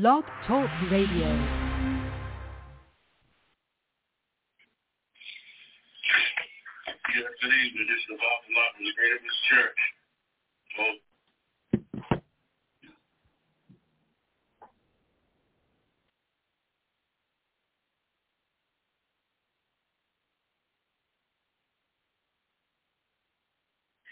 Blog 0.00 0.24
Talk 0.48 0.68
Radio. 0.90 1.28
Yes, 7.14 7.30
good 7.40 7.52
evening. 7.52 7.86
This 7.86 8.02
is 8.02 8.18
Bob 8.18 8.42
Lot 8.56 8.74
from 8.74 8.84
the 8.86 8.92
Great 8.96 9.12
Evidence 9.12 9.40
Church. 9.48 9.80
So, 10.74 10.82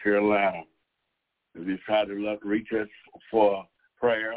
Carolina. 0.05 0.63
If 1.57 1.67
you 1.67 1.77
try 1.85 2.05
to 2.05 2.13
look, 2.13 2.45
reach 2.45 2.69
us 2.73 2.89
for 3.33 3.67
prayer, 3.99 4.35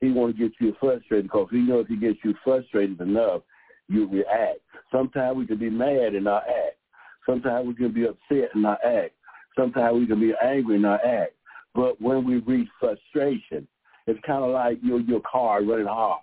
He 0.00 0.10
want 0.10 0.36
to 0.36 0.42
get 0.42 0.52
you 0.60 0.74
frustrated 0.78 1.24
because 1.24 1.48
he 1.50 1.58
knows 1.58 1.84
if 1.84 1.88
he 1.88 1.96
gets 1.96 2.18
you 2.24 2.34
frustrated 2.44 3.00
enough, 3.00 3.42
you 3.88 4.06
react. 4.08 4.58
Sometimes 4.92 5.38
we 5.38 5.46
can 5.46 5.58
be 5.58 5.70
mad 5.70 6.14
and 6.14 6.24
not 6.24 6.42
act. 6.46 6.76
Sometimes 7.24 7.66
we 7.66 7.74
can 7.74 7.92
be 7.92 8.06
upset 8.06 8.50
and 8.54 8.62
not 8.62 8.78
act. 8.84 9.14
Sometimes 9.56 9.98
we 9.98 10.06
can 10.06 10.20
be 10.20 10.34
angry 10.42 10.74
and 10.74 10.82
not 10.82 11.04
act. 11.04 11.32
But 11.74 12.00
when 12.00 12.24
we 12.26 12.38
reach 12.38 12.68
frustration, 12.78 13.66
it's 14.06 14.20
kind 14.26 14.44
of 14.44 14.50
like 14.50 14.78
your 14.82 15.00
your 15.00 15.20
car 15.20 15.62
running 15.62 15.86
hot, 15.86 16.22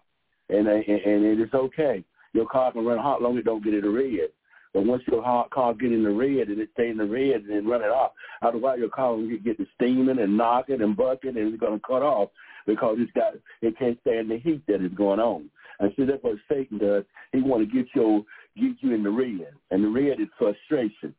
and 0.49 0.67
and, 0.67 0.83
and 0.87 1.25
it 1.25 1.39
is 1.39 1.53
okay. 1.53 2.03
Your 2.33 2.47
car 2.47 2.71
can 2.71 2.85
run 2.85 2.97
hot 2.97 3.21
long 3.21 3.37
as 3.37 3.41
it 3.41 3.45
don't 3.45 3.63
get 3.63 3.81
the 3.81 3.89
red. 3.89 4.29
But 4.73 4.85
once 4.85 5.03
your 5.07 5.23
car 5.51 5.73
get 5.73 5.91
in 5.91 6.03
the 6.03 6.09
red 6.09 6.47
and 6.47 6.59
it 6.59 6.69
stay 6.73 6.89
in 6.89 6.97
the 6.97 7.05
red 7.05 7.41
and 7.41 7.49
then 7.49 7.67
run 7.67 7.83
it 7.83 7.91
off, 7.91 8.11
otherwise 8.41 8.79
your 8.79 8.89
car 8.89 9.15
will 9.15 9.27
get 9.43 9.57
to 9.57 9.65
steaming 9.75 10.19
and 10.19 10.35
knocking 10.35 10.81
and 10.81 10.97
bucking 10.97 11.37
and 11.37 11.53
it's 11.53 11.59
going 11.59 11.79
to 11.79 11.87
cut 11.87 12.01
off 12.01 12.29
because 12.65 12.97
it's 12.99 13.11
got 13.11 13.33
it 13.61 13.77
can't 13.77 13.99
stand 14.01 14.31
the 14.31 14.39
heat 14.39 14.63
that 14.67 14.83
is 14.83 14.91
going 14.93 15.19
on. 15.19 15.49
And 15.79 15.91
so 15.95 16.05
that's 16.05 16.23
what 16.23 16.37
Satan 16.49 16.77
does. 16.77 17.03
He 17.31 17.41
want 17.41 17.67
to 17.67 17.75
get 17.75 17.87
you 17.95 18.25
get 18.55 18.75
you 18.81 18.93
in 18.93 19.03
the 19.03 19.09
red, 19.09 19.53
and 19.71 19.83
the 19.83 19.89
red 19.89 20.19
is 20.19 20.27
frustration. 20.37 21.13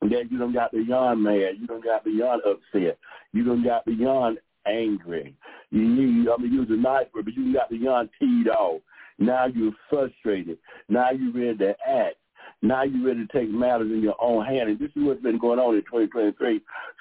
Then 0.00 0.28
you 0.30 0.38
don't 0.38 0.54
got 0.54 0.72
beyond 0.72 1.22
mad. 1.22 1.56
You 1.58 1.66
don't 1.66 1.84
got 1.84 2.04
beyond 2.04 2.42
upset. 2.46 2.98
You 3.32 3.44
don't 3.44 3.64
got 3.64 3.84
beyond 3.84 4.38
angry. 4.66 5.34
You 5.70 5.88
need, 5.88 6.28
I'm 6.28 6.38
going 6.38 6.50
to 6.50 6.56
use 6.56 6.68
a 6.70 6.76
nice 6.76 7.06
but 7.12 7.26
you 7.26 7.52
got 7.52 7.70
beyond 7.70 8.08
teed 8.18 8.48
off. 8.48 8.80
Now 9.18 9.46
you're 9.46 9.72
frustrated. 9.90 10.58
Now 10.88 11.10
you're 11.10 11.32
ready 11.32 11.58
to 11.58 11.74
act. 11.86 12.16
Now 12.62 12.82
you're 12.82 13.06
ready 13.06 13.26
to 13.26 13.32
take 13.32 13.50
matters 13.50 13.90
in 13.92 14.02
your 14.02 14.16
own 14.20 14.44
hand. 14.44 14.68
And 14.68 14.78
this 14.78 14.90
is 14.96 15.02
what's 15.04 15.22
been 15.22 15.38
going 15.38 15.58
on 15.58 15.76
in 15.76 15.82
2023. 15.82 16.60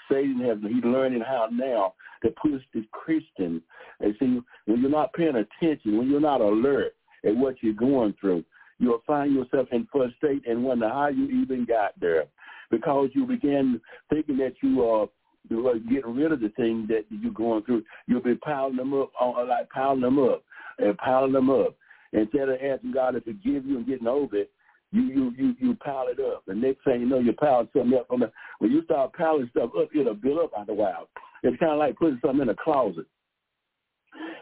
Satan 0.09 0.39
has, 0.41 0.57
he's 0.61 0.83
learning 0.83 1.21
how 1.21 1.49
now 1.51 1.93
to 2.23 2.31
push 2.31 2.61
the 2.73 2.85
Christian. 2.91 3.61
And 3.99 4.15
see, 4.19 4.39
when 4.65 4.81
you're 4.81 4.89
not 4.89 5.13
paying 5.13 5.35
attention, 5.35 5.97
when 5.97 6.09
you're 6.09 6.19
not 6.19 6.41
alert 6.41 6.93
at 7.25 7.35
what 7.35 7.55
you're 7.61 7.73
going 7.73 8.13
through, 8.19 8.43
you'll 8.79 9.01
find 9.07 9.33
yourself 9.33 9.67
in 9.71 9.87
frustration 9.91 10.43
and 10.47 10.63
wonder 10.63 10.89
how 10.89 11.07
you 11.07 11.25
even 11.41 11.65
got 11.65 11.99
there. 11.99 12.25
Because 12.69 13.09
you 13.13 13.25
begin 13.25 13.79
thinking 14.09 14.37
that 14.37 14.53
you 14.61 14.83
are 14.83 15.07
you 15.49 15.81
getting 15.89 16.15
rid 16.15 16.31
of 16.31 16.41
the 16.41 16.49
things 16.49 16.87
that 16.89 17.05
you're 17.09 17.31
going 17.31 17.63
through. 17.63 17.83
You'll 18.05 18.21
be 18.21 18.35
piling 18.35 18.75
them 18.75 18.93
up, 18.93 19.11
like 19.47 19.69
piling 19.69 20.01
them 20.01 20.19
up 20.19 20.43
and 20.77 20.97
piling 20.97 21.31
them 21.31 21.49
up. 21.49 21.75
Instead 22.13 22.49
of 22.49 22.57
asking 22.61 22.93
God 22.93 23.11
to 23.11 23.21
forgive 23.21 23.65
you 23.65 23.77
and 23.77 23.87
getting 23.87 24.07
over 24.07 24.35
it, 24.35 24.51
you 24.91 25.01
you 25.01 25.33
you 25.37 25.55
you 25.59 25.75
pile 25.75 26.07
it 26.07 26.19
up. 26.19 26.43
The 26.47 26.55
next 26.55 26.83
thing 26.83 27.01
you 27.01 27.07
know, 27.07 27.19
you're 27.19 27.33
piling 27.33 27.67
something 27.73 27.97
up. 27.97 28.07
From 28.07 28.21
the, 28.21 28.31
when 28.59 28.71
you 28.71 28.83
start 28.83 29.13
piling 29.13 29.49
stuff 29.51 29.71
up, 29.77 29.89
it'll 29.93 30.13
build 30.13 30.39
up 30.39 30.51
after 30.57 30.71
a 30.71 30.75
while. 30.75 31.09
It's 31.43 31.59
kind 31.59 31.73
of 31.73 31.79
like 31.79 31.97
putting 31.97 32.19
something 32.23 32.41
in 32.41 32.49
a 32.49 32.55
closet. 32.55 33.05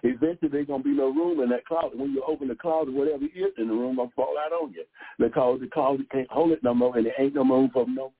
Eventually, 0.04 0.50
there's 0.52 0.68
gonna 0.68 0.84
be 0.84 0.92
no 0.92 1.10
room 1.10 1.42
in 1.42 1.50
that 1.50 1.66
closet. 1.66 1.98
When 1.98 2.12
you 2.12 2.24
open 2.28 2.48
the 2.48 2.56
closet, 2.56 2.94
whatever 2.94 3.26
is 3.26 3.54
in 3.58 3.68
the 3.68 3.74
room 3.74 3.96
gonna 3.96 4.10
fall 4.16 4.36
out 4.38 4.54
on 4.54 4.74
you 4.74 4.86
because 5.18 5.60
the 5.62 5.68
closet 5.68 6.10
can't 6.12 6.30
hold 6.30 6.52
it 6.52 6.64
no 6.64 6.74
more, 6.74 6.96
and 6.96 7.06
there 7.06 7.14
ain't 7.20 7.34
no 7.34 7.44
room 7.44 7.70
for 7.74 7.88
no 7.88 8.14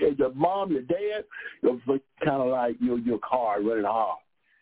if 0.00 0.18
your 0.18 0.34
mom, 0.34 0.72
your 0.72 0.82
dad, 0.82 1.24
it's 1.62 2.04
kind 2.24 2.42
of 2.42 2.48
like 2.48 2.76
your 2.80 2.98
your 2.98 3.18
car 3.18 3.62
running 3.62 3.84
hot, 3.84 4.18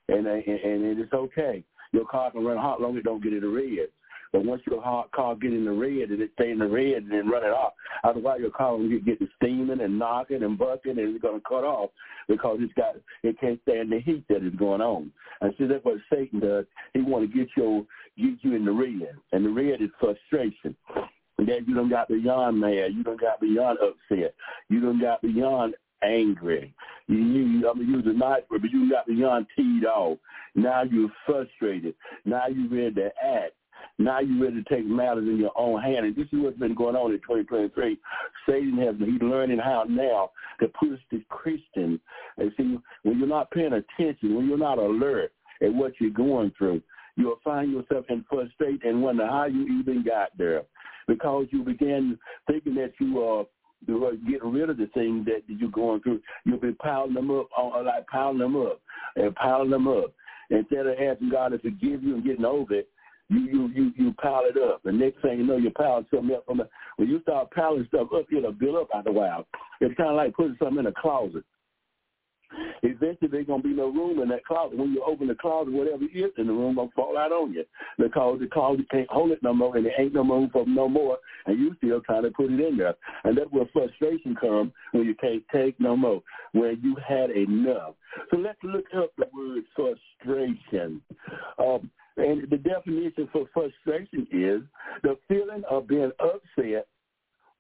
and 0.09 0.27
and, 0.27 0.45
and 0.47 1.01
it's 1.01 1.13
okay. 1.13 1.65
Your 1.93 2.07
car 2.07 2.31
can 2.31 2.45
run 2.45 2.59
hot 2.59 2.81
long 2.81 2.97
as 2.97 3.01
it 3.01 3.05
don't 3.05 3.23
get 3.23 3.33
in 3.33 3.41
the 3.41 3.49
red. 3.49 3.89
But 4.33 4.45
once 4.45 4.63
your 4.71 4.81
hot 4.81 5.11
car 5.11 5.35
get 5.35 5.53
in 5.53 5.65
the 5.65 5.73
red 5.73 6.11
and 6.11 6.23
it 6.23 6.31
stay 6.35 6.51
in 6.51 6.59
the 6.59 6.69
red 6.69 7.03
and 7.03 7.11
then 7.11 7.29
run 7.29 7.43
it 7.43 7.51
off, 7.51 7.73
otherwise 8.05 8.39
your 8.41 8.51
car 8.51 8.77
will 8.77 8.89
get, 8.89 9.05
get 9.05 9.19
to 9.19 9.29
steaming 9.37 9.81
and 9.81 9.99
knocking 9.99 10.45
and 10.45 10.57
bucking 10.57 10.99
and 10.99 11.17
it's 11.17 11.23
to 11.23 11.41
cut 11.49 11.65
off 11.65 11.91
because 12.29 12.59
it's 12.61 12.73
got 12.75 12.95
it 13.25 13.41
can't 13.41 13.61
stand 13.63 13.91
the 13.91 13.99
heat 14.01 14.25
that 14.29 14.47
is 14.47 14.55
going 14.55 14.81
on. 14.81 15.11
And 15.41 15.53
see 15.59 15.67
that's 15.67 15.85
what 15.85 15.97
Satan 16.13 16.39
does. 16.39 16.65
He 16.95 17.01
want 17.01 17.29
to 17.29 17.37
get 17.37 17.49
your 17.57 17.85
get 18.17 18.39
you 18.43 18.55
in 18.55 18.65
the 18.65 18.73
red, 18.73 19.15
and 19.33 19.45
the 19.45 19.51
red 19.51 19.83
is 19.83 19.91
frustration. 19.99 20.77
Then 21.47 21.65
you 21.67 21.75
don't 21.75 21.89
got 21.89 22.09
beyond 22.09 22.61
mad. 22.61 22.93
You 22.95 23.03
don't 23.03 23.21
got 23.21 23.41
beyond 23.41 23.79
upset. 23.79 24.35
You 24.69 24.81
don't 24.81 25.01
got 25.01 25.23
beyond 25.23 25.75
angry. 26.03 26.75
You, 27.09 27.17
you 27.17 27.69
I'm 27.69 27.79
gonna 27.79 27.91
use 27.91 28.05
a 28.07 28.13
nice 28.13 28.43
but 28.51 28.63
you 28.71 28.91
got 28.91 29.07
beyond 29.07 29.47
teed 29.57 29.85
off. 29.85 30.19
Now 30.55 30.83
you're 30.83 31.11
frustrated. 31.27 31.95
Now 32.25 32.47
you're 32.49 32.69
ready 32.69 32.95
to 32.97 33.11
act. 33.25 33.53
Now 33.99 34.21
you're 34.21 34.45
ready 34.45 34.63
to 34.63 34.75
take 34.75 34.87
matters 34.87 35.29
in 35.29 35.39
your 35.39 35.53
own 35.57 35.81
hand. 35.81 36.07
And 36.07 36.17
this 36.17 36.27
is 36.33 36.39
what's 36.41 36.59
been 36.59 36.75
going 36.75 36.97
on 36.97 37.13
in 37.13 37.19
2023. 37.19 37.99
Satan 38.47 38.79
has 38.79 38.95
he's 38.99 39.23
learning 39.23 39.59
how 39.59 39.85
now 39.89 40.31
to 40.61 40.69
push 40.69 40.99
the 41.11 41.23
Christian. 41.29 42.01
And 42.37 42.53
see, 42.57 42.79
when 43.03 43.19
you're 43.19 43.29
not 43.29 43.51
paying 43.51 43.73
attention, 43.73 44.35
when 44.35 44.47
you're 44.49 44.59
not 44.59 44.79
alert 44.79 45.33
at 45.63 45.73
what 45.73 45.93
you're 46.01 46.11
going 46.11 46.53
through, 46.57 46.83
you'll 47.17 47.41
find 47.45 47.73
yourself 47.73 48.07
in 48.09 48.25
frustration 48.29 48.81
and 48.85 49.03
wonder 49.03 49.27
how 49.27 49.45
you 49.45 49.81
even 49.81 50.03
got 50.03 50.37
there 50.37 50.65
because 51.09 51.47
you 51.51 51.63
begin 51.63 52.19
thinking 52.47 52.75
that 52.77 52.93
you 53.01 53.21
are 53.21 53.45
uh, 53.89 54.11
getting 54.31 54.53
rid 54.53 54.71
of 54.71 54.77
the 54.77 54.89
things 54.95 55.25
that 55.27 55.43
you're 55.47 55.71
going 55.71 56.01
through. 56.03 56.21
You'll 56.45 56.59
be 56.59 56.73
piling 56.73 57.15
them 57.15 57.31
up, 57.31 57.49
uh, 57.57 57.83
like 57.83 58.07
piling 58.07 58.39
them 58.39 58.57
up 58.57 58.81
and 59.17 59.35
piling 59.35 59.71
them 59.71 59.89
up. 59.89 60.13
Instead 60.51 60.87
of 60.87 60.99
asking 60.99 61.31
God 61.31 61.49
to 61.49 61.59
forgive 61.59 62.03
you 62.03 62.15
and 62.15 62.25
getting 62.25 62.45
over 62.45 62.75
it, 62.75 62.89
you 63.29 63.41
you 63.41 63.69
you 63.69 63.93
you 63.97 64.13
pile 64.15 64.43
it 64.45 64.61
up. 64.61 64.83
The 64.85 64.93
next 64.93 65.23
thing 65.23 65.39
you 65.39 65.47
know, 65.47 65.57
you're 65.57 65.71
piling 65.71 66.07
something 66.13 66.35
up. 66.35 66.45
From 66.47 66.59
the, 66.59 66.69
when 66.97 67.09
you 67.09 67.23
start 67.23 67.51
piling 67.53 67.87
stuff 67.89 68.09
up, 68.15 68.27
it'll 68.37 68.53
build 68.53 68.77
up 68.77 68.89
after 68.95 69.11
a 69.11 69.13
while. 69.13 69.47
It's 69.81 69.95
kind 69.97 70.11
of 70.11 70.17
like 70.17 70.35
putting 70.35 70.57
something 70.59 70.81
in 70.81 70.87
a 70.87 70.93
closet. 70.93 71.45
Eventually, 72.83 73.29
there's 73.31 73.47
gonna 73.47 73.63
be 73.63 73.75
no 73.75 73.89
room 73.89 74.21
in 74.21 74.29
that 74.29 74.45
closet. 74.45 74.79
When 74.79 74.93
you 74.93 75.03
open 75.05 75.29
the 75.29 75.35
closet, 75.35 75.73
whatever 75.73 76.05
is 76.05 76.33
in 76.39 76.47
the 76.47 76.53
room 76.53 76.77
gonna 76.77 76.91
fall 76.95 77.19
out 77.19 77.33
on 77.33 77.53
you 77.53 77.65
because 77.99 78.41
the 78.41 78.47
closet 78.47 78.91
can't 78.91 79.11
hold 79.11 79.31
it 79.31 79.43
no 79.43 79.53
more, 79.53 79.77
and 79.77 79.87
there 79.87 80.01
ain't 80.01 80.15
no 80.15 80.25
room 80.25 80.51
for 80.53 80.67
no 80.67 80.89
more, 80.89 81.19
and 81.47 81.59
you 81.59 81.75
still 81.77 82.01
trying 82.01 82.23
to 82.23 82.31
put 82.31 82.51
it 82.51 82.61
in 82.61 82.77
there. 82.77 82.95
And 83.25 83.37
that's 83.37 83.51
where 83.51 83.67
frustration 83.73 84.35
comes 84.35 84.73
when 84.93 85.05
you 85.05 85.15
can't 85.15 85.43
take 85.53 85.79
no 85.81 85.97
more, 85.97 86.23
when 86.53 86.81
you 86.83 86.97
had 87.07 87.31
enough. 87.31 87.95
So 88.31 88.39
let's 88.39 88.59
look 88.63 88.87
up 88.97 89.11
the 89.17 89.27
word 89.35 89.65
frustration. 89.75 91.01
Um, 91.59 91.91
and 92.17 92.51
the 92.51 92.57
definition 92.57 93.29
for 93.33 93.47
frustration 93.55 94.27
is 94.31 94.63
the 95.03 95.17
feeling 95.29 95.63
of 95.71 95.87
being 95.87 96.11
upset 96.21 96.87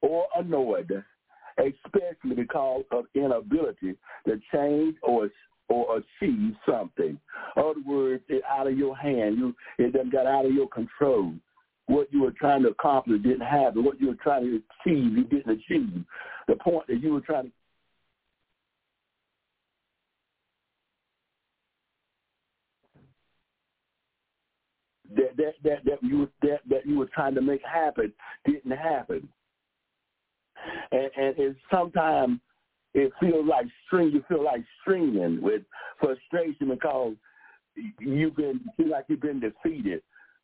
or 0.02 0.26
annoyed 0.36 1.04
especially 1.58 2.36
because 2.36 2.84
of 2.90 3.04
inability 3.14 3.96
to 4.26 4.40
change 4.52 4.96
or 5.02 5.28
or 5.68 5.98
achieve 5.98 6.54
something. 6.68 7.18
Other 7.56 7.80
words, 7.86 8.24
it's 8.28 8.44
out 8.50 8.66
of 8.66 8.76
your 8.76 8.96
hand. 8.96 9.36
You 9.38 9.54
it 9.78 9.92
done 9.92 10.10
got 10.10 10.26
out 10.26 10.46
of 10.46 10.52
your 10.52 10.68
control. 10.68 11.32
What 11.86 12.12
you 12.12 12.22
were 12.22 12.32
trying 12.32 12.62
to 12.62 12.68
accomplish 12.68 13.22
didn't 13.22 13.46
happen. 13.46 13.84
What 13.84 14.00
you 14.00 14.08
were 14.08 14.18
trying 14.22 14.44
to 14.44 14.56
achieve, 14.56 15.16
you 15.16 15.24
didn't 15.24 15.50
achieve. 15.50 16.04
The 16.48 16.56
point 16.56 16.86
that 16.88 17.00
you 17.00 17.12
were 17.12 17.20
trying 17.20 17.44
to 17.46 17.52
that 25.16 25.36
that 25.36 25.54
that 25.64 25.84
that 25.84 26.02
you 26.02 26.28
that 26.42 26.60
that 26.68 26.86
you 26.86 26.98
were 26.98 27.08
trying 27.12 27.34
to 27.34 27.42
make 27.42 27.62
happen 27.64 28.12
didn't 28.44 28.70
happen 28.70 29.28
and, 30.92 31.10
and 31.16 31.38
it 31.38 31.56
sometimes 31.70 32.40
it 32.94 33.12
feels 33.20 33.46
like 33.48 33.66
string. 33.86 34.10
You 34.12 34.24
feel 34.28 34.44
like 34.44 34.62
stringing 34.80 35.40
with 35.40 35.62
frustration 36.00 36.68
because 36.70 37.14
you've 37.98 38.36
been 38.36 38.60
feel 38.76 38.90
like 38.90 39.04
you've 39.08 39.20
been 39.20 39.40
defeated. 39.40 40.02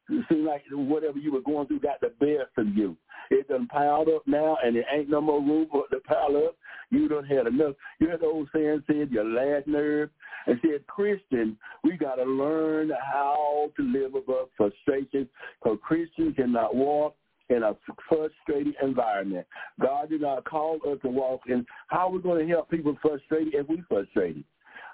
It 0.09 0.25
seems 0.29 0.47
like 0.47 0.63
whatever 0.71 1.19
you 1.19 1.33
were 1.33 1.41
going 1.41 1.67
through 1.67 1.81
got 1.81 2.01
the 2.01 2.13
best 2.21 2.51
of 2.57 2.77
you. 2.77 2.97
It 3.31 3.49
done 3.49 3.67
piled 3.67 4.09
up 4.09 4.23
now, 4.27 4.57
and 4.63 4.77
there 4.77 4.85
ain't 4.95 5.11
no 5.11 5.21
more 5.21 5.41
room 5.41 5.67
for 5.71 5.85
it 5.85 5.95
to 5.95 6.01
pile 6.01 6.37
up. 6.37 6.57
You 6.91 7.09
don't 7.09 7.27
have 7.27 7.49
enough. 7.49 7.75
You 7.99 8.09
heard 8.09 8.21
the 8.21 8.27
old 8.27 8.49
saying 8.55 8.85
said 8.87 9.11
your 9.11 9.25
last 9.25 9.67
nerve. 9.67 10.11
And 10.47 10.61
said, 10.63 10.87
Christian, 10.87 11.59
we 11.83 11.97
got 11.97 12.17
to 12.17 12.23
learn 12.23 12.93
how 13.13 13.73
to 13.77 13.83
live 13.83 14.15
above 14.15 14.49
frustration 14.57 15.29
because 15.61 15.79
Christians 15.83 16.37
cannot 16.37 16.77
walk 16.77 17.17
in 17.49 17.63
a 17.63 17.77
frustrated 18.09 18.75
environment. 18.83 19.47
God 19.81 20.11
did 20.11 20.21
not 20.21 20.45
call 20.45 20.79
us 20.87 20.99
to 21.03 21.09
walk 21.09 21.43
in. 21.49 21.65
How 21.89 22.09
are 22.09 22.11
we 22.11 22.21
going 22.21 22.47
to 22.47 22.53
help 22.53 22.71
people 22.71 22.97
frustrated 23.01 23.55
if 23.55 23.69
we 23.69 23.83
frustrated? 23.89 24.45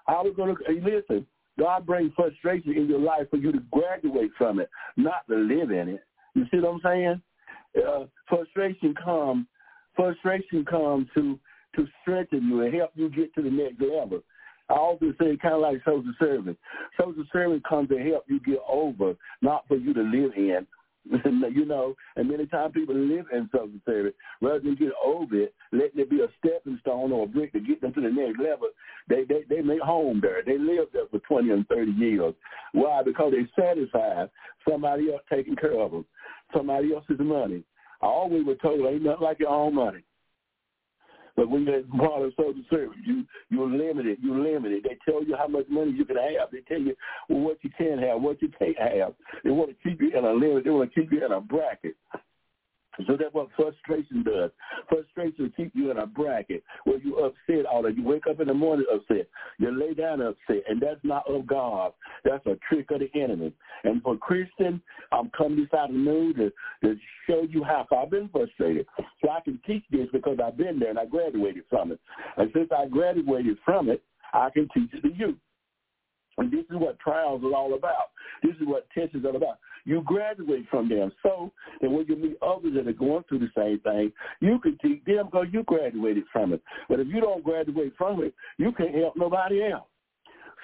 How 0.07 0.17
are 0.17 0.25
we 0.25 0.35
going 0.35 0.55
to 0.55 0.73
listen? 0.73 1.27
God 1.59 1.87
brings 1.87 2.13
frustration 2.15 2.73
in 2.73 2.89
your 2.89 3.01
life 3.01 3.29
for 3.31 3.37
you 3.37 3.53
to 3.53 3.61
graduate 3.71 4.31
from 4.39 4.59
it, 4.61 4.71
not 4.97 5.27
to 5.29 5.37
live 5.37 5.71
in 5.71 5.89
it. 5.89 6.05
You 6.35 6.45
see 6.51 6.59
what 6.59 6.75
I'm 6.75 6.81
saying? 6.83 7.23
Uh, 7.77 8.05
frustration 8.29 8.95
comes. 9.03 9.47
Frustration 9.95 10.65
comes 10.65 11.07
to 11.15 11.39
to 11.77 11.87
strengthen 12.03 12.47
you 12.49 12.61
and 12.61 12.75
help 12.75 12.91
you 12.95 13.09
get 13.09 13.35
to 13.35 13.43
the 13.43 13.51
next 13.51 13.81
level. 13.81 14.23
I 14.69 14.75
often 14.75 15.15
say 15.19 15.39
kind 15.39 15.55
of 15.55 15.61
like 15.63 15.79
social 15.85 16.13
service. 16.19 16.57
Social 17.01 17.25
service 17.33 17.63
comes 17.67 17.89
to 17.89 17.99
help 17.99 18.25
you 18.29 18.41
get 18.41 18.59
over, 18.69 19.15
not 19.41 19.67
for 19.69 19.77
you 19.77 19.95
to 19.95 20.03
live 20.03 20.33
in 20.37 20.67
you 21.25 21.65
know, 21.65 21.95
and 22.17 22.29
many 22.29 22.47
times 22.47 22.73
people 22.75 22.95
live 22.95 23.27
in 23.33 23.49
substance 23.51 23.83
service 23.85 24.15
rather 24.41 24.61
than 24.61 24.77
get 24.77 24.93
over 25.05 25.35
it, 25.35 25.55
letting 25.73 26.01
it 26.01 26.11
be 26.11 26.21
a 26.21 26.29
stepping 26.39 26.79
stone 26.81 27.13
or 27.13 27.25
a 27.25 27.27
brick 27.27 27.53
to 27.53 27.61
get 27.61 27.81
them 27.81 27.93
to 27.95 28.01
the 28.01 28.11
next 28.11 28.39
level. 28.39 28.69
They 29.09 29.25
they 29.25 29.43
they 29.49 29.63
make 29.63 29.81
home 29.81 30.21
there. 30.23 30.43
They 30.45 30.59
live 30.59 30.89
there 30.93 31.07
for 31.11 31.19
twenty 31.21 31.51
and 31.51 31.67
thirty 31.69 31.93
years. 31.93 32.35
Why? 32.73 33.03
Because 33.05 33.33
they 33.33 33.63
satisfied 33.63 34.31
somebody 34.69 35.13
else 35.13 35.23
taking 35.31 35.57
care 35.57 35.79
of 35.81 35.91
them, 35.91 36.05
somebody 36.55 36.95
else's 36.95 37.19
money. 37.19 37.65
I 38.01 38.07
always 38.07 38.45
were 38.45 38.57
told 38.57 38.87
ain't 38.87 39.03
nothing 39.03 39.23
like 39.23 39.39
your 39.41 39.51
own 39.51 39.75
money. 39.75 40.03
But 41.37 41.49
when 41.49 41.65
you're 41.65 41.83
part 41.99 42.23
of 42.23 42.33
social 42.37 42.63
service, 42.71 42.99
you 43.05 43.25
you're 43.51 43.71
limited. 43.71 44.19
You're 44.23 44.39
limited. 44.39 44.85
They 44.85 44.99
tell 45.11 45.25
you 45.25 45.37
how 45.37 45.49
much 45.49 45.67
money 45.69 45.93
you 45.93 46.05
can 46.05 46.17
have. 46.17 46.51
They 46.51 46.61
tell 46.69 46.81
you 46.81 46.95
what 47.29 47.59
you 47.63 47.71
can 47.77 47.99
have, 47.99 48.21
what 48.21 48.43
you 48.43 48.51
can't 48.59 48.79
have. 48.79 49.15
They 49.45 49.51
want 49.51 49.71
to 49.71 49.89
keep 49.89 50.01
you 50.01 50.11
in 50.17 50.25
a 50.25 50.33
limit. 50.33 50.65
They 50.65 50.71
want 50.71 50.93
to 50.93 51.01
keep 51.01 51.13
you 51.13 51.25
in 51.25 51.33
a 51.33 51.41
bracket. 51.41 51.97
So 53.07 53.17
that's 53.19 53.33
what 53.33 53.49
frustration 53.57 54.23
does. 54.23 54.51
Frustration 54.89 55.45
will 55.45 55.51
keep 55.57 55.73
you 55.75 55.91
in 55.91 55.99
a 55.99 56.07
bracket 56.07 56.63
where 56.85 56.99
you 56.99 57.19
upset 57.19 57.67
all 57.67 57.83
that. 57.83 57.97
You 57.97 58.05
wake 58.05 58.27
up 58.29 58.41
in 58.41 58.49
the 58.49 58.55
morning 58.55 58.87
upset. 58.93 59.29
You 59.59 59.71
lay 59.71 59.95
down 59.95 60.21
upset. 60.21 60.63
And 60.69 60.81
that's 60.81 61.01
not 61.03 61.29
of 61.29 61.47
God. 61.47 61.93
That's 62.25 62.45
a 62.47 62.59
trick 62.69 62.91
of 62.91 63.01
the 63.01 63.11
enemy. 63.21 63.53
And 63.85 64.03
for 64.03 64.17
Christian, 64.17 64.81
I'm 65.11 65.31
coming 65.31 65.61
this 65.61 65.79
afternoon 65.79 66.35
to, 66.35 66.53
to 66.87 66.97
show 67.29 67.47
you 67.49 67.65
how 67.65 67.87
I've 67.97 68.11
been 68.11 68.29
frustrated. 68.29 68.87
So 69.23 69.31
I 69.31 69.41
can 69.41 69.59
teach 69.67 69.85
this 69.91 70.09
because 70.13 70.39
I've 70.45 70.57
been 70.57 70.79
there 70.79 70.91
and 70.91 70.99
I 70.99 71.07
graduated 71.07 71.65
from 71.71 71.93
it. 71.93 72.01
And 72.37 72.51
since 72.55 72.69
I 72.77 72.87
graduated 72.87 73.57
from 73.65 73.89
it, 73.89 74.03
I 74.33 74.51
can 74.51 74.69
teach 74.75 74.91
it 74.93 75.03
to 75.03 75.15
you. 75.15 75.37
And 76.39 76.51
this 76.51 76.65
is 76.71 76.77
what 76.77 76.99
trials 76.99 77.43
are 77.45 77.55
all 77.55 77.75
about. 77.75 78.11
This 78.43 78.55
is 78.61 78.67
what 78.67 78.89
tests 78.97 79.15
is 79.15 79.25
all 79.25 79.37
about. 79.37 79.59
You 79.85 80.03
graduate 80.03 80.67
from 80.71 80.89
them 80.89 81.13
so 81.23 81.51
that 81.81 81.91
when 81.91 82.07
you 82.07 82.17
meet 82.17 82.37
others 82.41 82.73
that 82.75 82.89
are 82.89 82.93
going 82.93 83.25
through 83.29 83.41
the 83.41 83.51
same 83.57 83.81
thing, 83.81 84.13
you 84.41 84.59
can 84.61 84.79
teach 84.79 85.05
them 85.05 85.27
because 85.27 85.49
you 85.53 85.63
graduated 85.65 86.25
from 86.33 86.53
it. 86.53 86.63
But 86.89 87.01
if 87.01 87.09
you 87.09 87.21
don't 87.21 87.45
graduate 87.45 87.93
from 87.99 88.23
it, 88.23 88.35
you 88.59 88.73
can't 88.73 88.95
help 88.95 89.17
nobody 89.17 89.65
else. 89.65 89.87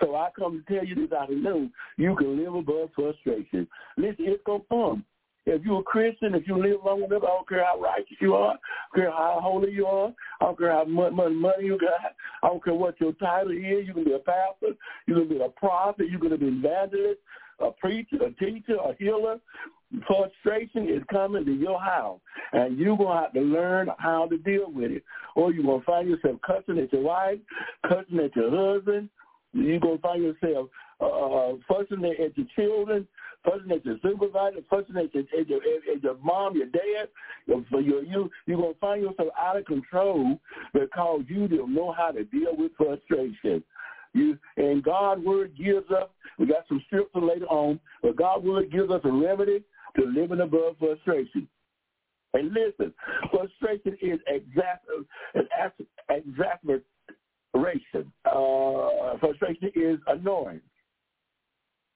So 0.00 0.14
I 0.14 0.28
come 0.38 0.64
to 0.64 0.74
tell 0.74 0.86
you 0.86 0.94
this 0.94 1.12
afternoon, 1.12 1.72
you 1.96 2.14
can 2.16 2.38
live 2.42 2.54
above 2.54 2.90
frustration. 2.94 3.66
Listen, 3.96 4.16
it's 4.26 4.42
going 4.44 4.60
to 4.60 4.66
come. 4.68 5.04
If 5.48 5.64
you're 5.64 5.80
a 5.80 5.84
Christian, 5.84 6.34
if 6.34 6.46
you 6.46 6.60
live 6.60 6.80
long 6.84 7.02
enough, 7.02 7.22
I 7.22 7.26
don't 7.26 7.48
care 7.48 7.64
how 7.64 7.80
righteous 7.80 8.16
you 8.20 8.34
are, 8.34 8.52
I 8.52 8.96
don't 8.96 9.04
care 9.04 9.10
how 9.10 9.40
holy 9.42 9.72
you 9.72 9.86
are, 9.86 10.12
I 10.40 10.44
don't 10.44 10.58
care 10.58 10.72
how 10.72 10.84
much 10.84 11.12
money 11.12 11.64
you 11.64 11.78
got, 11.78 12.14
I 12.42 12.48
don't 12.48 12.62
care 12.62 12.74
what 12.74 13.00
your 13.00 13.12
title 13.14 13.52
is. 13.52 13.86
You 13.86 13.94
can 13.94 14.04
be 14.04 14.12
a 14.12 14.18
pastor, 14.18 14.76
you 15.06 15.14
can 15.14 15.28
be 15.28 15.40
a 15.40 15.48
prophet, 15.48 16.08
you 16.10 16.18
can 16.18 16.36
be 16.36 16.48
an 16.48 16.62
evangelist, 16.64 17.20
a 17.60 17.70
preacher, 17.72 18.16
a 18.22 18.30
teacher, 18.32 18.76
a 18.76 18.94
healer, 18.98 19.38
frustration 20.06 20.88
is 20.88 21.02
coming 21.10 21.44
to 21.44 21.52
your 21.52 21.80
house, 21.80 22.20
and 22.52 22.78
you're 22.78 22.96
going 22.96 23.16
to 23.16 23.22
have 23.22 23.32
to 23.32 23.40
learn 23.40 23.88
how 23.98 24.26
to 24.28 24.38
deal 24.38 24.70
with 24.70 24.90
it. 24.90 25.04
Or 25.34 25.52
you're 25.52 25.64
going 25.64 25.80
to 25.80 25.86
find 25.86 26.08
yourself 26.08 26.36
cussing 26.46 26.78
at 26.78 26.92
your 26.92 27.02
wife, 27.02 27.38
cussing 27.88 28.18
at 28.18 28.34
your 28.36 28.50
husband. 28.50 29.08
You're 29.52 29.80
going 29.80 29.96
to 29.96 30.02
find 30.02 30.22
yourself 30.22 30.68
uh, 31.00 31.06
uh 31.06 31.54
fussing 31.66 32.04
at 32.04 32.36
your 32.36 32.46
children, 32.54 33.06
fussing 33.44 33.70
at 33.72 33.84
your 33.84 33.96
supervisor, 34.02 34.58
fussing 34.68 34.96
at 34.96 35.14
your, 35.14 35.24
at 35.38 35.48
your, 35.48 35.60
at 35.94 36.02
your 36.02 36.16
mom, 36.22 36.56
your 36.56 36.66
dad. 36.66 37.08
For 37.70 37.80
your, 37.80 38.02
you, 38.02 38.30
you're 38.46 38.58
going 38.58 38.74
to 38.74 38.80
find 38.80 39.02
yourself 39.02 39.28
out 39.38 39.56
of 39.56 39.64
control 39.64 40.38
because 40.72 41.22
you 41.28 41.48
don't 41.48 41.74
know 41.74 41.92
how 41.92 42.10
to 42.10 42.24
deal 42.24 42.56
with 42.56 42.72
frustration. 42.76 43.62
You 44.14 44.38
and 44.56 44.82
God's 44.82 45.24
word 45.24 45.52
gives 45.56 45.90
us. 45.90 46.08
We 46.38 46.46
got 46.46 46.66
some 46.68 46.82
scripture 46.86 47.20
later 47.20 47.46
on, 47.46 47.80
but 48.02 48.16
God's 48.16 48.44
word 48.44 48.70
gives 48.70 48.90
us 48.90 49.00
a 49.04 49.10
remedy 49.10 49.62
to 49.96 50.06
living 50.06 50.40
above 50.40 50.76
frustration. 50.78 51.48
And 52.34 52.52
listen, 52.52 52.92
frustration 53.30 53.96
is 54.02 54.20
exact, 54.26 54.86
exasperation. 56.10 56.84
Uh, 58.24 59.16
frustration 59.18 59.70
is 59.74 59.98
annoying. 60.06 60.60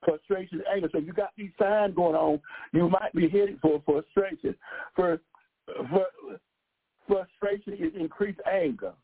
Frustration 0.04 0.62
anger. 0.73 0.88
So 0.92 0.99
you 0.99 1.12
got 1.12 1.30
these 1.37 1.50
signs 1.59 1.94
going 1.94 2.16
on. 2.16 2.40
You 2.73 2.88
might 2.88 3.12
be 3.14 3.28
headed 3.28 3.59
for 3.61 3.82
frustration. 3.85 4.54
For, 4.97 5.21
for 5.66 6.06
frustration 7.06 7.75
is 7.75 7.92
increased 7.99 8.40
anger 8.50 8.94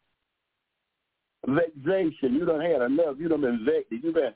vexation. 1.47 2.35
You 2.35 2.45
don't 2.45 2.61
had 2.61 2.83
enough. 2.83 3.17
You 3.19 3.29
don't 3.29 3.41
been 3.41 3.65
vexed. 3.65 3.93
You 3.93 4.13
been 4.13 4.35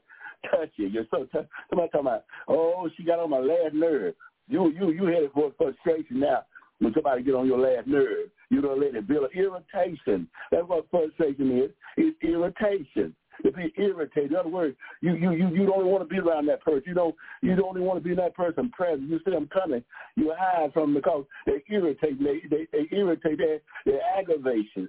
touchy. 0.50 0.88
You're 0.90 1.06
so 1.10 1.26
touchy. 1.32 1.48
Somebody 1.70 1.90
talking 1.90 2.06
about, 2.06 2.24
oh, 2.48 2.88
she 2.96 3.02
got 3.02 3.18
on 3.18 3.30
my 3.30 3.38
last 3.38 3.74
nerve. 3.74 4.14
You 4.48 4.70
you 4.70 4.90
you 4.90 5.06
headed 5.06 5.30
for 5.32 5.52
frustration 5.56 6.20
now. 6.20 6.44
When 6.78 6.92
somebody 6.94 7.22
get 7.22 7.34
on 7.34 7.46
your 7.46 7.60
last 7.60 7.86
nerve, 7.86 8.28
you 8.50 8.60
don't 8.60 8.80
let 8.80 8.96
it 8.96 9.06
build 9.06 9.30
irritation. 9.34 10.28
That's 10.50 10.66
what 10.66 10.90
frustration 10.90 11.58
is. 11.58 11.70
It's 11.96 12.16
irritation. 12.22 13.14
If 13.44 13.54
you 13.56 13.70
irritated, 13.82 14.30
in 14.32 14.36
other 14.36 14.48
words, 14.48 14.76
you 15.00 15.14
you 15.14 15.32
you 15.32 15.48
you 15.48 15.66
don't 15.66 15.86
want 15.86 16.02
to 16.02 16.08
be 16.08 16.20
around 16.20 16.46
that 16.46 16.62
person. 16.62 16.82
You 16.86 16.94
don't 16.94 17.14
you 17.40 17.56
don't 17.56 17.80
want 17.80 17.98
to 17.98 18.04
be 18.04 18.10
in 18.10 18.16
that 18.16 18.34
person 18.34 18.70
present. 18.70 19.08
You 19.08 19.20
see 19.24 19.30
them 19.30 19.48
coming, 19.52 19.82
you 20.16 20.32
hide 20.36 20.72
from 20.72 20.92
them 20.92 21.02
because 21.02 21.24
they 21.46 21.62
irritate. 21.68 22.18
They 22.22 22.42
they, 22.48 22.66
they 22.72 22.96
irritate. 22.96 23.38
Their 23.38 23.60
their 23.86 24.00
aggravation. 24.18 24.88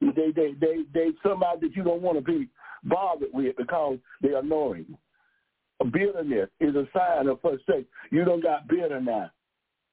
They 0.00 0.30
they 0.34 0.54
they 0.60 0.84
they 0.94 1.08
somebody 1.22 1.68
that 1.68 1.76
you 1.76 1.82
don't 1.84 2.02
want 2.02 2.18
to 2.18 2.22
be 2.22 2.48
bothered 2.84 3.28
with 3.32 3.56
because 3.56 3.98
they're 4.22 4.38
annoying. 4.38 4.96
Bitterness 5.92 6.50
is 6.60 6.74
a 6.74 6.86
sign 6.96 7.28
of 7.28 7.40
frustration. 7.40 7.86
You 8.10 8.24
don't 8.24 8.42
got 8.42 8.68
bitter 8.68 9.00
now. 9.00 9.30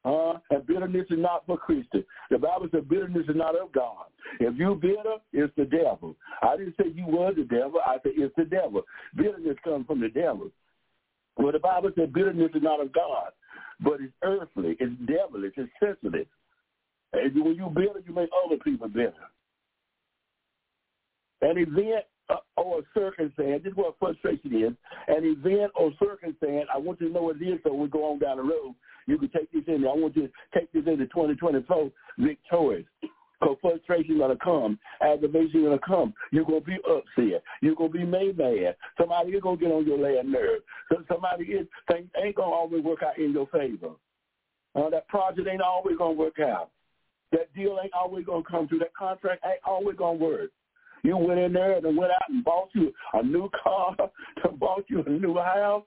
Uh, 0.07 0.39
and 0.51 0.65
bitterness 0.65 1.05
is 1.09 1.19
not 1.19 1.45
for 1.45 1.57
Christians. 1.57 2.05
The 2.31 2.37
Bible 2.37 2.69
says 2.71 2.83
bitterness 2.89 3.25
is 3.27 3.35
not 3.35 3.59
of 3.59 3.73
God. 3.73 4.05
If 4.39 4.57
you 4.57 4.75
bitter, 4.75 5.17
it's 5.33 5.53
the 5.57 5.65
devil. 5.65 6.15
I 6.41 6.55
didn't 6.55 6.75
say 6.77 6.85
you 6.95 7.05
were 7.07 7.33
the 7.33 7.43
devil. 7.43 7.81
I 7.85 7.95
said 8.01 8.13
it's 8.15 8.33
the 8.37 8.45
devil. 8.45 8.83
Bitterness 9.17 9.57
comes 9.65 9.85
from 9.85 9.99
the 9.99 10.07
devil. 10.07 10.49
Well, 11.35 11.51
the 11.51 11.59
Bible 11.59 11.91
says 11.97 12.07
bitterness 12.13 12.51
is 12.55 12.63
not 12.63 12.81
of 12.81 12.93
God, 12.93 13.31
but 13.81 13.99
it's 13.99 14.13
earthly, 14.23 14.77
it's 14.79 14.93
devilish, 15.05 15.53
it's 15.57 15.71
sensitive. 15.83 16.27
And 17.11 17.43
when 17.43 17.55
you 17.55 17.69
bitter, 17.75 18.01
you 18.05 18.13
make 18.13 18.29
other 18.45 18.57
people 18.63 18.87
bitter. 18.87 19.13
An 21.41 21.57
event 21.57 22.05
uh, 22.29 22.35
or 22.57 22.81
circumstance, 22.93 23.63
this 23.63 23.71
is 23.71 23.77
what 23.77 23.95
frustration 23.99 24.53
is, 24.53 24.73
an 25.07 25.23
event 25.23 25.71
or 25.75 25.91
circumstance, 25.99 26.67
I 26.73 26.77
want 26.77 26.99
you 27.01 27.07
to 27.07 27.13
know 27.13 27.23
what 27.23 27.41
it 27.41 27.45
is 27.45 27.59
so 27.63 27.73
we 27.73 27.87
go 27.87 28.11
on 28.11 28.19
down 28.19 28.37
the 28.37 28.43
road. 28.43 28.75
You 29.05 29.17
can 29.17 29.29
take 29.29 29.51
this 29.51 29.63
in. 29.67 29.85
I 29.85 29.93
want 29.93 30.15
you 30.17 30.23
to 30.27 30.33
take 30.53 30.71
this 30.73 30.83
into 30.85 31.05
2024 31.05 31.91
victorious. 32.19 32.85
Because 33.39 33.57
frustration 33.61 34.17
going 34.17 34.35
to 34.35 34.43
come. 34.43 34.79
Aggravation 35.01 35.63
going 35.63 35.77
to 35.77 35.85
come. 35.85 36.13
You're 36.31 36.43
going 36.43 36.61
to 36.61 36.65
be 36.65 36.77
upset. 36.89 37.43
You're 37.61 37.75
going 37.75 37.91
to 37.91 37.97
be 37.99 38.05
made 38.05 38.37
mad. 38.37 38.75
Somebody 38.99 39.31
is 39.31 39.43
going 39.43 39.59
to 39.59 39.63
get 39.63 39.71
on 39.71 39.85
your 39.85 39.99
last 39.99 40.27
nerve. 40.27 40.61
So 40.89 41.03
somebody 41.07 41.45
is, 41.45 41.67
things 41.89 42.09
ain't 42.21 42.35
going 42.35 42.49
to 42.49 42.55
always 42.55 42.83
work 42.83 43.03
out 43.03 43.17
in 43.17 43.31
your 43.31 43.47
favor. 43.47 43.91
Uh, 44.75 44.89
that 44.89 45.07
project 45.07 45.47
ain't 45.47 45.61
always 45.61 45.97
going 45.97 46.15
to 46.15 46.19
work 46.19 46.39
out. 46.39 46.71
That 47.31 47.53
deal 47.53 47.77
ain't 47.81 47.93
always 47.93 48.25
going 48.25 48.43
to 48.43 48.49
come 48.49 48.67
through. 48.67 48.79
That 48.79 48.95
contract 48.95 49.45
ain't 49.45 49.59
always 49.65 49.97
going 49.97 50.17
to 50.17 50.25
work. 50.25 50.51
You 51.03 51.17
went 51.17 51.39
in 51.39 51.53
there 51.53 51.77
and 51.77 51.97
went 51.97 52.11
out 52.11 52.29
and 52.29 52.43
bought 52.43 52.69
you 52.73 52.93
a 53.13 53.23
new 53.23 53.49
car, 53.63 53.95
bought 54.59 54.85
you 54.89 55.03
a 55.05 55.09
new 55.09 55.35
house, 55.35 55.83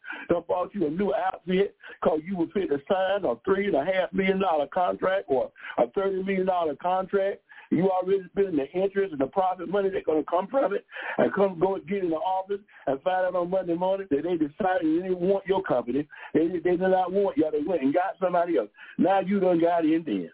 bought 0.48 0.74
you 0.74 0.86
a 0.86 0.90
new 0.90 1.14
outfit 1.14 1.74
because 2.00 2.20
you 2.24 2.36
were 2.36 2.46
fit 2.54 2.68
to 2.70 2.78
sign 2.90 3.24
a 3.24 3.34
three 3.44 3.66
and 3.66 3.76
a 3.76 3.84
half 3.84 4.12
million 4.12 4.40
dollar 4.40 4.66
contract 4.68 5.26
or 5.28 5.50
a 5.78 5.88
thirty 5.90 6.22
million 6.22 6.46
dollar 6.46 6.76
contract. 6.76 7.42
You 7.70 7.88
already 7.88 8.24
been 8.34 8.46
in 8.46 8.56
the 8.56 8.68
interest 8.72 9.12
and 9.12 9.20
the 9.20 9.28
profit 9.28 9.68
money 9.68 9.90
that's 9.90 10.04
to 10.04 10.24
come 10.28 10.48
from 10.48 10.74
it 10.74 10.84
and 11.18 11.32
come 11.32 11.58
go 11.60 11.78
get 11.88 12.02
in 12.02 12.10
the 12.10 12.16
office 12.16 12.58
and 12.88 13.00
find 13.02 13.26
out 13.26 13.36
on 13.36 13.48
Monday 13.50 13.74
morning 13.74 14.08
that 14.10 14.24
they 14.24 14.36
decided 14.36 14.82
they 14.82 15.08
didn't 15.08 15.20
want 15.20 15.46
your 15.46 15.62
company. 15.62 16.08
They, 16.34 16.48
they 16.48 16.58
did 16.58 16.80
not 16.80 17.12
want 17.12 17.36
you. 17.36 17.48
They 17.52 17.62
went 17.62 17.82
and 17.82 17.94
got 17.94 18.16
somebody 18.20 18.58
else. 18.58 18.70
Now 18.98 19.20
you 19.20 19.38
done 19.38 19.60
got 19.60 19.84
in 19.84 20.02
there. 20.04 20.32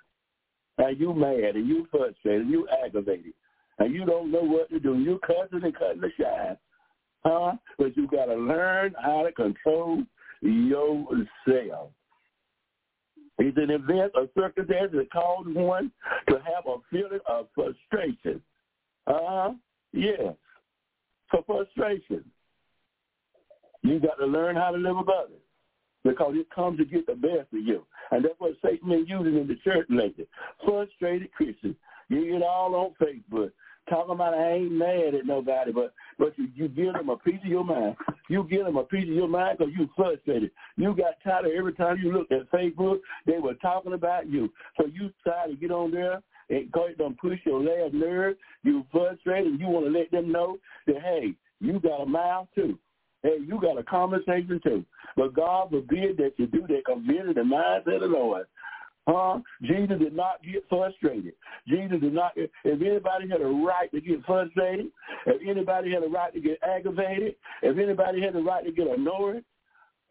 And 0.88 0.98
you 0.98 1.12
mad 1.14 1.56
and 1.56 1.68
you 1.68 1.86
frustrated 1.90 2.42
and 2.42 2.50
you 2.50 2.68
aggravated 2.84 3.34
and 3.78 3.94
you 3.94 4.04
don't 4.04 4.30
know 4.30 4.42
what 4.42 4.70
to 4.70 4.80
do. 4.80 4.98
You're 4.98 5.18
cussing 5.18 5.64
and 5.64 5.76
cutting 5.76 6.00
the 6.00 6.10
shine, 6.18 6.56
huh? 7.24 7.52
But 7.78 7.96
you 7.96 8.06
got 8.08 8.26
to 8.26 8.34
learn 8.34 8.94
how 9.02 9.22
to 9.22 9.32
control 9.32 10.02
yourself. 10.40 11.90
It's 13.38 13.56
an 13.58 13.70
event, 13.70 14.12
a 14.14 14.28
circumstance 14.34 14.92
that 14.94 15.12
causes 15.12 15.54
one 15.54 15.92
to 16.28 16.36
have 16.36 16.64
a 16.66 16.76
feeling 16.90 17.20
of 17.28 17.48
frustration. 17.54 18.40
Uh-huh. 19.06 19.52
Yes. 19.92 20.34
So 21.30 21.44
frustration. 21.46 22.24
You 23.82 24.00
got 24.00 24.16
to 24.18 24.26
learn 24.26 24.56
how 24.56 24.70
to 24.70 24.78
live 24.78 24.96
above 24.96 25.30
it 25.30 25.42
because 26.02 26.32
it 26.34 26.48
comes 26.54 26.78
to 26.78 26.84
get 26.84 27.06
the 27.06 27.14
best 27.14 27.52
of 27.52 27.60
you. 27.60 27.84
And 28.10 28.24
that's 28.24 28.34
what 28.38 28.54
Satan 28.64 28.88
been 28.88 29.06
using 29.06 29.38
in 29.38 29.46
the 29.46 29.56
church 29.62 29.86
lately. 29.90 30.26
Frustrated 30.64 31.30
Christians. 31.32 31.76
You 32.08 32.32
get 32.32 32.42
all 32.42 32.74
on 32.74 32.94
Facebook 33.00 33.50
talking 33.88 34.12
about 34.12 34.34
I 34.34 34.52
ain't 34.52 34.72
mad 34.72 35.14
at 35.14 35.26
nobody, 35.26 35.72
but 35.72 35.94
but 36.18 36.36
you, 36.38 36.48
you 36.54 36.68
give 36.68 36.94
them 36.94 37.08
a 37.08 37.16
piece 37.16 37.40
of 37.42 37.50
your 37.50 37.64
mind. 37.64 37.96
You 38.28 38.46
give 38.50 38.64
them 38.64 38.76
a 38.76 38.84
piece 38.84 39.08
of 39.08 39.14
your 39.14 39.28
mind 39.28 39.58
because 39.58 39.72
you 39.76 39.88
frustrated. 39.96 40.50
You 40.76 40.94
got 40.94 41.14
tired 41.22 41.46
of 41.46 41.52
every 41.52 41.74
time 41.74 41.98
you 42.02 42.12
looked 42.12 42.32
at 42.32 42.50
Facebook, 42.50 42.98
they 43.26 43.38
were 43.38 43.54
talking 43.54 43.92
about 43.92 44.28
you. 44.28 44.52
So 44.76 44.86
you 44.86 45.10
decided 45.24 45.54
to 45.54 45.60
get 45.60 45.70
on 45.70 45.90
there 45.90 46.22
and 46.48 46.70
go 46.72 46.86
ahead 46.86 47.00
and 47.00 47.18
push 47.18 47.38
your 47.44 47.60
last 47.62 47.94
nerve. 47.94 48.36
You 48.62 48.84
frustrated 48.90 49.60
you 49.60 49.68
want 49.68 49.86
to 49.86 49.98
let 49.98 50.10
them 50.10 50.32
know 50.32 50.58
that, 50.86 51.00
hey, 51.02 51.34
you 51.60 51.80
got 51.80 52.02
a 52.02 52.06
mouth 52.06 52.48
too. 52.54 52.78
Hey, 53.22 53.38
you 53.46 53.60
got 53.60 53.78
a 53.78 53.82
conversation 53.82 54.60
too. 54.62 54.84
But 55.16 55.34
God 55.34 55.70
forbid 55.70 56.16
that 56.18 56.32
you 56.36 56.46
do 56.46 56.60
that 56.62 56.82
because 56.86 57.02
this 57.06 57.22
is 57.28 57.34
the 57.34 57.40
mindset 57.40 57.96
of 57.96 58.00
the 58.02 58.06
Lord. 58.06 58.46
Huh? 59.08 59.38
Jesus 59.62 59.98
did 60.00 60.16
not 60.16 60.42
get 60.42 60.64
frustrated. 60.68 61.34
Jesus 61.68 62.00
did 62.00 62.12
not. 62.12 62.32
If 62.34 62.50
anybody 62.64 63.28
had 63.30 63.40
a 63.40 63.46
right 63.46 63.90
to 63.92 64.00
get 64.00 64.24
frustrated, 64.24 64.86
if 65.26 65.40
anybody 65.48 65.92
had 65.92 66.02
a 66.02 66.08
right 66.08 66.34
to 66.34 66.40
get 66.40 66.58
aggravated, 66.62 67.36
if 67.62 67.78
anybody 67.78 68.20
had 68.20 68.34
a 68.34 68.40
right 68.40 68.64
to 68.64 68.72
get 68.72 68.88
annoyed, 68.88 69.44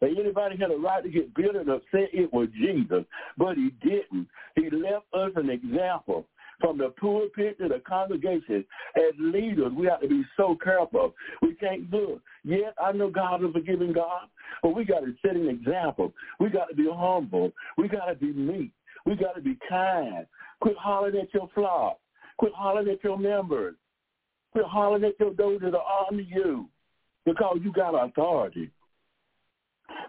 if 0.00 0.18
anybody 0.18 0.56
had 0.58 0.70
a 0.70 0.76
right 0.76 1.02
to 1.02 1.10
get 1.10 1.34
bitter 1.34 1.60
and 1.60 1.68
upset, 1.68 2.08
it 2.12 2.32
was 2.32 2.48
Jesus. 2.58 3.04
But 3.36 3.56
he 3.56 3.70
didn't. 3.82 4.28
He 4.54 4.70
left 4.70 5.06
us 5.12 5.32
an 5.36 5.50
example. 5.50 6.26
From 6.58 6.78
the 6.78 6.88
pulpit 6.98 7.58
to 7.58 7.68
the 7.68 7.82
congregation, 7.86 8.64
as 8.96 9.12
leaders, 9.18 9.72
we 9.76 9.86
have 9.88 10.00
to 10.00 10.08
be 10.08 10.22
so 10.38 10.56
careful. 10.64 11.14
We 11.42 11.54
can't 11.54 11.90
do 11.90 12.14
it. 12.14 12.20
Yes, 12.44 12.72
I 12.82 12.92
know 12.92 13.10
God 13.10 13.42
is 13.42 13.50
a 13.50 13.52
forgiving 13.52 13.92
God, 13.92 14.22
but 14.62 14.74
we 14.74 14.86
got 14.86 15.00
to 15.00 15.14
set 15.20 15.36
an 15.36 15.50
example. 15.50 16.14
We 16.40 16.48
got 16.48 16.70
to 16.70 16.74
be 16.74 16.88
humble. 16.90 17.52
We 17.76 17.88
got 17.88 18.06
to 18.06 18.14
be 18.14 18.32
meek. 18.32 18.70
We 19.06 19.16
got 19.16 19.34
to 19.36 19.40
be 19.40 19.56
kind. 19.68 20.26
Quit 20.60 20.76
hollering 20.76 21.20
at 21.20 21.32
your 21.32 21.48
flock. 21.54 21.98
Quit 22.38 22.52
hollering 22.54 22.88
at 22.88 23.02
your 23.02 23.18
members. 23.18 23.76
Quit 24.52 24.66
hollering 24.66 25.04
at 25.04 25.18
your 25.18 25.32
those 25.32 25.60
that 25.60 25.74
are 25.74 26.06
under 26.10 26.22
you 26.22 26.68
because 27.24 27.58
you 27.62 27.72
got 27.72 27.94
authority. 27.94 28.70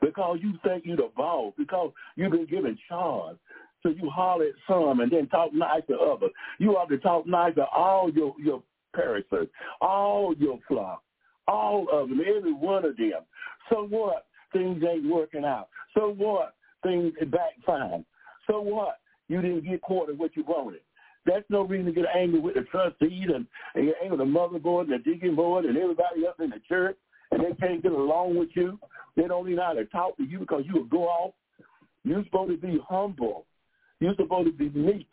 Because 0.02 0.40
you 0.42 0.54
think 0.64 0.84
you're 0.86 0.98
the 0.98 1.10
boss. 1.16 1.54
Because 1.58 1.92
you've 2.16 2.32
been 2.32 2.48
given 2.48 2.78
charge. 2.90 3.38
So 3.84 3.90
you 3.90 4.10
holler 4.10 4.46
at 4.46 4.54
some 4.68 5.00
and 5.00 5.12
then 5.12 5.28
talk 5.28 5.54
nice 5.54 5.84
to 5.88 5.98
others. 5.98 6.32
You 6.58 6.72
ought 6.72 6.90
to 6.90 6.98
talk 6.98 7.28
nice 7.28 7.54
to 7.56 7.66
all 7.66 8.10
your, 8.12 8.34
your 8.40 8.64
parishioners, 8.94 9.48
all 9.80 10.34
your 10.38 10.60
flock, 10.68 11.04
all 11.48 11.88
of 11.92 12.10
them, 12.10 12.20
every 12.22 12.54
one 12.54 12.86
of 12.86 12.98
them. 12.98 13.22
So 13.70 13.86
what? 13.88 14.26
Things 14.52 14.84
ain't 14.84 15.10
working 15.10 15.46
out. 15.46 15.70
So 15.94 16.14
what? 16.18 16.56
Things 16.84 17.14
backfire. 17.20 18.04
So 18.48 18.62
what? 18.62 19.00
You 19.28 19.42
didn't 19.42 19.66
get 19.66 19.82
caught 19.82 20.10
in 20.10 20.18
what 20.18 20.36
you 20.36 20.44
wanted. 20.44 20.82
That's 21.26 21.46
no 21.50 21.64
reason 21.64 21.88
to 21.88 21.92
get 21.92 22.06
angry 22.16 22.40
with 22.40 22.56
the 22.56 22.62
trustees 22.62 23.28
and, 23.34 23.46
and 23.76 23.88
get 23.88 23.96
angry 24.02 24.18
with 24.18 24.20
the 24.20 24.26
mother 24.26 24.60
board 24.60 24.88
and 24.88 24.98
the 24.98 25.04
deacon 25.04 25.36
board 25.36 25.66
and 25.66 25.78
everybody 25.78 26.26
else 26.26 26.38
in 26.40 26.50
the 26.50 26.62
church, 26.68 26.96
and 27.32 27.42
they 27.42 27.54
can't 27.56 27.84
get 27.84 27.92
along 27.92 28.38
with 28.38 28.50
you. 28.54 28.80
They 29.18 29.24
don't 29.24 29.46
even 29.46 29.58
know 29.58 29.66
how 29.66 29.74
to 29.74 29.86
talk 29.86 30.16
to 30.18 30.24
you 30.24 30.40
because 30.40 30.64
you 30.66 30.76
will 30.76 30.86
go 30.86 31.04
off. 31.04 31.34
You're 32.06 32.24
supposed 32.24 32.52
to 32.52 32.68
be 32.68 32.80
humble. 32.88 33.46
You're 34.00 34.16
supposed 34.16 34.48
to 34.48 34.54
be 34.54 34.70
meek. 34.80 35.12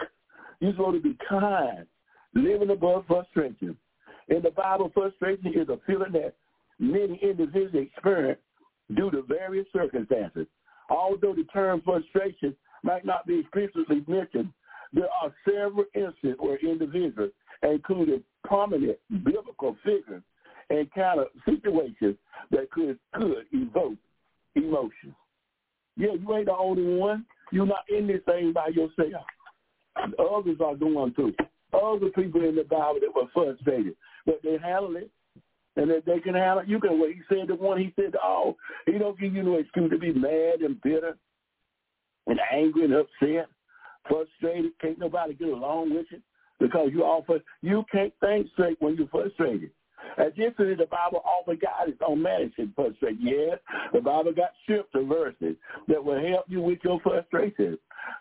You're 0.60 0.72
supposed 0.72 1.02
to 1.02 1.08
be 1.08 1.18
kind, 1.28 1.86
living 2.34 2.70
above 2.70 3.04
frustration. 3.08 3.76
In 4.28 4.42
the 4.42 4.50
Bible, 4.50 4.90
frustration 4.94 5.48
is 5.48 5.68
a 5.68 5.78
feeling 5.86 6.12
that 6.12 6.34
many 6.78 7.18
individuals 7.22 7.74
experience 7.74 8.38
due 8.94 9.10
to 9.10 9.22
various 9.22 9.66
circumstances. 9.72 10.46
Although 10.90 11.34
the 11.34 11.44
term 11.52 11.82
frustration 11.84 12.54
might 12.84 13.04
not 13.04 13.26
be 13.26 13.40
explicitly 13.40 14.04
mentioned, 14.06 14.50
there 14.92 15.08
are 15.22 15.34
several 15.44 15.86
instances 15.94 16.36
where 16.38 16.58
individuals, 16.58 17.32
including 17.62 18.22
prominent 18.44 18.98
biblical 19.24 19.76
figures, 19.82 20.22
encounter 20.70 21.24
situations 21.44 22.16
that 22.50 22.70
could 22.70 22.98
could 23.12 23.44
evoke 23.52 23.96
emotions. 24.54 25.14
Yeah, 25.96 26.12
you 26.12 26.34
ain't 26.34 26.46
the 26.46 26.56
only 26.56 26.96
one. 26.96 27.24
You're 27.52 27.66
not 27.66 27.84
in 27.88 28.06
this 28.06 28.20
thing 28.26 28.52
by 28.52 28.68
yourself. 28.68 29.24
Others 30.18 30.58
are 30.64 30.76
going 30.76 31.14
through. 31.14 31.34
Other 31.72 32.10
people 32.10 32.44
in 32.44 32.56
the 32.56 32.64
Bible 32.64 33.00
that 33.00 33.14
were 33.14 33.28
frustrated, 33.32 33.94
but 34.26 34.40
they 34.42 34.58
handle 34.62 34.96
it, 34.96 35.10
and 35.76 35.90
that 35.90 36.04
they 36.06 36.20
can 36.20 36.34
handle 36.34 36.60
it. 36.60 36.68
You 36.68 36.80
can. 36.80 36.98
What 36.98 37.10
he 37.10 37.20
said 37.28 37.48
to 37.48 37.54
one, 37.54 37.78
he 37.78 37.92
said 37.96 38.14
all. 38.22 38.56
He 38.86 38.92
don't 38.92 39.18
give 39.18 39.34
you 39.34 39.42
no 39.42 39.56
excuse 39.56 39.90
to 39.90 39.98
be 39.98 40.12
mad 40.12 40.60
and 40.60 40.80
bitter 40.82 41.16
and 42.26 42.38
angry 42.52 42.84
and 42.84 42.94
upset, 42.94 43.48
frustrated. 44.08 44.72
Can't 44.80 44.98
nobody 44.98 45.34
get 45.34 45.48
along 45.48 45.94
with 45.94 46.06
you 46.10 46.20
because 46.60 46.90
you 46.92 47.02
offer 47.02 47.40
you 47.62 47.84
can't 47.90 48.12
think 48.20 48.48
straight 48.52 48.80
when 48.80 48.96
you're 48.96 49.08
frustrated. 49.08 49.70
Additionally, 50.18 50.74
the 50.74 50.86
Bible 50.86 51.22
offer 51.24 51.56
guidance 51.56 51.98
on 52.06 52.22
managing 52.22 52.72
frustration. 52.76 53.18
Yes, 53.20 53.58
the 53.92 54.00
Bible 54.00 54.32
got 54.32 54.50
scripture 54.62 55.02
verses 55.02 55.56
that 55.88 56.04
will 56.04 56.20
help 56.26 56.44
you 56.48 56.60
with 56.60 56.78
your 56.84 57.00
frustrations, 57.00 57.78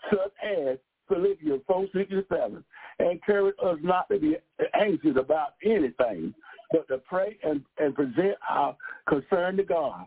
such 0.10 0.32
as 0.44 0.78
Philippians 1.10 1.62
4, 1.68 1.86
6, 1.94 2.12
and 2.12 2.26
7. 2.30 2.64
Encourage 3.00 3.56
us 3.64 3.78
not 3.82 4.08
to 4.10 4.20
be 4.20 4.38
anxious 4.74 5.18
about 5.18 5.56
anything, 5.64 6.34
but 6.72 6.88
to 6.88 6.98
pray 7.00 7.38
and, 7.44 7.62
and 7.78 7.94
present 7.94 8.36
our 8.50 8.76
concern 9.08 9.58
to 9.58 9.64
God. 9.64 10.06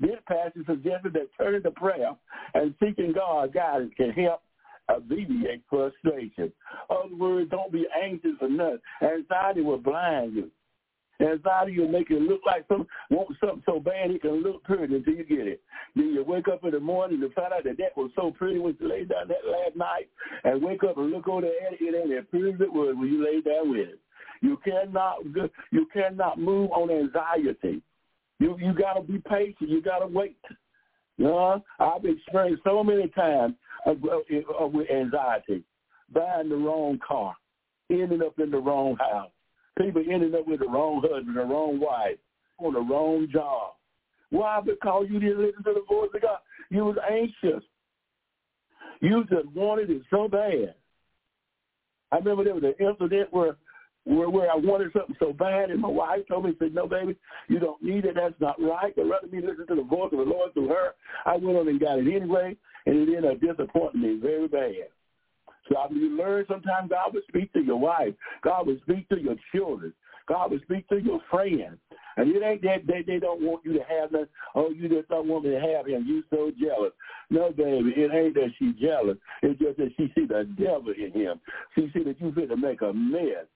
This 0.00 0.18
passage 0.26 0.66
suggested 0.66 1.12
that 1.14 1.28
turning 1.36 1.62
to 1.62 1.70
prayer 1.72 2.10
and 2.54 2.74
seeking 2.82 3.12
God's 3.12 3.52
guidance 3.52 3.92
can 3.96 4.10
help 4.10 4.42
alleviate 4.88 5.62
frustration. 5.68 6.52
Other 6.88 7.14
words, 7.16 7.50
don't 7.50 7.72
be 7.72 7.86
anxious 8.02 8.32
for 8.38 8.48
nothing. 8.48 8.78
Anxiety 9.02 9.60
will 9.60 9.78
blind 9.78 10.34
you. 10.34 10.50
Anxiety 11.20 11.78
will 11.80 11.88
make 11.88 12.10
it 12.10 12.22
look 12.22 12.40
like 12.46 12.64
some 12.68 12.86
want 13.10 13.28
something 13.40 13.62
so 13.66 13.80
bad 13.80 14.12
it 14.12 14.22
can 14.22 14.40
look 14.42 14.62
pretty 14.62 14.94
until 14.94 15.14
you 15.14 15.24
get 15.24 15.48
it. 15.48 15.60
Then 15.96 16.12
you 16.14 16.24
wake 16.24 16.46
up 16.46 16.62
in 16.64 16.70
the 16.70 16.80
morning 16.80 17.20
and 17.22 17.32
find 17.34 17.52
out 17.52 17.64
that 17.64 17.76
that 17.78 17.96
was 17.96 18.12
so 18.14 18.30
pretty 18.30 18.60
when 18.60 18.76
you 18.80 18.88
laid 18.88 19.08
down 19.08 19.26
that 19.26 19.50
last 19.50 19.74
night, 19.74 20.08
and 20.44 20.62
wake 20.62 20.84
up 20.84 20.96
and 20.96 21.10
look 21.10 21.26
over 21.26 21.44
at 21.44 21.72
it, 21.72 21.80
it 21.80 21.94
ain't 21.94 22.16
as 22.16 22.24
pretty 22.30 22.50
as 22.50 22.60
it 22.60 22.72
was 22.72 22.94
when 22.96 23.08
you 23.08 23.24
laid 23.24 23.44
down 23.44 23.70
with 23.70 23.88
it. 23.88 24.00
You 24.42 24.58
cannot 24.64 25.16
you 25.72 25.86
cannot 25.92 26.38
move 26.38 26.70
on 26.70 26.88
anxiety. 26.88 27.82
You 28.38 28.56
you 28.58 28.72
gotta 28.72 29.02
be 29.02 29.18
patient. 29.28 29.68
You 29.68 29.82
gotta 29.82 30.06
wait. 30.06 30.38
You 31.16 31.24
know, 31.24 31.64
I've 31.80 32.04
experienced 32.04 32.62
so 32.64 32.84
many 32.84 33.08
times 33.08 33.54
with 33.86 34.90
anxiety, 34.90 35.64
buying 36.12 36.48
the 36.48 36.56
wrong 36.56 36.98
car, 37.06 37.34
ending 37.90 38.22
up 38.22 38.38
in 38.38 38.50
the 38.50 38.58
wrong 38.58 38.96
house, 38.96 39.30
people 39.76 40.02
ending 40.08 40.34
up 40.34 40.46
with 40.46 40.60
the 40.60 40.68
wrong 40.68 41.02
husband, 41.02 41.36
the 41.36 41.44
wrong 41.44 41.80
wife, 41.80 42.18
on 42.58 42.74
the 42.74 42.80
wrong 42.80 43.26
job. 43.32 43.72
Why? 44.30 44.60
Because 44.64 45.06
you 45.10 45.18
didn't 45.18 45.40
listen 45.40 45.64
to 45.64 45.74
the 45.74 45.84
voice 45.88 46.10
of 46.14 46.22
God. 46.22 46.38
You 46.70 46.84
was 46.84 46.96
anxious. 47.10 47.64
You 49.00 49.24
just 49.24 49.46
wanted 49.54 49.90
it 49.90 50.02
so 50.10 50.28
bad. 50.28 50.74
I 52.12 52.16
remember 52.16 52.44
there 52.44 52.54
was 52.54 52.64
an 52.64 52.74
incident 52.78 53.32
where 53.32 53.56
where, 54.08 54.30
where 54.30 54.50
I 54.50 54.56
wanted 54.56 54.92
something 54.94 55.16
so 55.18 55.34
bad, 55.34 55.70
and 55.70 55.80
my 55.80 55.88
wife 55.88 56.20
told 56.28 56.46
me, 56.46 56.54
said, 56.58 56.74
no, 56.74 56.86
baby, 56.86 57.14
you 57.48 57.58
don't 57.58 57.82
need 57.82 58.06
it. 58.06 58.14
That's 58.14 58.34
not 58.40 58.60
right. 58.60 58.94
But 58.96 59.04
rather 59.04 59.26
me 59.26 59.42
listen 59.42 59.66
to 59.66 59.74
the 59.74 59.82
voice 59.82 60.10
of 60.12 60.18
the 60.18 60.24
Lord 60.24 60.54
through 60.54 60.68
her, 60.68 60.94
I 61.26 61.36
went 61.36 61.58
on 61.58 61.68
and 61.68 61.78
got 61.78 61.98
it 61.98 62.14
anyway, 62.14 62.56
and 62.86 62.96
it 62.96 63.14
ended 63.14 63.30
up 63.30 63.40
disappointing 63.40 64.00
me 64.00 64.18
very 64.20 64.48
bad. 64.48 64.88
So 65.68 65.76
I 65.76 65.90
mean, 65.90 66.00
you 66.00 66.16
learn 66.16 66.46
sometimes 66.48 66.88
God 66.88 67.12
will 67.12 67.20
speak 67.28 67.52
to 67.52 67.60
your 67.60 67.78
wife. 67.78 68.14
God 68.42 68.66
will 68.66 68.78
speak 68.82 69.06
to 69.10 69.20
your 69.20 69.36
children. 69.54 69.92
God 70.26 70.50
will 70.50 70.60
speak 70.62 70.88
to 70.88 70.98
your 70.98 71.20
friends. 71.30 71.78
And 72.16 72.34
it 72.34 72.42
ain't 72.42 72.62
that 72.62 72.86
they, 72.86 73.02
they 73.06 73.18
don't 73.18 73.42
want 73.42 73.64
you 73.64 73.74
to 73.74 73.80
have 73.80 74.10
that. 74.12 74.28
Oh, 74.54 74.70
you 74.70 74.88
just 74.88 75.08
don't 75.08 75.28
want 75.28 75.44
me 75.44 75.50
to 75.50 75.60
have 75.60 75.86
him. 75.86 76.04
You 76.06 76.22
so 76.30 76.50
jealous. 76.58 76.92
No, 77.28 77.50
baby, 77.50 77.92
it 77.94 78.10
ain't 78.12 78.34
that 78.34 78.50
she's 78.58 78.74
jealous. 78.80 79.18
It's 79.42 79.58
just 79.60 79.76
that 79.76 79.90
she 79.96 80.10
see 80.14 80.26
the 80.26 80.48
devil 80.58 80.94
in 80.96 81.12
him. 81.12 81.40
She 81.74 81.90
see 81.92 82.04
that 82.04 82.20
you 82.20 82.32
fit 82.32 82.48
to 82.48 82.56
make 82.56 82.80
a 82.80 82.92
mess. 82.92 83.46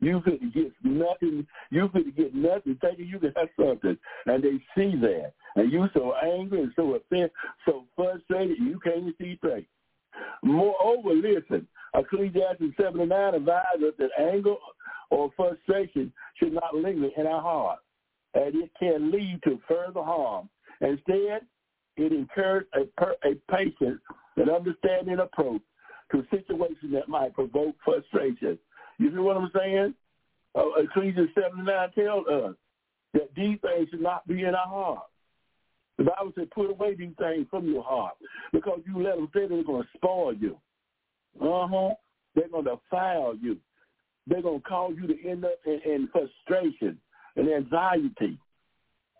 You 0.00 0.20
could 0.22 0.40
get 0.54 0.72
nothing. 0.82 1.46
You 1.70 1.88
could 1.88 2.16
get 2.16 2.34
nothing, 2.34 2.78
thinking 2.80 3.06
you 3.06 3.18
could 3.18 3.34
have 3.36 3.48
something, 3.58 3.96
and 4.26 4.42
they 4.42 4.58
see 4.74 4.96
that, 5.00 5.32
and 5.56 5.70
you 5.70 5.88
so 5.94 6.14
angry 6.22 6.62
and 6.62 6.72
so 6.74 6.94
upset, 6.94 7.30
so 7.66 7.84
frustrated, 7.94 8.58
you 8.58 8.80
can't 8.82 9.14
see 9.18 9.36
straight. 9.36 9.66
Moreover, 10.42 11.10
listen, 11.10 11.66
Ecclesiastes 11.94 12.76
79 12.80 13.34
advises 13.34 13.82
us 13.88 13.94
that 13.98 14.10
anger 14.18 14.54
or 15.10 15.30
frustration 15.36 16.12
should 16.36 16.52
not 16.54 16.74
linger 16.74 17.10
in 17.16 17.26
our 17.26 17.42
heart, 17.42 17.80
and 18.34 18.54
it 18.54 18.70
can 18.78 19.10
lead 19.10 19.40
to 19.44 19.60
further 19.68 20.02
harm. 20.02 20.48
Instead, 20.80 21.42
it 21.96 22.12
encourages 22.12 22.68
a, 22.74 23.28
a 23.28 23.34
patient 23.50 24.00
and 24.36 24.48
understanding 24.48 25.18
approach 25.18 25.60
to 26.12 26.24
situations 26.30 26.92
that 26.92 27.08
might 27.08 27.34
provoke 27.34 27.76
frustration 27.84 28.58
you 29.00 29.10
see 29.10 29.18
what 29.18 29.36
I'm 29.36 29.50
saying? 29.56 29.94
Uh, 30.54 30.82
Ecclesiastes 30.82 31.34
79 31.34 31.90
tells 31.92 32.26
us 32.26 32.54
that 33.14 33.34
these 33.34 33.58
things 33.62 33.88
should 33.90 34.02
not 34.02 34.26
be 34.28 34.42
in 34.42 34.54
our 34.54 34.66
heart. 34.66 35.06
The 35.96 36.04
Bible 36.04 36.32
said, 36.34 36.50
put 36.50 36.70
away 36.70 36.94
these 36.94 37.14
things 37.18 37.46
from 37.50 37.66
your 37.66 37.82
heart 37.82 38.14
because 38.52 38.80
you 38.86 39.02
let 39.02 39.16
them 39.16 39.28
say 39.34 39.46
they're 39.46 39.64
going 39.64 39.82
to 39.82 39.88
spoil 39.96 40.34
you. 40.34 40.56
Uh-huh. 41.40 41.94
They're 42.34 42.48
going 42.48 42.64
to 42.64 42.76
defile 42.76 43.34
you. 43.40 43.56
They're 44.26 44.42
going 44.42 44.60
to 44.60 44.68
cause 44.68 44.94
you 45.00 45.06
to 45.06 45.28
end 45.28 45.44
up 45.44 45.58
in, 45.66 45.80
in 45.84 46.08
frustration 46.12 46.98
and 47.36 47.48
anxiety. 47.48 48.38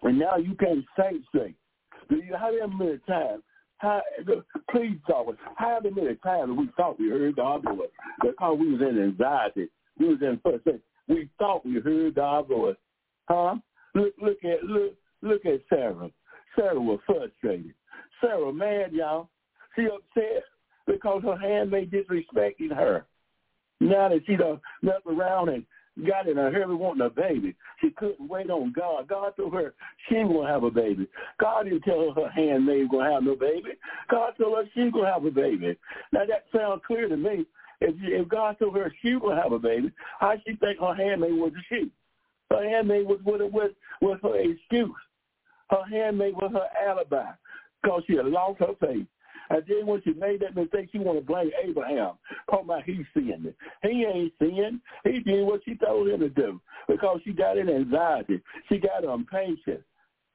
And 0.03 0.19
now 0.19 0.37
you 0.37 0.55
can't 0.55 0.85
think 0.97 1.23
straight. 1.29 1.57
Do 2.09 2.17
you, 2.17 2.35
how 2.37 2.51
many 2.67 2.99
times 3.07 3.43
how, 3.81 4.03
please 4.71 4.99
talk. 5.07 5.35
How 5.57 5.79
many 5.83 6.15
times 6.17 6.53
we 6.57 6.69
thought 6.77 7.01
we 7.01 7.09
heard 7.09 7.37
God's 7.37 7.65
voice 7.65 7.89
because 8.21 8.59
we 8.61 8.73
was 8.73 8.83
in 8.83 9.03
anxiety, 9.03 9.69
we 9.99 10.09
was 10.09 10.19
in 10.21 10.39
frustration. 10.43 10.83
We 11.09 11.31
thought 11.39 11.65
we 11.65 11.81
heard 11.81 12.15
God's 12.15 12.49
voice, 12.49 12.77
huh? 13.27 13.57
Look, 13.95 14.13
look 14.21 14.37
at 14.45 14.65
look, 14.65 14.95
look 15.23 15.47
at 15.47 15.61
Sarah. 15.71 16.11
Sarah 16.55 16.81
was 16.81 17.01
frustrated. 17.07 17.73
Sarah 18.21 18.53
mad, 18.53 18.93
y'all. 18.93 19.31
She 19.75 19.87
upset 19.87 20.45
because 20.87 21.23
her 21.23 21.39
handmaid 21.39 21.91
disrespecting 21.91 22.75
her. 22.75 23.07
Now 23.81 24.11
that 24.11 24.21
she 24.27 24.37
done 24.37 24.61
left 24.83 25.07
around 25.07 25.49
and 25.49 25.65
got 26.07 26.29
in 26.29 26.39
a 26.39 26.51
hurry 26.51 26.75
wanting 26.75 27.07
a 27.07 27.11
baby. 27.11 27.55
She 27.81 27.91
couldn't 27.91 28.29
wait 28.29 28.51
on 28.51 28.73
God. 28.73 29.09
God 29.09 29.35
told 29.37 29.55
her 29.55 29.75
she 30.09 30.17
to 30.17 30.43
have 30.43 30.63
a 30.65 30.71
baby. 30.71 31.07
God 31.39 31.65
didn't 31.65 31.83
tell 31.83 32.13
her 32.15 32.23
her 32.23 32.31
handmaid 32.31 32.91
to 32.91 33.01
have 33.01 33.23
no 33.23 33.35
baby. 33.35 33.71
God 34.11 34.33
told 34.39 34.57
her 34.57 34.65
she 34.75 34.91
to 34.91 35.03
have 35.05 35.25
a 35.25 35.31
baby. 35.31 35.77
Now 36.13 36.25
that 36.27 36.45
sounds 36.55 36.83
clear 36.87 37.09
to 37.09 37.17
me. 37.17 37.45
If, 37.83 37.95
if 37.99 38.29
God 38.29 38.59
told 38.59 38.77
her 38.77 38.93
she 39.01 39.13
to 39.13 39.29
have 39.29 39.53
a 39.53 39.59
baby, 39.59 39.91
how 40.19 40.35
she 40.47 40.55
think 40.57 40.81
her 40.81 40.95
handmaid 40.95 41.33
was 41.33 41.53
a 41.53 41.75
sheep? 41.75 41.93
Her 42.51 42.69
handmaid 42.69 43.07
was, 43.07 43.21
was, 43.25 43.41
was, 43.53 43.71
was 44.01 44.19
her 44.23 44.37
excuse. 44.37 44.91
Her 45.71 45.85
handmaid 45.91 46.35
was 46.35 46.53
her 46.53 46.69
alibi 46.87 47.31
because 47.83 48.03
she 48.07 48.17
had 48.17 48.27
lost 48.27 48.61
her 48.61 48.75
faith. 48.81 49.07
And 49.51 49.65
then 49.69 49.87
when 49.87 50.01
she 50.03 50.13
made 50.15 50.41
that 50.41 50.55
mistake, 50.55 50.89
she 50.93 50.99
want 50.99 51.19
to 51.19 51.25
blame 51.25 51.51
Abraham. 51.63 52.13
Talking 52.49 52.65
about 52.65 52.85
he 52.85 53.05
sinned. 53.13 53.53
He 53.83 54.05
ain't 54.05 54.33
sinned. 54.39 54.81
He 55.05 55.21
did 55.21 55.45
what 55.45 55.61
she 55.65 55.75
told 55.75 56.09
him 56.09 56.21
to 56.21 56.29
do 56.29 56.61
because 56.89 57.21
she 57.25 57.33
got 57.33 57.59
in 57.59 57.69
anxiety. 57.69 58.41
She 58.69 58.79
got 58.79 59.05
impatient. 59.05 59.83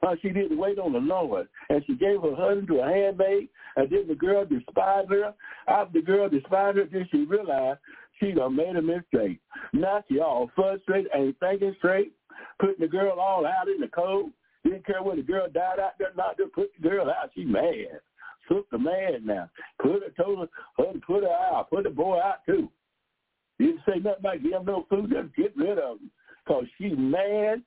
Uh, 0.05 0.15
she 0.21 0.29
didn't 0.29 0.57
wait 0.57 0.77
on 0.77 0.91
the 0.91 0.99
Lord. 0.99 1.47
And 1.69 1.81
she 1.87 1.95
gave 1.95 2.21
her 2.21 2.35
husband 2.35 2.67
to 2.67 2.81
a 2.81 2.87
handmaid. 2.87 3.47
And 3.77 3.89
then 3.89 4.05
the 4.07 4.15
girl 4.15 4.45
despised 4.45 5.09
her. 5.09 5.33
After 5.67 5.99
the 5.99 6.05
girl 6.05 6.29
despised 6.29 6.77
her, 6.77 6.85
then 6.91 7.07
she 7.09 7.23
realized 7.23 7.79
she 8.19 8.33
done 8.33 8.55
made 8.55 8.75
a 8.75 8.81
mistake. 8.81 9.39
Now 9.71 10.03
she 10.09 10.19
all 10.19 10.51
frustrated, 10.55 11.11
ain't 11.13 11.39
thinking 11.39 11.73
straight, 11.77 12.11
putting 12.59 12.81
the 12.81 12.87
girl 12.87 13.17
all 13.17 13.45
out 13.45 13.69
in 13.69 13.79
the 13.79 13.87
cold. 13.87 14.31
Didn't 14.63 14.85
care 14.85 15.01
where 15.01 15.15
the 15.15 15.21
girl 15.21 15.47
died 15.53 15.79
out 15.79 15.93
there, 15.99 16.11
not 16.17 16.37
to 16.37 16.47
put 16.47 16.71
the 16.75 16.89
girl 16.89 17.09
out. 17.09 17.29
She 17.33 17.45
mad 17.45 18.01
took 18.47 18.69
the 18.69 18.77
man 18.77 19.25
now. 19.25 19.49
Put 19.81 20.03
her, 20.03 20.23
told 20.23 20.39
her, 20.39 20.99
put 21.05 21.23
her 21.23 21.29
out. 21.29 21.69
Put 21.69 21.83
the 21.83 21.89
boy 21.89 22.19
out 22.19 22.45
too. 22.45 22.69
He 23.57 23.65
didn't 23.67 23.81
say 23.87 23.99
nothing 23.99 24.19
about 24.19 24.43
give 24.43 24.53
him 24.53 24.65
no 24.65 24.85
food. 24.89 25.11
Just 25.11 25.35
get 25.35 25.55
rid 25.55 25.79
of 25.79 25.99
him. 25.99 26.11
Because 26.45 26.65
she's 26.77 26.93
mad 26.97 27.61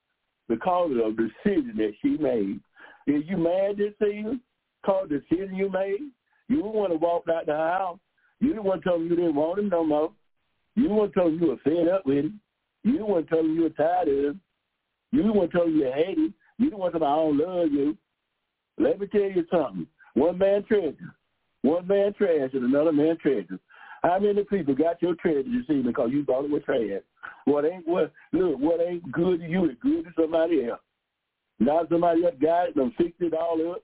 because 0.49 0.91
of 0.91 1.17
the 1.17 1.31
decision 1.45 1.75
that 1.77 1.93
she 2.01 2.17
made. 2.19 2.61
Is 3.07 3.25
you 3.27 3.37
mad 3.37 3.77
this 3.79 3.95
season? 4.01 4.41
Because 4.83 5.09
the 5.09 5.19
decision 5.19 5.57
you 5.57 5.71
made? 5.71 6.11
You 6.49 6.63
want 6.63 6.93
to 6.93 6.99
walk 6.99 7.25
out 7.29 7.47
the 7.47 7.57
house. 7.57 7.99
You 8.41 8.49
didn't 8.49 8.65
want 8.65 8.83
to 8.83 8.89
tell 8.89 8.97
him 8.97 9.09
you 9.09 9.17
didn't 9.17 9.35
want 9.35 9.59
him 9.59 9.69
no 9.69 9.85
more. 9.85 10.13
You 10.75 10.85
didn't 10.85 10.97
want 10.97 11.13
to 11.13 11.19
tell 11.19 11.29
him 11.29 11.41
you 11.41 11.49
were 11.49 11.57
fed 11.65 11.89
up 11.89 12.07
with 12.07 12.25
him. 12.25 12.41
You 12.85 12.93
didn't 12.93 13.09
want 13.09 13.29
to 13.29 13.35
tell 13.35 13.45
him 13.45 13.55
you 13.55 13.63
were 13.63 13.71
tired 13.71 14.09
of 14.09 14.15
him. 14.15 14.41
You 15.11 15.23
didn't 15.23 15.37
want 15.37 15.51
to 15.51 15.57
tell 15.57 15.67
him 15.67 15.77
you 15.77 15.93
hate 15.93 16.19
him. 16.19 16.35
You 16.59 16.67
didn't 16.67 16.79
want 16.79 16.93
to 16.95 16.99
tell 16.99 17.09
him 17.09 17.13
I 17.13 17.17
don't 17.17 17.57
love 17.57 17.73
you. 17.73 17.97
Let 18.79 19.01
me 19.01 19.07
tell 19.09 19.21
you 19.23 19.45
something. 19.51 19.87
One 20.19 20.39
man 20.39 20.65
treasure. 20.65 21.15
One 21.63 21.87
man 21.87 22.13
trash 22.15 22.51
and 22.53 22.65
another 22.65 22.93
man 22.93 23.17
treasure. 23.19 23.59
How 24.03 24.19
many 24.19 24.45
people 24.45 24.75
got 24.75 25.01
your 25.03 25.15
treasure 25.17 25.41
you 25.41 25.63
see 25.67 25.83
because 25.83 26.11
you 26.13 26.25
thought 26.25 26.45
it 26.45 26.51
was 26.51 26.63
trash? 26.65 27.03
What 27.45 27.65
ain't 27.65 27.87
what 27.87 28.13
look, 28.33 28.59
what 28.59 28.81
ain't 28.81 29.11
good 29.13 29.41
to 29.41 29.47
you 29.47 29.65
is 29.67 29.77
good 29.81 30.05
to 30.05 30.11
somebody 30.21 30.69
else. 30.69 30.81
Now 31.59 31.87
somebody 31.91 32.25
else 32.25 32.35
got 32.41 32.69
it 32.69 32.77
and 32.77 32.95
fixed 32.95 33.21
it 33.21 33.35
all 33.35 33.73
up. 33.73 33.83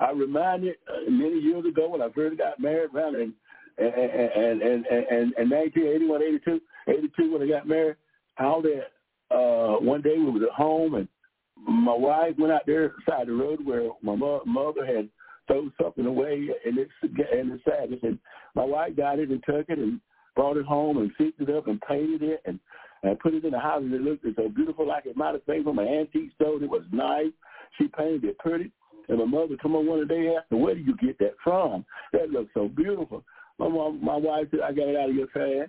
I 0.00 0.10
reminded 0.12 0.76
uh, 0.88 1.10
many 1.10 1.38
years 1.40 1.64
ago 1.66 1.88
when 1.88 2.02
I 2.02 2.08
first 2.14 2.38
got 2.38 2.60
married 2.60 2.94
around 2.94 3.16
and 3.16 3.32
and 3.78 3.88
and 3.88 4.86
and, 4.86 5.32
and 5.36 5.50
1981, 5.50 6.22
82, 6.22 6.60
82 6.88 7.32
when 7.32 7.42
I 7.42 7.48
got 7.48 7.68
married, 7.68 7.96
how 8.34 8.62
that 8.62 9.34
uh 9.34 9.78
one 9.80 10.02
day 10.02 10.18
we 10.18 10.30
was 10.30 10.42
at 10.42 10.54
home 10.54 10.94
and 10.94 11.08
my 11.56 11.94
wife 11.94 12.34
went 12.38 12.52
out 12.52 12.66
there 12.66 12.92
side 13.08 13.28
the 13.28 13.32
road 13.32 13.64
where 13.64 13.88
my 14.02 14.14
mother 14.14 14.84
had 14.84 15.08
thrown 15.46 15.72
something 15.80 16.06
away 16.06 16.48
in 16.64 16.78
its 16.78 16.90
in 17.02 17.48
the 17.48 17.60
sadness, 17.68 18.00
and 18.02 18.18
my 18.54 18.64
wife 18.64 18.96
got 18.96 19.18
it 19.18 19.30
and 19.30 19.42
took 19.44 19.68
it 19.68 19.78
and 19.78 20.00
brought 20.34 20.56
it 20.56 20.66
home 20.66 20.98
and 20.98 21.12
fixed 21.16 21.40
it 21.40 21.54
up 21.54 21.68
and 21.68 21.80
painted 21.82 22.22
it 22.22 22.42
and 22.44 22.58
and 23.02 23.18
put 23.20 23.34
it 23.34 23.44
in 23.44 23.50
the 23.50 23.60
house 23.60 23.82
and 23.82 23.92
it 23.92 24.00
looked 24.00 24.24
so 24.34 24.48
beautiful 24.48 24.88
like 24.88 25.04
it 25.04 25.16
might 25.16 25.34
have 25.34 25.44
been 25.46 25.62
from 25.62 25.78
an 25.78 25.86
antique 25.86 26.32
store. 26.34 26.62
It 26.62 26.68
was 26.68 26.84
nice. 26.90 27.32
She 27.78 27.88
painted 27.88 28.24
it 28.24 28.38
pretty. 28.38 28.72
And 29.08 29.18
my 29.18 29.26
mother 29.26 29.56
come 29.60 29.76
on 29.76 29.86
one 29.86 30.08
day 30.08 30.34
asked 30.34 30.46
her, 30.50 30.56
where 30.56 30.74
do 30.74 30.80
you 30.80 30.96
get 30.96 31.18
that 31.18 31.34
from? 31.44 31.84
That 32.14 32.30
looks 32.30 32.50
so 32.54 32.68
beautiful. 32.68 33.22
My 33.58 33.68
mom, 33.68 34.02
my 34.02 34.16
wife 34.16 34.46
said, 34.50 34.60
I 34.60 34.72
got 34.72 34.88
it 34.88 34.96
out 34.96 35.10
of 35.10 35.14
your 35.14 35.26
trash. 35.26 35.68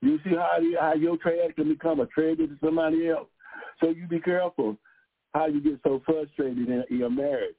You 0.00 0.18
see 0.24 0.30
how, 0.30 0.58
how 0.80 0.94
your 0.94 1.18
trash 1.18 1.52
can 1.54 1.68
become 1.68 2.00
a 2.00 2.06
treasure 2.06 2.46
to 2.46 2.56
somebody 2.64 3.10
else? 3.10 3.28
So 3.80 3.90
you 3.90 4.06
be 4.06 4.20
careful 4.20 4.78
how 5.34 5.46
you 5.46 5.60
get 5.60 5.80
so 5.84 6.02
frustrated 6.04 6.68
in, 6.68 6.84
your 6.90 7.10
marriage 7.10 7.54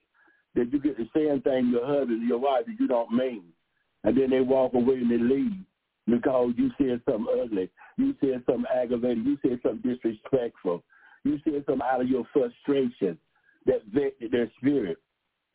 that 0.55 0.71
you 0.71 0.79
get 0.81 0.97
saying 1.15 1.41
things 1.41 1.67
to 1.67 1.71
your 1.71 1.85
husband, 1.85 2.27
your 2.27 2.39
wife 2.39 2.65
that 2.65 2.75
you 2.79 2.87
don't 2.87 3.11
mean, 3.11 3.43
and 4.03 4.17
then 4.17 4.29
they 4.29 4.41
walk 4.41 4.73
away 4.73 4.95
and 4.95 5.11
they 5.11 5.17
leave. 5.17 5.53
because 6.07 6.53
you 6.57 6.71
said 6.77 7.01
something 7.09 7.41
ugly. 7.41 7.69
You 7.97 8.15
said 8.19 8.43
something 8.45 8.65
aggravating. 8.73 9.23
You 9.23 9.37
said 9.41 9.59
something 9.63 9.91
disrespectful. 9.93 10.83
You 11.23 11.39
said 11.43 11.63
something 11.65 11.85
out 11.85 12.01
of 12.01 12.09
your 12.09 12.25
frustration 12.33 13.17
that 13.65 13.81
vexed 13.93 14.31
their 14.31 14.51
spirit. 14.57 14.97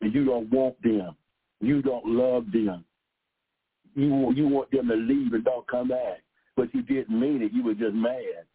And 0.01 0.13
you 0.13 0.25
don't 0.25 0.49
want 0.51 0.81
them. 0.81 1.15
You 1.59 1.81
don't 1.81 2.05
love 2.05 2.45
them. 2.51 2.85
You, 3.95 4.31
you 4.33 4.47
want 4.47 4.71
them 4.71 4.87
to 4.87 4.95
leave 4.95 5.33
and 5.33 5.43
don't 5.43 5.67
come 5.67 5.89
back. 5.89 6.21
But 6.55 6.73
you 6.73 6.81
didn't 6.83 7.19
mean 7.19 7.41
it. 7.41 7.51
You 7.51 7.63
were 7.63 7.73
just 7.73 7.95
mad. 7.95 8.45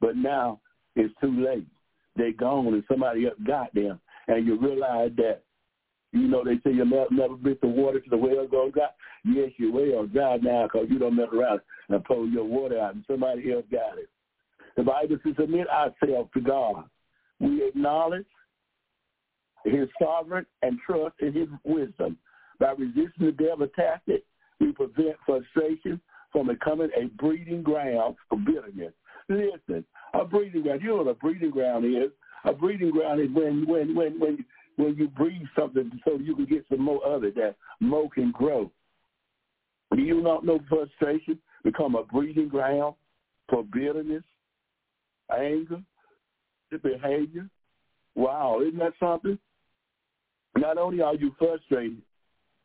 But 0.00 0.16
now 0.16 0.60
it's 0.96 1.14
too 1.20 1.44
late. 1.44 1.66
They're 2.16 2.32
gone 2.32 2.74
and 2.74 2.84
somebody 2.88 3.26
else 3.26 3.38
got 3.46 3.74
them. 3.74 4.00
And 4.28 4.46
you 4.46 4.58
realize 4.58 5.10
that 5.16 5.42
you 6.12 6.28
know, 6.28 6.44
they 6.44 6.56
say 6.56 6.74
you'll 6.74 6.86
never, 6.86 7.06
never 7.10 7.34
bring 7.34 7.56
the 7.62 7.68
water 7.68 7.98
to 7.98 8.10
the 8.10 8.16
well 8.16 8.46
go 8.46 8.70
dry. 8.70 8.88
Yes, 9.24 9.50
your 9.56 9.72
well 9.72 10.06
dry 10.06 10.36
now 10.36 10.64
because 10.64 10.88
you 10.90 10.98
don't 10.98 11.16
mess 11.16 11.28
around 11.32 11.60
and 11.88 12.04
pull 12.04 12.28
your 12.28 12.44
water 12.44 12.78
out 12.78 12.94
and 12.94 13.04
somebody 13.06 13.50
else 13.52 13.64
got 13.70 13.98
it. 13.98 14.08
The 14.76 14.82
Bible 14.82 15.16
says, 15.24 15.34
submit 15.38 15.68
ourselves 15.68 16.30
to 16.34 16.40
God. 16.40 16.84
We 17.40 17.66
acknowledge 17.66 18.26
his 19.64 19.88
sovereign 20.00 20.46
and 20.62 20.78
trust 20.86 21.14
in 21.20 21.32
his 21.32 21.48
wisdom. 21.64 22.18
By 22.58 22.72
resisting 22.72 23.26
the 23.26 23.32
devil's 23.32 23.70
tactic, 23.74 24.24
we 24.60 24.72
prevent 24.72 25.16
frustration 25.26 26.00
from 26.30 26.48
becoming 26.48 26.90
a 26.96 27.06
breeding 27.22 27.62
ground 27.62 28.16
for 28.28 28.38
bitterness. 28.38 28.92
Listen, 29.28 29.84
a 30.14 30.24
breeding 30.24 30.62
ground, 30.62 30.82
you 30.82 30.88
know 30.88 30.96
what 30.96 31.08
a 31.08 31.14
breeding 31.14 31.50
ground 31.50 31.84
is? 31.84 32.10
A 32.44 32.52
breeding 32.52 32.90
ground 32.90 33.20
is 33.20 33.28
when 33.32 33.66
when 33.66 33.94
when 33.94 34.18
when 34.18 34.44
when 34.76 34.96
you 34.96 35.08
breed 35.08 35.42
something 35.56 35.90
so 36.04 36.18
you 36.18 36.34
can 36.34 36.46
get 36.46 36.64
some 36.68 36.82
more 36.82 37.04
of 37.04 37.24
it, 37.24 37.34
that 37.36 37.56
more 37.80 38.08
can 38.10 38.32
grow. 38.32 38.70
Do 39.94 40.00
you 40.00 40.22
not 40.22 40.44
know 40.44 40.58
frustration 40.68 41.38
become 41.62 41.94
a 41.94 42.02
breeding 42.02 42.48
ground 42.48 42.94
for 43.48 43.62
bitterness, 43.62 44.24
anger, 45.36 45.82
behavior? 46.82 47.48
Wow, 48.14 48.60
isn't 48.62 48.78
that 48.78 48.94
something? 48.98 49.38
Not 50.56 50.78
only 50.78 51.00
are 51.00 51.14
you 51.14 51.34
frustrated, 51.38 52.02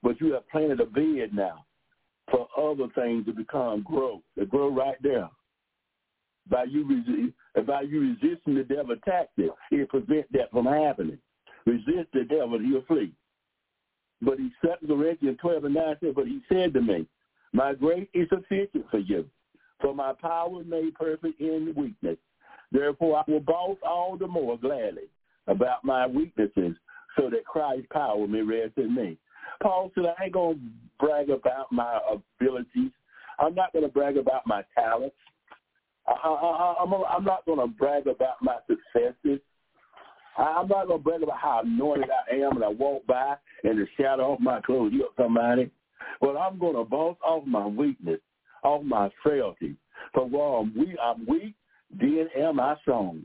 but 0.03 0.19
you 0.19 0.33
have 0.33 0.47
planted 0.49 0.79
a 0.79 0.85
bed 0.85 1.33
now 1.33 1.65
for 2.31 2.47
other 2.57 2.87
things 2.95 3.25
to 3.25 3.33
become 3.33 3.83
grow, 3.83 4.21
to 4.37 4.45
grow 4.45 4.69
right 4.69 4.97
there. 5.01 5.29
By 6.49 6.63
you, 6.63 6.85
resi- 6.85 7.65
by 7.65 7.81
you 7.81 7.99
resisting 7.99 8.55
the 8.55 8.63
devil 8.63 8.95
tactic, 9.03 9.51
it 9.71 9.89
prevents 9.89 10.29
that 10.31 10.51
from 10.51 10.65
happening. 10.65 11.19
Resist 11.65 12.09
the 12.13 12.23
devil, 12.23 12.59
he'll 12.59 12.83
flee. 12.83 13.11
But 14.21 14.39
he 14.39 14.49
said, 14.61 14.77
Corinthians 14.87 15.37
12 15.41 15.65
and 15.65 15.75
9 15.75 15.95
said, 15.99 16.15
but 16.15 16.25
he 16.25 16.39
said 16.49 16.73
to 16.73 16.81
me, 16.81 17.07
my 17.53 17.73
grace 17.73 18.07
is 18.13 18.27
sufficient 18.29 18.85
for 18.89 18.99
you, 18.99 19.25
for 19.81 19.93
my 19.93 20.13
power 20.13 20.61
is 20.61 20.67
made 20.67 20.93
perfect 20.95 21.39
in 21.39 21.73
weakness. 21.75 22.17
Therefore, 22.71 23.17
I 23.19 23.31
will 23.31 23.39
boast 23.39 23.81
all 23.83 24.17
the 24.17 24.27
more 24.27 24.57
gladly 24.57 25.09
about 25.47 25.83
my 25.83 26.07
weaknesses, 26.07 26.75
so 27.17 27.29
that 27.29 27.45
Christ's 27.45 27.87
power 27.91 28.27
may 28.27 28.41
rest 28.41 28.73
in 28.77 28.93
me. 28.93 29.17
Paul 29.61 29.91
said, 29.95 30.05
I 30.05 30.25
ain't 30.25 30.33
going 30.33 30.55
to 30.57 31.05
brag 31.05 31.29
about 31.29 31.71
my 31.71 31.99
abilities. 32.11 32.91
I'm 33.39 33.55
not 33.55 33.71
going 33.71 33.85
to 33.85 33.91
brag 33.91 34.17
about 34.17 34.45
my 34.45 34.63
talents. 34.75 35.15
I, 36.07 36.11
I, 36.13 36.75
I'm, 36.81 36.93
I'm 36.93 37.23
not 37.23 37.45
going 37.45 37.59
to 37.59 37.67
brag 37.67 38.07
about 38.07 38.41
my 38.41 38.57
successes. 38.67 39.39
I'm 40.37 40.67
not 40.67 40.87
going 40.87 40.99
to 40.99 41.03
brag 41.03 41.23
about 41.23 41.39
how 41.39 41.61
anointed 41.63 42.09
I 42.09 42.35
am 42.35 42.55
and 42.55 42.63
I 42.63 42.69
walk 42.69 43.05
by 43.07 43.35
and 43.63 43.77
the 43.77 43.87
shadow 43.99 44.33
of 44.33 44.39
my 44.39 44.61
clothes. 44.61 44.93
You 44.93 45.05
up, 45.05 45.13
somebody? 45.17 45.71
But 46.21 46.37
I'm 46.37 46.59
going 46.59 46.75
to 46.75 46.83
boast 46.83 47.19
off 47.21 47.45
my 47.45 47.65
weakness, 47.65 48.19
off 48.63 48.83
my 48.83 49.09
frailty. 49.23 49.75
For 50.13 50.25
while 50.27 50.61
I'm 50.61 50.77
weak, 50.77 50.95
I'm 51.01 51.25
weak, 51.25 51.55
then 51.99 52.27
am 52.37 52.59
I 52.59 52.75
strong. 52.81 53.23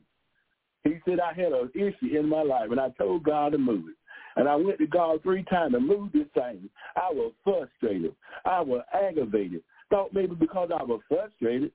He 0.85 0.95
said 1.05 1.21
I 1.21 1.33
had 1.33 1.53
an 1.53 1.71
issue 1.75 2.19
in 2.19 2.29
my 2.29 2.43
life, 2.43 2.71
and 2.71 2.81
I 2.81 2.91
told 2.91 3.23
God 3.23 3.53
to 3.53 3.59
move 3.59 3.85
it. 3.89 3.97
And 4.35 4.49
I 4.49 4.57
went 4.57 4.79
to 4.79 4.87
God 4.87 5.23
three 5.23 5.45
times 5.45 5.75
to 5.75 5.81
move 5.81 6.11
this 6.13 6.27
thing. 6.35 6.69
I 6.97 7.13
was 7.13 7.33
frustrated. 7.45 8.15
I 8.45 8.61
was 8.63 8.83
aggravated. 8.93 9.63
Thought 9.91 10.15
maybe 10.15 10.35
because 10.35 10.71
I 10.73 10.83
was 10.83 11.01
frustrated, 11.09 11.71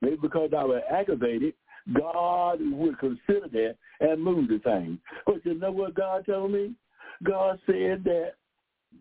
maybe 0.00 0.16
because 0.16 0.50
I 0.56 0.64
was 0.64 0.82
aggravated, 0.90 1.54
God 1.94 2.58
would 2.60 2.98
consider 2.98 3.48
that 3.52 3.76
and 4.00 4.22
move 4.22 4.48
the 4.48 4.58
thing. 4.58 4.98
But 5.26 5.44
you 5.44 5.54
know 5.54 5.72
what 5.72 5.94
God 5.94 6.26
told 6.26 6.52
me? 6.52 6.74
God 7.24 7.58
said 7.66 8.04
that 8.04 8.32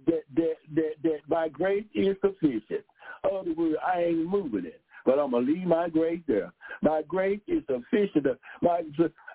that 0.06 0.24
that 0.36 0.56
that, 0.76 0.94
that 1.04 1.20
my 1.28 1.50
grace 1.50 1.86
is 1.94 2.16
sufficient. 2.22 2.86
Other 3.24 3.54
words, 3.54 3.76
I 3.86 4.04
ain't 4.04 4.30
moving 4.30 4.66
it. 4.66 4.82
But 5.06 5.20
I'm 5.20 5.32
gonna 5.32 5.46
leave 5.46 5.66
my 5.66 5.90
grace 5.90 6.22
there. 6.28 6.52
My 6.82 7.02
grace 7.08 7.40
is 7.48 7.64
sufficient. 7.66 8.28
My, 8.62 8.82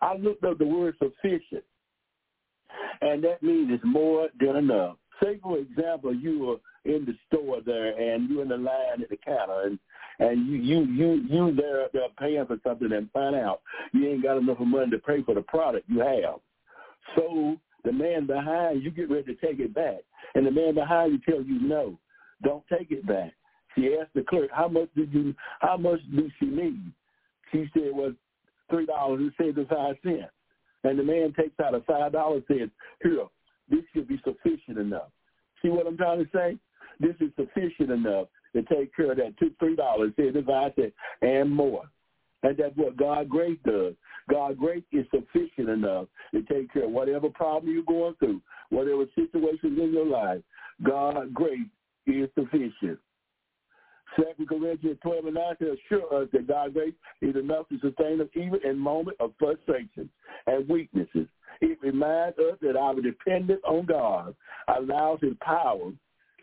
I 0.02 0.16
looked 0.16 0.44
up 0.44 0.58
the 0.58 0.66
word 0.66 0.94
sufficient, 0.98 1.64
and 3.00 3.24
that 3.24 3.42
means 3.42 3.70
it's 3.72 3.84
more 3.84 4.28
than 4.38 4.56
enough. 4.56 4.96
Say, 5.22 5.38
for 5.42 5.58
example, 5.58 6.14
you 6.14 6.38
were 6.40 6.56
in 6.84 7.06
the 7.06 7.14
store 7.26 7.60
there, 7.64 7.96
and 7.98 8.28
you're 8.28 8.42
in 8.42 8.48
the 8.48 8.56
line 8.56 9.02
at 9.02 9.08
the 9.08 9.16
counter, 9.16 9.62
and 9.62 9.78
and 10.22 10.46
you 10.46 10.56
you 10.56 10.84
you 10.84 11.26
you 11.28 11.54
there 11.54 11.88
they're 11.92 12.08
paying 12.18 12.46
for 12.46 12.56
something 12.64 12.92
and 12.92 13.10
find 13.10 13.34
out 13.34 13.60
you 13.92 14.08
ain't 14.08 14.22
got 14.22 14.38
enough 14.38 14.60
money 14.60 14.90
to 14.90 14.98
pay 14.98 15.22
for 15.22 15.34
the 15.34 15.42
product 15.42 15.88
you 15.88 16.00
have. 16.00 16.36
So 17.16 17.56
the 17.84 17.92
man 17.92 18.26
behind 18.26 18.82
you 18.82 18.90
get 18.90 19.10
ready 19.10 19.34
to 19.34 19.46
take 19.46 19.58
it 19.58 19.74
back, 19.74 19.98
and 20.34 20.46
the 20.46 20.50
man 20.50 20.74
behind 20.74 21.12
you 21.12 21.18
tells 21.32 21.46
you 21.46 21.60
no, 21.60 21.98
don't 22.44 22.62
take 22.68 22.90
it 22.90 23.06
back. 23.06 23.32
She 23.74 23.96
asked 24.00 24.14
the 24.14 24.22
clerk, 24.22 24.50
"How 24.52 24.68
much 24.68 24.88
did 24.94 25.12
you? 25.12 25.34
How 25.60 25.76
much 25.76 26.00
do 26.14 26.30
she 26.38 26.46
need?" 26.46 26.92
She 27.50 27.68
said, 27.74 27.90
"Was 27.92 28.14
three 28.70 28.86
dollars 28.86 29.20
and 29.20 29.32
seventy 29.36 29.68
five 29.68 29.96
cents." 30.04 30.30
And 30.84 30.98
the 30.98 31.04
man 31.04 31.32
takes 31.32 31.58
out 31.60 31.74
a 31.74 31.80
five 31.80 32.12
dollars 32.12 32.44
says, 32.48 32.68
"Here, 33.02 33.26
this 33.68 33.82
should 33.92 34.06
be 34.06 34.20
sufficient 34.24 34.78
enough." 34.78 35.10
See 35.62 35.68
what 35.68 35.86
I'm 35.86 35.96
trying 35.96 36.24
to 36.24 36.30
say? 36.32 36.58
This 37.00 37.16
is 37.20 37.30
sufficient 37.36 37.90
enough 37.90 38.28
to 38.54 38.62
take 38.62 38.94
care 38.94 39.12
of 39.12 39.18
that 39.18 39.36
two, 39.38 39.50
three 39.58 39.76
dollars, 39.76 40.12
seventy 40.16 40.42
five 40.42 40.72
cents, 40.76 40.94
and 41.22 41.50
more. 41.50 41.84
And 42.42 42.56
that's 42.56 42.76
what 42.76 42.96
God 42.96 43.28
grace 43.28 43.58
does. 43.64 43.94
God 44.30 44.58
grace 44.58 44.82
is 44.92 45.06
sufficient 45.14 45.68
enough 45.68 46.06
to 46.32 46.42
take 46.42 46.72
care 46.72 46.84
of 46.84 46.90
whatever 46.90 47.28
problem 47.28 47.72
you're 47.72 47.82
going 47.84 48.14
through, 48.18 48.40
whatever 48.70 49.04
situations 49.14 49.78
in 49.78 49.92
your 49.92 50.06
life. 50.06 50.40
God 50.84 51.32
grace 51.32 51.58
is 52.06 52.28
sufficient. 52.34 52.98
Second 54.16 54.48
Corinthians 54.48 54.98
12 55.02 55.26
and 55.26 55.34
9 55.34 55.44
says, 55.58 55.68
assure 55.86 56.22
us 56.22 56.28
that 56.32 56.46
God's 56.46 56.74
grace 56.74 56.94
is 57.22 57.34
enough 57.34 57.68
to 57.68 57.78
sustain 57.80 58.20
us 58.20 58.28
even 58.34 58.60
in 58.64 58.78
moments 58.78 59.18
of 59.20 59.32
frustration 59.38 60.10
and 60.46 60.68
weaknesses. 60.68 61.26
It 61.60 61.78
reminds 61.80 62.38
us 62.38 62.58
that 62.60 62.76
our 62.76 62.94
dependence 63.00 63.62
on 63.66 63.86
God 63.86 64.34
allows 64.76 65.20
his 65.22 65.32
power 65.40 65.92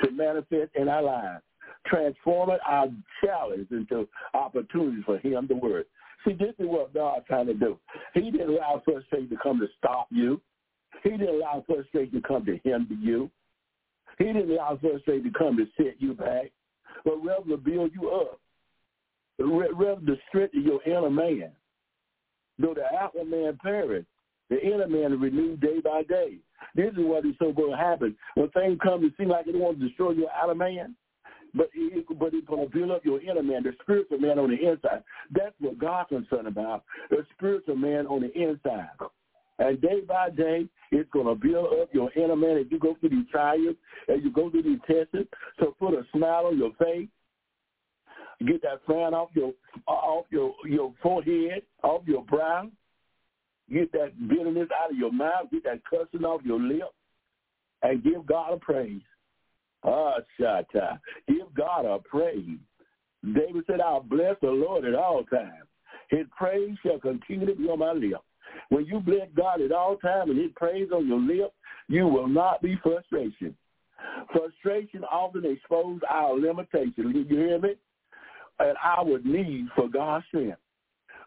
to 0.03 0.11
manifest 0.11 0.71
in 0.75 0.87
our 0.87 1.03
lives, 1.03 1.43
transforming 1.85 2.57
our 2.67 2.87
challenge 3.23 3.67
into 3.71 4.07
opportunities 4.33 5.03
for 5.05 5.17
him 5.17 5.47
to 5.47 5.55
work. 5.55 5.87
See, 6.25 6.33
this 6.33 6.53
is 6.59 6.67
what 6.67 6.93
God's 6.93 7.25
trying 7.27 7.47
to 7.47 7.53
do. 7.53 7.77
He 8.13 8.29
didn't 8.31 8.49
allow 8.49 8.81
frustration 8.83 9.29
to 9.29 9.37
come 9.41 9.59
to 9.59 9.67
stop 9.77 10.07
you. 10.11 10.41
He 11.03 11.11
didn't 11.11 11.35
allow 11.35 11.63
frustration 11.65 12.21
to 12.21 12.27
come 12.27 12.45
to 12.45 12.59
hinder 12.63 12.93
you. 12.93 13.31
He 14.17 14.25
didn't 14.25 14.51
allow 14.51 14.77
frustration 14.81 15.31
to 15.31 15.39
come 15.39 15.55
to 15.57 15.65
set 15.77 15.95
you 15.99 16.13
back 16.13 16.51
but 17.03 17.23
rather 17.23 17.49
to 17.49 17.57
build 17.57 17.91
you 17.93 18.09
up, 18.09 18.39
rather 19.39 20.01
to 20.05 20.15
strengthen 20.27 20.63
your 20.63 20.83
inner 20.83 21.09
man. 21.09 21.51
Though 22.57 22.73
the 22.73 22.85
outer 22.97 23.23
man 23.23 23.57
perish, 23.61 24.05
the 24.49 24.59
inner 24.61 24.87
man 24.87 25.13
is 25.13 25.19
renewed 25.19 25.61
day 25.61 25.79
by 25.83 26.03
day. 26.03 26.37
This 26.75 26.91
is 26.91 26.97
what 26.97 27.25
is 27.25 27.35
so 27.39 27.53
going 27.53 27.71
to 27.71 27.77
happen. 27.77 28.15
When 28.35 28.49
things 28.49 28.79
come 28.83 29.01
to 29.01 29.11
seem 29.17 29.29
like 29.29 29.47
it 29.47 29.55
wants 29.55 29.79
to 29.79 29.87
destroy 29.87 30.11
your 30.11 30.29
outer 30.31 30.55
man, 30.55 30.95
but 31.53 31.69
but 32.17 32.33
it's 32.33 32.47
going 32.47 32.69
to 32.69 32.77
build 32.77 32.91
up 32.91 33.05
your 33.05 33.21
inner 33.21 33.43
man, 33.43 33.63
the 33.63 33.71
spiritual 33.81 34.19
man 34.19 34.39
on 34.39 34.49
the 34.49 34.57
inside. 34.57 35.03
That's 35.31 35.55
what 35.59 35.79
God's 35.79 36.09
concerned 36.09 36.47
about, 36.47 36.83
the 37.09 37.25
spiritual 37.35 37.75
man 37.75 38.07
on 38.07 38.21
the 38.21 38.31
inside. 38.39 38.89
And 39.59 39.81
day 39.81 40.01
by 40.07 40.29
day, 40.29 40.67
it's 40.91 41.09
going 41.11 41.27
to 41.27 41.35
build 41.35 41.67
up 41.81 41.89
your 41.93 42.11
inner 42.13 42.35
man 42.35 42.57
as 42.57 42.65
you 42.69 42.79
go 42.79 42.95
through 42.99 43.09
these 43.09 43.29
trials, 43.29 43.75
as 44.07 44.19
you 44.23 44.31
go 44.31 44.49
through 44.49 44.63
these 44.63 44.79
tests. 44.87 45.29
So 45.59 45.75
put 45.77 45.93
a 45.93 46.05
smile 46.15 46.45
on 46.47 46.57
your 46.57 46.71
face. 46.79 47.09
Get 48.47 48.61
that 48.61 48.79
frown 48.85 49.13
off 49.13 49.29
your 49.33 49.51
off 49.85 50.25
your 50.29 50.53
your 50.65 50.93
forehead, 51.03 51.63
off 51.83 52.03
your 52.05 52.23
brow. 52.23 52.69
Get 53.69 53.91
that 53.91 54.13
bitterness 54.29 54.69
out 54.81 54.91
of 54.91 54.97
your 54.97 55.11
mouth. 55.11 55.51
Get 55.51 55.65
that 55.65 55.81
cussing 55.83 56.25
off 56.25 56.41
your 56.45 56.59
lip, 56.59 56.89
and 57.83 58.01
give 58.01 58.25
God 58.25 58.53
a 58.53 58.57
praise. 58.57 59.01
Ah, 59.83 60.15
Shatta. 60.39 60.99
Give 61.27 61.53
God 61.55 61.85
a 61.85 61.99
praise. 61.99 62.57
David 63.23 63.63
said, 63.67 63.81
I'll 63.81 64.01
bless 64.01 64.35
the 64.41 64.49
Lord 64.49 64.85
at 64.85 64.95
all 64.95 65.23
times. 65.23 65.67
His 66.09 66.25
praise 66.37 66.75
shall 66.83 66.99
continue 66.99 67.45
to 67.45 67.55
be 67.55 67.65
on 67.65 67.79
my 67.79 67.91
lips. 67.91 68.23
When 68.69 68.85
you 68.85 68.99
bless 68.99 69.27
God 69.35 69.61
at 69.61 69.71
all 69.71 69.97
times 69.97 70.31
and 70.31 70.39
his 70.39 70.51
praise 70.55 70.89
on 70.93 71.07
your 71.07 71.19
lips, 71.19 71.53
you 71.87 72.07
will 72.07 72.27
not 72.27 72.61
be 72.61 72.79
frustration. 72.81 73.55
Frustration 74.31 75.03
often 75.03 75.45
exposes 75.45 76.01
our 76.09 76.37
limitations. 76.39 76.95
You 76.97 77.25
hear 77.27 77.59
me? 77.59 77.75
and 78.59 78.77
our 78.83 79.19
need 79.23 79.67
for 79.75 79.87
God's 79.87 80.25
strength. 80.27 80.57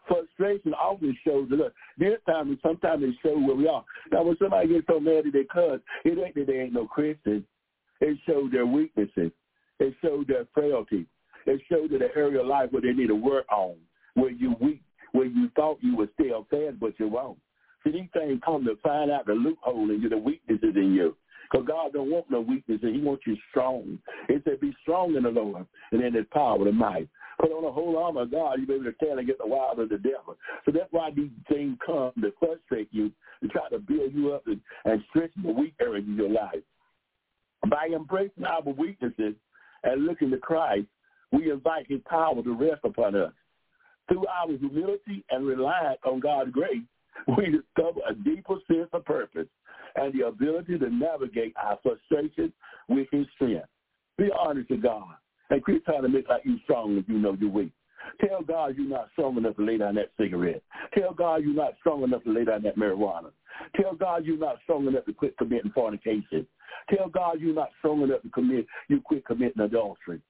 Frustration 0.06 0.74
often 0.74 1.16
shows 1.24 1.50
us. 1.52 1.72
This 1.96 2.18
time, 2.26 2.50
and 2.50 2.58
sometimes 2.62 3.02
it 3.04 3.14
shows 3.22 3.38
where 3.46 3.56
we 3.56 3.68
are. 3.68 3.84
Now, 4.10 4.24
when 4.24 4.36
somebody 4.38 4.68
gets 4.68 4.86
so 4.88 4.98
mad 5.00 5.26
at 5.26 5.32
their 5.32 5.44
cuz, 5.44 5.80
it 6.04 6.18
ain't 6.18 6.34
that 6.34 6.46
they 6.46 6.60
ain't 6.60 6.72
no 6.72 6.86
Christian. 6.86 7.46
It 8.02 8.18
shows 8.26 8.50
their 8.50 8.66
weaknesses. 8.66 9.30
It 9.78 9.94
shows 10.02 10.26
their 10.26 10.44
frailty. 10.52 11.06
It 11.46 11.60
shows 11.70 11.88
that 11.92 12.00
the 12.00 12.14
area 12.16 12.40
of 12.40 12.46
life 12.46 12.70
where 12.72 12.82
they 12.82 12.92
need 12.92 13.06
to 13.06 13.14
work 13.14 13.46
on, 13.50 13.76
where 14.14 14.30
you 14.30 14.56
weak, 14.60 14.82
where 15.12 15.26
you 15.26 15.48
thought 15.54 15.78
you 15.80 15.96
were 15.96 16.08
still 16.14 16.46
fast, 16.50 16.80
but 16.80 16.94
you 16.98 17.08
won't. 17.08 17.38
See, 17.84 17.92
these 17.92 18.08
things 18.12 18.40
come 18.44 18.64
to 18.64 18.76
find 18.82 19.10
out 19.10 19.26
the 19.26 19.34
loophole 19.34 19.90
in 19.90 20.02
you, 20.02 20.08
the 20.08 20.18
weaknesses 20.18 20.74
in 20.74 20.92
you. 20.92 21.16
Because 21.50 21.66
God 21.66 21.92
don't 21.92 22.10
want 22.10 22.30
no 22.30 22.40
weaknesses. 22.40 22.92
He 22.92 23.00
wants 23.00 23.24
you 23.26 23.36
strong. 23.50 23.98
He 24.28 24.36
said, 24.44 24.60
be 24.60 24.74
strong 24.82 25.14
in 25.16 25.22
the 25.22 25.30
Lord 25.30 25.66
and 25.92 26.02
in 26.02 26.14
his 26.14 26.26
power 26.32 26.66
and 26.66 26.78
might. 26.78 27.08
Put 27.40 27.52
on 27.52 27.64
the 27.64 27.72
whole 27.72 27.98
armor 27.98 28.22
of 28.22 28.30
God, 28.30 28.54
you'll 28.58 28.66
be 28.66 28.74
able 28.74 28.84
to 28.84 28.94
stand 29.02 29.20
against 29.20 29.40
the 29.40 29.46
wiles 29.46 29.78
of 29.78 29.88
the 29.88 29.98
devil. 29.98 30.36
So 30.64 30.72
that's 30.72 30.90
why 30.90 31.10
these 31.14 31.30
things 31.48 31.76
come 31.84 32.12
to 32.20 32.32
frustrate 32.38 32.88
you, 32.90 33.12
to 33.42 33.48
try 33.48 33.68
to 33.70 33.78
build 33.78 34.12
you 34.14 34.32
up 34.32 34.46
and, 34.46 34.60
and 34.84 35.02
strengthen 35.10 35.42
the 35.42 35.52
weak 35.52 35.74
areas 35.80 36.06
of 36.08 36.16
your 36.16 36.30
life. 36.30 36.62
By 37.70 37.88
embracing 37.94 38.44
our 38.44 38.62
weaknesses 38.62 39.34
and 39.84 40.04
looking 40.04 40.30
to 40.30 40.38
Christ, 40.38 40.86
we 41.30 41.50
invite 41.50 41.86
his 41.88 42.00
power 42.08 42.42
to 42.42 42.54
rest 42.54 42.80
upon 42.84 43.16
us. 43.16 43.32
Through 44.08 44.26
our 44.26 44.48
humility 44.48 45.24
and 45.30 45.46
reliance 45.46 46.00
on 46.04 46.20
God's 46.20 46.50
grace, 46.50 46.82
we 47.36 47.44
discover 47.44 48.00
a 48.08 48.14
deeper 48.14 48.56
sense 48.70 48.88
of 48.92 49.04
purpose 49.04 49.48
and 49.96 50.12
the 50.12 50.26
ability 50.26 50.78
to 50.78 50.90
navigate 50.90 51.54
our 51.62 51.78
frustrations 51.82 52.52
with 52.88 53.06
his 53.12 53.26
strength. 53.34 53.66
Be 54.18 54.28
honest 54.38 54.68
to 54.68 54.76
God 54.76 55.14
and 55.50 55.62
quit 55.62 55.84
trying 55.84 56.02
to 56.02 56.08
make 56.08 56.28
like 56.28 56.42
you 56.44 56.58
strong 56.64 56.96
if 56.96 57.08
you 57.08 57.18
know 57.18 57.36
you're 57.38 57.50
weak. 57.50 57.72
Tell 58.26 58.42
God 58.42 58.76
you're 58.76 58.88
not 58.88 59.08
strong 59.12 59.36
enough 59.36 59.56
to 59.56 59.64
lay 59.64 59.78
down 59.78 59.94
that 59.96 60.10
cigarette. 60.18 60.62
Tell 60.96 61.12
God 61.12 61.42
you're 61.42 61.54
not 61.54 61.74
strong 61.80 62.02
enough 62.02 62.24
to 62.24 62.32
lay 62.32 62.44
down 62.44 62.62
that 62.62 62.76
marijuana. 62.76 63.30
Tell 63.80 63.94
God 63.94 64.24
you're 64.24 64.38
not 64.38 64.58
strong 64.64 64.86
enough 64.86 65.04
to 65.06 65.12
quit 65.12 65.36
committing 65.38 65.72
fornication. 65.72 66.46
Tell 66.94 67.08
God 67.08 67.40
you're 67.40 67.54
not 67.54 67.70
strong 67.78 68.02
enough 68.02 68.22
to 68.22 68.28
commit, 68.30 68.66
you 68.88 69.00
quit 69.00 69.24
committing 69.24 69.62
adultery. 69.62 70.20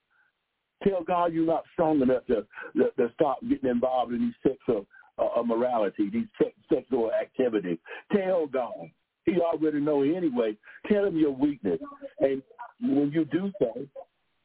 Tell 0.82 1.02
God 1.02 1.32
you're 1.32 1.46
not 1.46 1.64
strong 1.72 2.02
enough 2.02 2.26
to, 2.26 2.44
to, 2.76 2.90
to 2.96 3.12
stop 3.14 3.38
getting 3.48 3.70
involved 3.70 4.12
in 4.12 4.20
these 4.20 4.52
sexual 4.52 4.86
uh, 5.18 5.42
morality, 5.42 6.10
these 6.10 6.26
sex, 6.38 6.52
sexual 6.72 7.10
activities. 7.12 7.78
Tell 8.14 8.46
God. 8.46 8.90
He 9.24 9.38
already 9.38 9.80
know 9.80 10.02
anyway. 10.02 10.56
Tell 10.90 11.04
him 11.04 11.16
your 11.16 11.30
weakness. 11.30 11.78
And 12.18 12.42
when 12.80 13.12
you 13.12 13.24
do 13.26 13.52
so, 13.60 13.86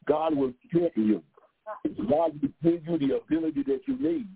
God 0.07 0.35
will 0.35 0.53
strengthen 0.67 1.07
you. 1.07 1.23
God 2.10 2.41
will 2.41 2.49
give 2.63 2.88
you 2.88 2.97
the 2.97 3.17
ability 3.17 3.63
that 3.63 3.82
you 3.88 3.97
need 3.99 4.27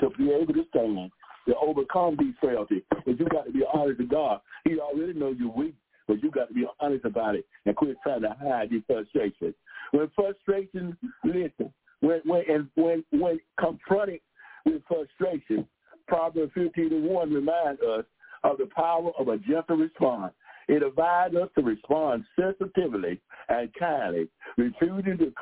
to 0.00 0.10
be 0.16 0.30
able 0.30 0.52
to 0.54 0.64
stand, 0.70 1.10
to 1.46 1.54
overcome 1.56 2.16
these 2.18 2.34
frailties. 2.40 2.82
But 2.90 3.18
you 3.18 3.26
got 3.26 3.46
to 3.46 3.52
be 3.52 3.64
honest 3.72 3.98
to 3.98 4.06
God. 4.06 4.40
He 4.64 4.78
already 4.78 5.12
knows 5.14 5.36
you're 5.38 5.52
weak, 5.52 5.74
but 6.06 6.22
you 6.22 6.30
got 6.30 6.48
to 6.48 6.54
be 6.54 6.66
honest 6.80 7.04
about 7.04 7.34
it 7.34 7.46
and 7.66 7.76
quit 7.76 7.96
trying 8.02 8.22
to 8.22 8.36
hide 8.40 8.70
these 8.70 8.82
frustrations. 8.86 9.54
When 9.92 10.10
frustration, 10.14 10.96
listen, 11.24 11.72
when 12.00 12.20
when 12.24 12.42
and 12.48 12.68
when 12.74 13.04
when 13.10 13.38
confronted 13.58 14.20
with 14.64 14.82
frustration, 14.86 15.66
Proverbs 16.06 16.52
15 16.54 16.92
and 16.92 17.04
1 17.04 17.32
reminds 17.32 17.80
us 17.82 18.04
of 18.44 18.58
the 18.58 18.68
power 18.74 19.10
of 19.18 19.28
a 19.28 19.38
gentle 19.38 19.76
response. 19.76 20.32
It 20.68 20.82
advises 20.82 21.38
us 21.38 21.48
to 21.56 21.62
respond 21.62 22.24
sensitively 22.38 23.20
and 23.48 23.70
kindly, 23.78 24.28
refusing 24.56 25.16
to 25.18 25.32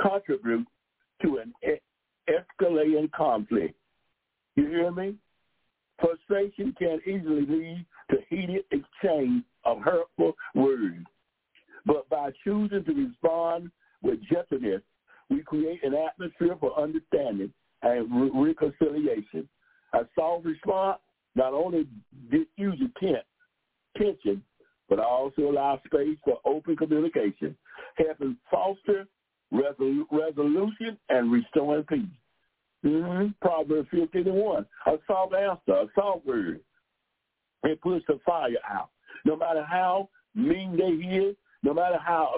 contribute 0.00 0.66
to 1.22 1.38
an 1.38 1.52
escalating 2.28 3.12
conflict. 3.12 3.74
You 4.56 4.68
hear 4.68 4.90
me? 4.90 5.16
Frustration 6.00 6.74
can 6.78 7.00
easily 7.06 7.46
lead 7.46 7.86
to 8.10 8.16
heated 8.28 8.64
exchange 8.70 9.44
of 9.64 9.80
hurtful 9.80 10.34
words. 10.54 11.06
But 11.84 12.08
by 12.08 12.30
choosing 12.42 12.84
to 12.84 12.92
respond 12.92 13.70
with 14.02 14.18
gentleness, 14.30 14.82
we 15.28 15.42
create 15.42 15.82
an 15.84 15.94
atmosphere 15.94 16.56
for 16.58 16.78
understanding 16.78 17.52
and 17.82 18.34
re- 18.34 18.48
reconciliation. 18.48 19.48
A 19.92 20.00
soft 20.14 20.44
response 20.44 20.98
not 21.34 21.52
only 21.52 21.86
diffuses 22.30 22.88
tension, 22.98 23.20
but 24.88 24.98
also 24.98 25.42
allow 25.42 25.80
space 25.86 26.16
for 26.24 26.38
open 26.44 26.76
communication, 26.76 27.56
helping 27.96 28.36
foster 28.50 29.06
resol- 29.52 30.04
resolution 30.10 30.96
and 31.08 31.32
restoring 31.32 31.84
peace. 31.84 32.04
Mm-hmm. 32.84 33.28
Proverbs 33.40 33.88
15 33.90 34.28
and 34.28 34.36
1. 34.36 34.66
A 34.86 34.92
soft 35.06 35.34
answer, 35.34 35.72
a 35.72 35.86
soft 35.94 36.24
word. 36.26 36.60
It 37.64 37.80
puts 37.80 38.04
the 38.06 38.20
fire 38.24 38.50
out. 38.68 38.90
No 39.24 39.36
matter 39.36 39.64
how 39.68 40.08
mean 40.34 40.76
they 40.76 40.84
is, 41.16 41.36
no 41.62 41.74
matter 41.74 41.98
how, 41.98 42.36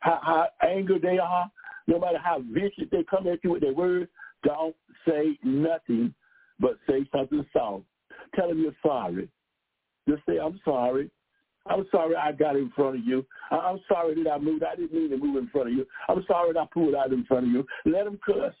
how, 0.00 0.20
how 0.22 0.46
angry 0.62 0.98
they 1.00 1.18
are, 1.18 1.50
no 1.86 1.98
matter 1.98 2.18
how 2.18 2.42
vicious 2.52 2.88
they 2.92 3.02
come 3.02 3.26
at 3.26 3.42
you 3.42 3.50
with 3.50 3.62
their 3.62 3.74
words, 3.74 4.08
don't 4.44 4.76
say 5.08 5.36
nothing, 5.42 6.14
but 6.60 6.78
say 6.88 7.08
something 7.12 7.44
soft. 7.52 7.84
Tell 8.36 8.48
them 8.48 8.60
you're 8.60 8.76
sorry. 8.84 9.28
Just 10.10 10.26
say, 10.26 10.38
I'm 10.38 10.60
sorry. 10.64 11.08
I'm 11.66 11.86
sorry 11.92 12.16
I 12.16 12.32
got 12.32 12.56
in 12.56 12.72
front 12.74 12.96
of 12.96 13.04
you. 13.04 13.24
I'm 13.50 13.78
sorry 13.86 14.20
that 14.22 14.30
I 14.30 14.38
moved. 14.38 14.64
I 14.64 14.74
didn't 14.74 14.92
mean 14.92 15.10
to 15.10 15.16
move 15.16 15.36
in 15.36 15.48
front 15.50 15.68
of 15.68 15.74
you. 15.74 15.86
I'm 16.08 16.24
sorry 16.26 16.52
that 16.52 16.58
I 16.58 16.66
pulled 16.72 16.94
out 16.94 17.12
in 17.12 17.24
front 17.26 17.46
of 17.46 17.52
you. 17.52 17.64
Let 17.84 18.06
them 18.06 18.18
cuss. 18.24 18.54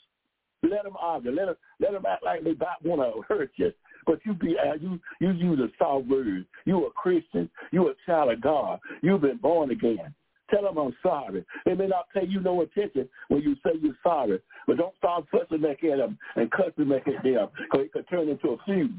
Let 0.62 0.84
them 0.84 0.94
argue. 1.00 1.32
Let 1.32 1.46
them, 1.46 1.56
let 1.80 1.92
them 1.92 2.04
act 2.06 2.22
like 2.22 2.44
they 2.44 2.50
about 2.50 2.84
want 2.84 3.00
to 3.00 3.22
hurt 3.22 3.50
you. 3.56 3.72
But 4.06 4.20
you 4.24 4.34
be 4.34 4.56
uh, 4.58 4.74
you 4.74 5.00
you 5.20 5.30
use 5.32 5.58
a 5.58 5.68
soft 5.78 6.06
word. 6.06 6.46
You 6.66 6.86
a 6.86 6.90
Christian. 6.90 7.50
You 7.72 7.88
a 7.88 7.94
child 8.06 8.32
of 8.32 8.40
God. 8.40 8.78
You've 9.02 9.22
been 9.22 9.38
born 9.38 9.70
again. 9.70 10.14
Tell 10.50 10.62
them 10.62 10.78
I'm 10.78 10.96
sorry. 11.02 11.44
They 11.64 11.74
may 11.74 11.86
not 11.86 12.08
pay 12.14 12.26
you 12.26 12.40
no 12.40 12.62
attention 12.62 13.08
when 13.28 13.42
you 13.42 13.54
say 13.64 13.72
you're 13.80 13.94
sorry, 14.02 14.40
but 14.66 14.76
don't 14.76 14.96
start 14.96 15.24
fussing 15.30 15.62
back 15.62 15.84
at 15.84 15.98
them 15.98 16.18
and 16.36 16.50
cussing 16.50 16.88
back 16.88 17.08
at 17.08 17.22
them 17.22 17.48
because 17.56 17.86
it 17.86 17.92
could 17.92 18.08
turn 18.08 18.28
into 18.28 18.48
a 18.50 18.56
feud. 18.64 18.98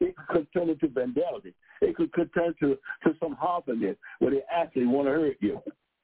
It 0.00 0.14
could 0.28 0.46
turn 0.52 0.70
into 0.70 0.88
vandality. 0.88 1.54
It 1.80 1.96
could, 1.96 2.12
could 2.12 2.32
turn 2.32 2.54
to, 2.60 2.76
to 3.04 3.16
some 3.20 3.34
harmfulness 3.34 3.96
where 4.20 4.30
they 4.30 4.42
actually 4.52 4.86
want 4.86 5.08
to 5.08 5.12
hurt 5.12 5.36
you. 5.40 5.60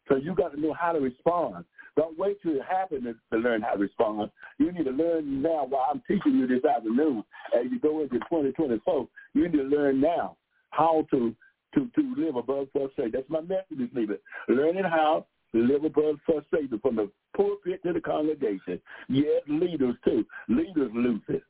So 0.09 0.17
you 0.17 0.35
got 0.35 0.53
to 0.55 0.61
know 0.61 0.73
how 0.73 0.93
to 0.93 1.01
respond. 1.01 1.65
Don't 1.97 2.19
wait 2.19 2.43
till 2.43 2.57
it 2.57 2.63
happens 2.69 3.07
to 3.33 3.39
learn 3.39 3.63
how 3.63 3.75
to 3.75 3.79
respond. 3.79 4.31
You 4.59 4.73
need 4.73 4.85
to 4.85 4.91
learn 4.91 5.43
now 5.43 5.67
while 5.69 5.87
I'm 5.91 6.03
teaching 6.09 6.37
you 6.37 6.47
this 6.47 6.65
afternoon. 6.65 7.25
As 7.57 7.67
you 7.71 7.79
go 7.79 8.03
into 8.03 8.19
2024, 8.19 9.09
you 9.35 9.49
need 9.49 9.57
to 9.57 9.63
learn 9.65 10.01
now 10.01 10.37
how 10.71 11.07
to 11.13 11.35
to, 11.75 11.91
to 11.97 12.15
live 12.17 12.37
above 12.37 12.69
frustration. 12.73 13.11
That's 13.13 13.29
my 13.29 13.41
message 13.41 13.79
this 13.79 13.89
evening. 13.91 14.19
Learning 14.49 14.85
how 14.85 15.27
to 15.53 15.59
live 15.59 15.85
above 15.85 16.17
frustration 16.25 16.79
from 16.81 16.97
the 16.97 17.11
pulpit 17.37 17.83
to 17.85 17.93
the 17.93 18.01
congregation. 18.01 18.81
Yes, 19.09 19.43
leaders 19.49 19.97
too. 20.05 20.25
Leaders 20.49 20.91
lose 20.95 21.21
it. 21.29 21.43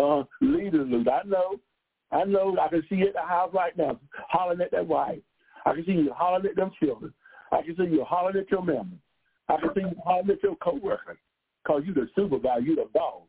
Uh, 0.00 0.22
leaders 0.40 0.86
lose. 0.88 1.06
I 1.10 1.26
know. 1.26 1.56
I 2.12 2.24
know. 2.24 2.56
I 2.60 2.68
can 2.68 2.82
see 2.88 2.96
it 2.96 3.08
at 3.08 3.14
the 3.14 3.20
house 3.20 3.50
right 3.52 3.76
now, 3.76 3.98
hollering 4.28 4.60
at 4.60 4.70
that 4.70 4.86
wife. 4.86 5.18
I 5.64 5.74
can 5.74 5.84
see 5.84 5.92
you 5.92 6.12
hollering 6.14 6.46
at 6.46 6.56
them 6.56 6.70
children. 6.82 7.12
I 7.52 7.62
can 7.62 7.76
see 7.76 7.84
you 7.84 8.04
hollering 8.04 8.36
at 8.36 8.50
your 8.50 8.62
members. 8.62 8.98
I 9.48 9.56
can 9.58 9.70
see 9.74 9.80
you 9.80 9.96
hollering 10.04 10.30
at 10.30 10.42
your 10.42 10.56
coworkers 10.56 11.18
because 11.62 11.82
you 11.86 11.94
the 11.94 12.08
supervisor, 12.14 12.60
you 12.60 12.76
the 12.76 12.88
boss. 12.92 13.22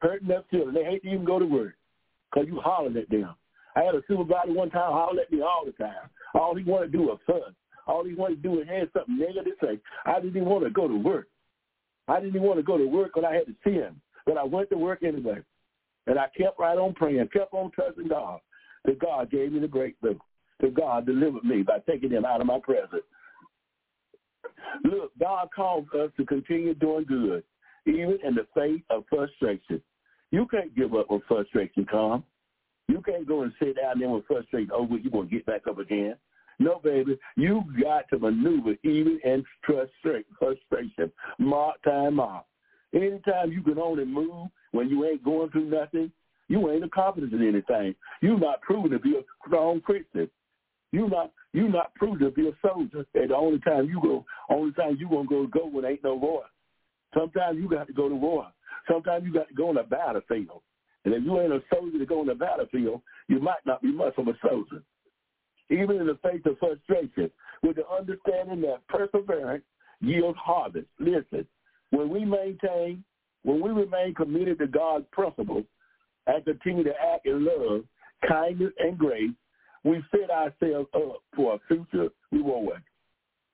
Hurting 0.00 0.28
their 0.28 0.44
children. 0.50 0.74
They 0.74 0.84
hate 0.84 1.02
to 1.02 1.08
even 1.08 1.24
go 1.24 1.38
to 1.38 1.46
work 1.46 1.74
because 2.30 2.48
you 2.48 2.60
hollering 2.60 2.96
at 2.96 3.08
them. 3.10 3.34
I 3.74 3.82
had 3.82 3.94
a 3.94 4.02
supervisor 4.08 4.52
one 4.52 4.70
time 4.70 4.92
holler 4.92 5.22
at 5.22 5.32
me 5.32 5.40
all 5.40 5.64
the 5.64 5.72
time. 5.72 6.10
All 6.34 6.54
he 6.54 6.64
wanted 6.64 6.92
to 6.92 6.98
do 6.98 7.04
was 7.04 7.18
fuss. 7.26 7.54
All 7.86 8.04
he 8.04 8.14
wanted 8.14 8.42
to 8.42 8.48
do 8.48 8.50
was 8.56 8.66
have 8.68 8.88
something 8.92 9.18
negative 9.18 9.58
to 9.60 9.66
say. 9.66 9.80
I 10.04 10.20
didn't 10.20 10.36
even 10.36 10.48
want 10.48 10.64
to 10.64 10.70
go 10.70 10.86
to 10.86 10.96
work. 10.96 11.28
I 12.06 12.20
didn't 12.20 12.36
even 12.36 12.42
want 12.42 12.58
to 12.58 12.62
go 12.62 12.76
to 12.76 12.86
work 12.86 13.12
because 13.14 13.28
I 13.28 13.34
had 13.34 13.46
to 13.46 13.54
see 13.64 13.74
him. 13.74 14.00
But 14.26 14.36
I 14.36 14.44
went 14.44 14.68
to 14.70 14.76
work 14.76 15.02
anyway. 15.02 15.38
And 16.08 16.18
I 16.18 16.26
kept 16.36 16.58
right 16.58 16.76
on 16.76 16.94
praying, 16.94 17.28
kept 17.32 17.52
on 17.52 17.70
trusting 17.70 18.08
God. 18.08 18.40
That 18.84 18.98
God 18.98 19.30
gave 19.30 19.52
me 19.52 19.60
the 19.60 19.68
breakthrough. 19.68 20.18
That 20.60 20.74
God 20.74 21.06
delivered 21.06 21.44
me 21.44 21.62
by 21.62 21.78
taking 21.80 22.10
him 22.10 22.24
out 22.24 22.40
of 22.40 22.46
my 22.46 22.58
presence. 22.58 23.04
Look, 24.84 25.12
God 25.20 25.48
calls 25.54 25.86
us 25.94 26.10
to 26.16 26.24
continue 26.24 26.74
doing 26.74 27.04
good, 27.04 27.44
even 27.86 28.18
in 28.24 28.34
the 28.34 28.46
face 28.54 28.82
of 28.90 29.04
frustration. 29.08 29.82
You 30.30 30.46
can't 30.46 30.74
give 30.74 30.94
up 30.94 31.10
when 31.10 31.20
frustration 31.28 31.84
comes. 31.84 32.24
You 32.88 33.02
can't 33.02 33.28
go 33.28 33.42
and 33.42 33.52
sit 33.58 33.76
down 33.76 33.98
there 33.98 34.08
with 34.08 34.26
frustration. 34.26 34.70
Oh, 34.72 34.84
well, 34.84 34.98
you're 34.98 35.12
going 35.12 35.28
to 35.28 35.34
get 35.34 35.46
back 35.46 35.66
up 35.68 35.78
again. 35.78 36.16
No, 36.58 36.80
baby. 36.82 37.18
You 37.36 37.64
got 37.82 38.08
to 38.08 38.18
maneuver 38.18 38.74
even 38.82 39.20
in 39.24 39.44
frustration 39.64 40.24
frustration. 40.38 41.12
Mark 41.38 41.82
time 41.82 42.14
mark. 42.14 42.44
Anytime 42.94 43.52
you 43.52 43.62
can 43.62 43.78
only 43.78 44.06
move 44.06 44.48
when 44.78 44.88
you 44.88 45.04
ain't 45.04 45.24
going 45.24 45.50
through 45.50 45.68
nothing, 45.68 46.12
you 46.46 46.70
ain't 46.70 46.84
accomplishing 46.84 47.42
anything. 47.42 47.96
You're 48.22 48.38
not 48.38 48.60
proven 48.60 48.92
to 48.92 49.00
be 49.00 49.16
a 49.16 49.22
strong 49.44 49.80
Christian. 49.80 50.30
You 50.92 51.08
not 51.08 51.32
you 51.52 51.68
not 51.68 51.92
proven 51.96 52.20
to 52.20 52.30
be 52.30 52.48
a 52.48 52.52
soldier. 52.64 53.04
And 53.14 53.30
the 53.30 53.34
only 53.34 53.58
time 53.58 53.86
you 53.86 54.00
go, 54.00 54.24
only 54.48 54.72
time 54.74 54.96
you 55.00 55.08
gonna 55.08 55.28
go 55.28 55.48
go 55.48 55.66
when 55.66 55.84
ain't 55.84 56.04
no 56.04 56.14
war. 56.14 56.44
Sometimes 57.12 57.58
you 57.58 57.68
got 57.68 57.88
to 57.88 57.92
go 57.92 58.08
to 58.08 58.14
war. 58.14 58.46
Sometimes 58.88 59.24
you 59.24 59.32
got 59.32 59.48
to 59.48 59.54
go 59.54 59.70
on 59.70 59.78
a 59.78 59.82
battlefield. 59.82 60.62
And 61.04 61.12
if 61.12 61.24
you 61.24 61.40
ain't 61.40 61.52
a 61.52 61.60
soldier 61.74 61.98
to 61.98 62.06
go 62.06 62.20
on 62.20 62.28
the 62.28 62.36
battlefield, 62.36 63.02
you 63.26 63.40
might 63.40 63.66
not 63.66 63.82
be 63.82 63.90
much 63.90 64.14
of 64.16 64.28
a 64.28 64.38
soldier. 64.40 64.84
Even 65.70 65.96
in 65.96 66.06
the 66.06 66.18
face 66.22 66.42
of 66.46 66.56
frustration, 66.60 67.32
with 67.64 67.74
the 67.74 67.88
understanding 67.88 68.60
that 68.60 68.86
perseverance 68.86 69.64
yields 70.00 70.38
harvest. 70.40 70.86
Listen, 71.00 71.44
when 71.90 72.10
we 72.10 72.24
maintain, 72.24 73.02
when 73.48 73.62
we 73.62 73.70
remain 73.70 74.12
committed 74.12 74.58
to 74.58 74.66
God's 74.66 75.06
principles 75.10 75.64
and 76.26 76.44
continue 76.44 76.84
to 76.84 76.92
act 77.14 77.24
in 77.24 77.46
love, 77.46 77.82
kindness, 78.28 78.74
and 78.78 78.98
grace, 78.98 79.30
we 79.84 80.04
set 80.10 80.30
ourselves 80.30 80.86
up 80.94 81.22
for 81.34 81.54
a 81.54 81.58
future 81.66 82.10
reward. 82.30 82.82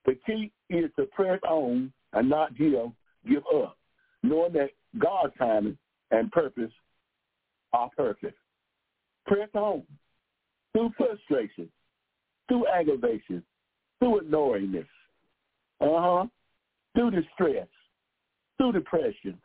The 0.04 0.18
key 0.26 0.50
is 0.68 0.90
to 0.98 1.04
press 1.06 1.38
on 1.48 1.92
and 2.12 2.28
not 2.28 2.58
give, 2.58 2.90
give 3.28 3.44
up, 3.54 3.76
knowing 4.24 4.52
that 4.54 4.70
God's 4.98 5.32
timing 5.38 5.78
and 6.10 6.28
purpose 6.32 6.72
are 7.72 7.88
perfect. 7.96 8.36
Press 9.26 9.48
on 9.54 9.84
through 10.72 10.90
frustration, 10.96 11.68
through 12.48 12.66
aggravation, 12.66 13.44
through 14.00 14.22
annoyingness, 14.22 14.88
uh-huh, 15.80 16.26
through 16.96 17.12
distress, 17.12 17.68
through 18.58 18.72
depression, 18.72 19.38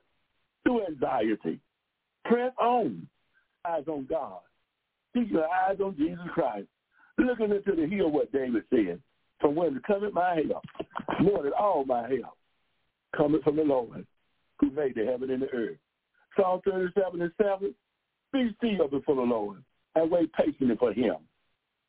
through 0.63 0.86
anxiety. 0.88 1.60
Press 2.26 2.52
on. 2.60 3.08
Eyes 3.67 3.84
on 3.88 4.08
God. 4.10 4.39
Keep 5.13 5.32
your 5.32 5.48
eyes 5.48 5.78
on 5.84 5.95
Jesus 5.98 6.26
Christ. 6.34 6.67
Looking 7.17 7.52
into 7.52 7.76
the 7.76 7.88
hill, 7.88 8.10
what 8.10 8.32
David 8.32 8.63
said, 8.69 9.02
from 9.41 9.56
come 9.56 10.06
at 10.06 10.13
my 10.13 10.41
help, 10.48 10.63
more 11.22 11.43
than 11.43 11.54
all 11.54 11.86
my 11.86 12.02
help, 12.02 12.38
coming 13.15 13.41
from 13.41 13.56
the 13.56 13.63
Lord 13.63 14.06
who 14.60 14.72
made 14.72 14.95
the 14.95 15.06
heaven 15.06 15.30
and 15.30 15.41
the 15.41 15.50
earth. 15.50 15.78
Psalm 16.38 16.62
37 16.65 17.22
and 17.22 17.32
7, 17.41 17.74
be 18.32 18.56
still 18.58 18.88
before 18.88 19.15
the 19.15 19.22
Lord 19.22 19.63
and 19.95 20.12
wait 20.12 20.32
patiently 20.34 20.76
for 20.78 20.93
him. 20.93 21.15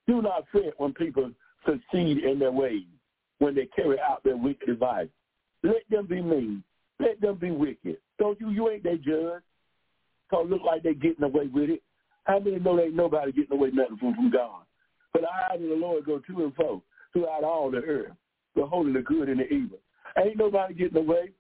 Do 0.07 0.23
not 0.23 0.45
fret 0.51 0.73
when 0.79 0.93
people 0.95 1.31
succeed 1.67 2.19
in 2.19 2.39
their 2.39 2.53
ways, 2.53 2.87
when 3.39 3.55
they 3.55 3.67
carry 3.67 3.99
out 4.01 4.25
their 4.25 4.37
wicked 4.37 4.67
device. 4.67 5.09
Let 5.63 5.83
them 5.91 6.07
be 6.07 6.23
mean. 6.23 6.65
Let 7.01 7.21
them 7.21 7.37
be 7.37 7.51
wicked. 7.51 7.97
Don't 8.19 8.41
you? 8.41 8.51
You 8.51 8.71
ain't 8.71 8.85
their 8.85 8.97
judge. 8.97 9.43
Cause 10.31 10.47
look 10.49 10.63
like 10.65 10.85
they 10.85 10.95
getting 10.95 11.25
away 11.25 11.49
with 11.49 11.71
it. 11.71 11.83
How 12.25 12.39
many 12.39 12.61
know 12.61 12.79
ain't 12.79 12.95
nobody 12.95 13.33
getting 13.33 13.57
away 13.57 13.71
nothing 13.73 13.97
from, 13.97 14.15
from 14.15 14.31
God? 14.31 14.63
But 15.13 15.23
the 15.23 15.29
eyes 15.29 15.61
of 15.61 15.69
the 15.69 15.75
Lord 15.75 16.05
go 16.05 16.19
to 16.19 16.45
and 16.45 16.55
fro 16.55 16.83
throughout 17.13 17.43
all 17.43 17.71
the 17.71 17.79
earth, 17.79 18.13
beholding 18.55 18.93
the 18.93 19.01
good 19.01 19.29
and 19.29 19.41
the 19.41 19.49
evil. 19.53 19.79
Ain't 20.17 20.37
nobody 20.37 20.75
getting 20.75 20.99
away. 20.99 21.31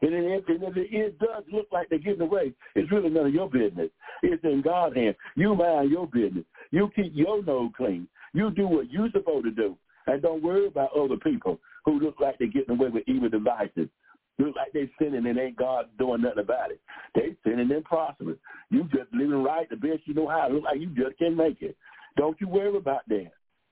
And 0.00 0.12
if, 0.12 0.48
and 0.48 0.62
if 0.62 0.76
it 0.76 1.18
does 1.18 1.44
look 1.52 1.66
like 1.72 1.88
they're 1.88 1.98
getting 1.98 2.22
away, 2.22 2.54
it's 2.74 2.90
really 2.90 3.10
none 3.10 3.26
of 3.26 3.34
your 3.34 3.50
business. 3.50 3.90
It's 4.22 4.42
in 4.44 4.62
God's 4.62 4.96
hands. 4.96 5.16
You 5.36 5.54
mind 5.54 5.90
your 5.90 6.06
business. 6.06 6.44
You 6.70 6.90
keep 6.96 7.12
your 7.14 7.42
nose 7.42 7.70
clean. 7.76 8.08
You 8.32 8.50
do 8.50 8.66
what 8.66 8.90
you're 8.90 9.10
supposed 9.12 9.44
to 9.44 9.50
do. 9.50 9.76
And 10.06 10.22
don't 10.22 10.42
worry 10.42 10.66
about 10.66 10.96
other 10.96 11.16
people 11.16 11.58
who 11.84 12.00
look 12.00 12.20
like 12.20 12.38
they're 12.38 12.48
getting 12.48 12.76
away 12.76 12.88
with 12.88 13.04
evil 13.06 13.28
devices. 13.28 13.88
Look 14.38 14.54
like 14.54 14.72
they 14.72 14.90
sinning 14.98 15.26
and 15.26 15.38
ain't 15.38 15.56
God 15.56 15.86
doing 15.98 16.22
nothing 16.22 16.40
about 16.40 16.70
it. 16.70 16.80
They 17.14 17.34
sinning 17.42 17.70
and 17.70 17.84
prospering. 17.84 18.36
You 18.70 18.84
just 18.84 19.12
living 19.12 19.42
right 19.42 19.68
the 19.70 19.76
best 19.76 20.00
you 20.04 20.14
know 20.14 20.28
how. 20.28 20.48
Look 20.50 20.64
like 20.64 20.80
you 20.80 20.88
just 20.88 21.18
can't 21.18 21.36
make 21.36 21.62
it. 21.62 21.76
Don't 22.16 22.38
you 22.40 22.48
worry 22.48 22.76
about 22.76 23.08
that. 23.08 23.30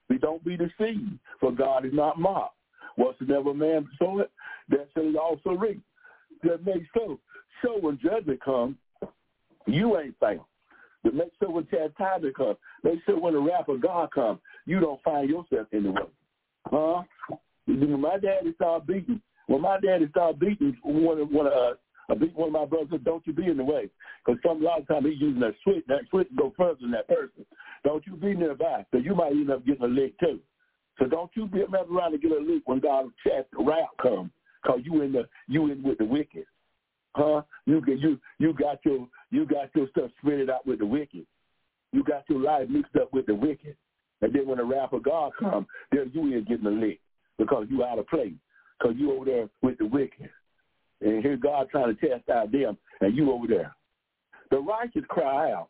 We 0.09 0.17
don't 0.17 0.43
be 0.43 0.57
deceived, 0.57 1.19
for 1.39 1.51
God 1.51 1.85
is 1.85 1.93
not 1.93 2.19
mocked. 2.19 2.55
Whatsoever 2.95 3.53
man 3.53 3.87
soweth, 3.99 4.29
that 4.69 4.87
shall 4.93 5.03
he 5.03 5.17
also 5.17 5.51
reap. 5.51 5.81
That 6.43 6.65
makes 6.65 6.87
so. 6.93 7.19
So 7.61 7.77
when 7.79 7.99
judgment 8.01 8.41
comes, 8.43 8.75
you 9.67 9.99
ain't 9.99 10.17
found. 10.19 10.41
But 11.03 11.13
make 11.13 11.31
sure 11.39 11.51
when 11.51 11.67
chastisement 11.67 12.35
comes, 12.35 12.57
make 12.83 12.99
sure 13.05 13.19
when 13.19 13.33
the 13.33 13.39
wrath 13.39 13.67
of 13.67 13.81
God 13.81 14.11
comes, 14.11 14.39
you 14.65 14.79
don't 14.79 15.01
find 15.03 15.29
yourself 15.29 15.67
in 15.71 15.83
the 15.83 15.91
way. 15.91 16.01
Huh? 16.67 17.03
My 17.67 18.17
daddy 18.17 18.53
started 18.55 18.87
beating, 18.87 19.21
when 19.47 19.61
my 19.61 19.79
daddy 19.79 20.07
started 20.09 20.39
beating 20.39 20.77
one 20.83 21.19
of 21.19 21.29
one 21.29 21.47
of 21.47 21.53
uh, 21.53 21.71
us, 21.71 21.77
I 22.09 22.13
beat 22.13 22.35
one 22.35 22.49
of 22.49 22.53
my 22.53 22.65
brothers, 22.65 22.99
don't 23.03 23.25
you 23.25 23.33
be 23.33 23.47
in 23.47 23.57
the 23.57 23.63
way. 23.63 23.89
Because 24.25 24.39
some 24.45 24.61
a 24.61 24.65
lot 24.65 24.81
of 24.81 24.87
times 24.87 25.05
he's 25.07 25.21
using 25.21 25.39
that 25.41 25.55
switch, 25.63 25.83
that 25.87 26.01
switch 26.09 26.27
go 26.37 26.53
further 26.55 26.77
than 26.81 26.91
that 26.91 27.07
person. 27.07 27.45
Don't 27.83 28.05
you 28.05 28.15
be 28.15 28.35
nearby, 28.35 28.85
because 28.89 29.05
you 29.05 29.15
might 29.15 29.31
end 29.31 29.51
up 29.51 29.65
getting 29.65 29.83
a 29.83 29.87
lick 29.87 30.17
too. 30.19 30.39
So 30.99 31.05
don't 31.05 31.31
you 31.35 31.47
be 31.47 31.59
mess 31.69 31.85
around 31.91 32.11
to 32.11 32.17
get 32.17 32.31
a 32.31 32.39
lick 32.39 32.63
when 32.65 32.79
God's 32.79 33.09
chat 33.25 33.47
wrath 33.57 33.89
comes, 34.01 34.31
because 34.61 34.81
you 34.83 35.01
in 35.01 35.11
the 35.11 35.27
you 35.47 35.71
in 35.71 35.83
with 35.83 35.97
the 35.97 36.05
wicked. 36.05 36.45
Huh? 37.15 37.41
You 37.65 37.81
get 37.81 37.99
you 37.99 38.19
you 38.39 38.53
got 38.53 38.79
your 38.85 39.07
you 39.31 39.45
got 39.45 39.69
your 39.75 39.87
stuff 39.89 40.11
spread 40.19 40.49
out 40.49 40.65
with 40.65 40.79
the 40.79 40.85
wicked. 40.85 41.25
You 41.91 42.03
got 42.03 42.23
your 42.29 42.39
life 42.39 42.69
mixed 42.69 42.95
up 42.95 43.13
with 43.13 43.25
the 43.25 43.35
wicked. 43.35 43.75
And 44.21 44.33
then 44.33 44.47
when 44.47 44.57
the 44.57 44.65
wrath 44.65 44.93
of 44.93 45.03
God 45.03 45.31
comes, 45.39 45.67
then 45.91 46.11
you 46.13 46.37
is 46.37 46.45
getting 46.45 46.65
a 46.65 46.69
lick 46.69 46.99
because 47.37 47.67
you 47.69 47.83
out 47.83 47.99
of 47.99 48.07
place. 48.07 48.33
Because 48.79 48.95
you 48.97 49.13
over 49.13 49.25
there 49.25 49.49
with 49.61 49.77
the 49.77 49.85
wicked. 49.85 50.29
And 51.01 51.23
here 51.23 51.37
God 51.37 51.67
trying 51.69 51.95
to 51.95 52.07
test 52.07 52.29
out 52.29 52.51
them, 52.51 52.77
and 53.01 53.15
you 53.15 53.31
over 53.31 53.47
there. 53.47 53.75
The 54.51 54.59
righteous 54.59 55.03
cry 55.09 55.51
out. 55.51 55.69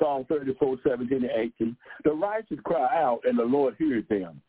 Psalm 0.00 0.24
34, 0.28 0.78
17 0.86 1.18
and 1.18 1.30
18. 1.60 1.76
The 2.04 2.12
righteous 2.12 2.58
cry 2.64 3.00
out, 3.00 3.20
and 3.24 3.38
the 3.38 3.44
Lord 3.44 3.76
hears 3.78 4.04
them. 4.08 4.40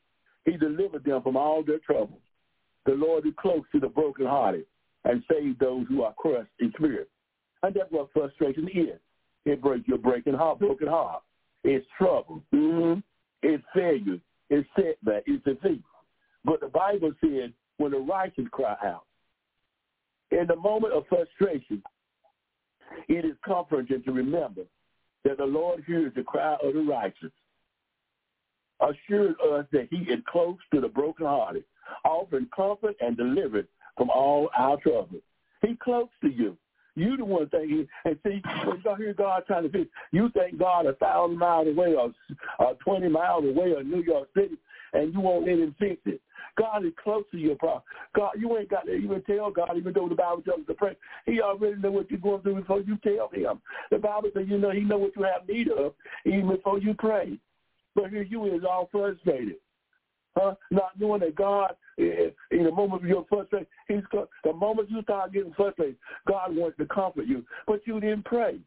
He 0.46 0.58
delivered 0.58 1.04
them 1.04 1.22
from 1.22 1.38
all 1.38 1.64
their 1.64 1.80
troubles. 1.80 2.22
The 2.86 2.94
Lord 2.94 3.26
is 3.26 3.34
close 3.40 3.64
to 3.72 3.80
the 3.80 3.88
brokenhearted 3.88 4.66
and 5.06 5.24
save 5.30 5.58
those 5.60 5.86
who 5.88 6.04
are 6.04 6.14
crushed 6.14 6.52
in 6.60 6.72
spirit. 6.78 7.10
And 7.64 7.76
that's 7.76 7.92
what 7.92 8.10
frustration 8.14 8.68
is. 8.68 9.00
It 9.46 9.62
breaks 9.62 9.88
your 9.88 9.98
breaking 9.98 10.34
heart, 10.34 10.60
broken 10.60 10.88
heart. 10.88 11.22
It's 11.64 11.86
trouble. 11.98 12.42
Mm-hmm. 12.54 13.00
It's 13.44 13.64
failure. 13.74 14.20
It's 14.50 14.68
setback. 14.76 15.24
It's 15.26 15.44
defeat. 15.44 15.84
But 16.46 16.62
the 16.62 16.68
Bible 16.68 17.12
says 17.22 17.50
when 17.78 17.92
the 17.92 18.00
righteous 18.00 18.46
cry 18.52 18.76
out, 18.84 19.06
in 20.32 20.48
the 20.48 20.56
moment 20.56 20.94
of 20.94 21.04
frustration, 21.08 21.82
it 23.08 23.26
is 23.26 23.36
comforting 23.46 24.04
to 24.04 24.12
remember 24.12 24.62
that 25.24 25.38
the 25.38 25.46
Lord 25.46 25.84
hears 25.88 26.14
the 26.16 26.24
cry 26.24 26.56
of 26.64 26.74
the 26.74 26.82
righteous, 26.82 27.32
assured 28.80 29.36
us 29.42 29.66
that 29.72 29.88
he 29.90 29.98
is 29.98 30.20
close 30.28 30.58
to 30.74 30.80
the 30.80 30.88
brokenhearted, 30.88 31.64
offering 32.04 32.48
comfort 32.56 32.96
and 33.02 33.18
deliverance 33.18 33.68
from 33.98 34.10
all 34.10 34.50
our 34.58 34.78
troubles. 34.78 35.22
He 35.62 35.76
close 35.76 36.10
to 36.22 36.30
you. 36.30 36.58
You 36.96 37.18
the 37.18 37.26
one 37.26 37.50
thinking, 37.50 37.88
and 38.06 38.18
see, 38.24 38.42
when 38.66 38.82
you 38.84 38.96
hear 38.96 39.14
God 39.14 39.44
trying 39.48 39.64
to 39.64 39.70
fix, 39.70 39.90
you 40.12 40.30
think 40.30 40.58
God 40.58 40.86
a 40.86 40.94
thousand 40.94 41.38
miles 41.38 41.68
away 41.68 41.94
or, 41.94 42.14
or 42.60 42.76
20 42.76 43.10
miles 43.10 43.44
away 43.44 43.74
or 43.74 43.84
New 43.84 44.02
York 44.02 44.30
City, 44.34 44.58
and 44.94 45.14
you 45.14 45.20
won't 45.20 45.46
let 45.46 45.60
him 45.60 45.76
fix 45.78 46.00
it. 46.06 46.22
God 46.58 46.86
is 46.86 46.94
close 47.04 47.24
to 47.32 47.38
your 47.38 47.56
problem. 47.56 47.84
God, 48.16 48.32
you 48.40 48.58
ain't 48.58 48.70
got 48.70 48.86
to 48.86 48.94
even 48.94 49.22
tell 49.24 49.52
God, 49.52 49.72
even 49.76 49.92
though 49.94 50.08
the 50.08 50.16
Bible 50.16 50.42
tells 50.42 50.62
us 50.62 50.68
to 50.68 50.74
pray. 50.74 50.96
He 51.26 51.42
already 51.42 51.82
know 51.82 51.92
what 51.92 52.10
you're 52.10 52.20
going 52.20 52.42
through 52.42 52.62
before 52.62 52.80
you 52.80 52.98
tell 53.04 53.30
him. 53.34 53.62
The 53.92 53.98
Bible 53.98 54.30
says, 54.34 54.46
you 54.48 54.58
know, 54.58 54.72
he 54.72 54.82
know 54.82 54.98
what 54.98 55.16
you 55.18 55.24
have 55.24 55.48
need 55.50 55.68
of 55.70 55.94
even 56.26 56.48
before 56.48 56.80
you 56.80 56.94
pray. 56.94 57.38
But 57.94 58.10
here 58.10 58.24
you 58.24 58.46
is 58.56 58.64
all 58.64 58.88
frustrated. 58.92 59.56
Huh? 60.38 60.56
Not 60.72 61.00
knowing 61.00 61.22
that 61.22 61.36
God, 61.36 61.76
in 61.98 62.64
the 62.64 62.72
moment 62.72 63.04
of 63.04 63.10
your 63.10 63.26
frustration, 63.30 63.68
He's 63.88 64.04
the 64.44 64.54
moment 64.54 64.90
you 64.90 65.02
start 65.04 65.34
getting 65.34 65.54
frustrated, 65.54 65.98
God 66.28 66.56
wants 66.56 66.78
to 66.78 66.86
comfort 66.86 67.26
you, 67.26 67.46
but 67.68 67.82
you 67.86 68.00
didn't 68.00 68.26
pray. 68.26 68.60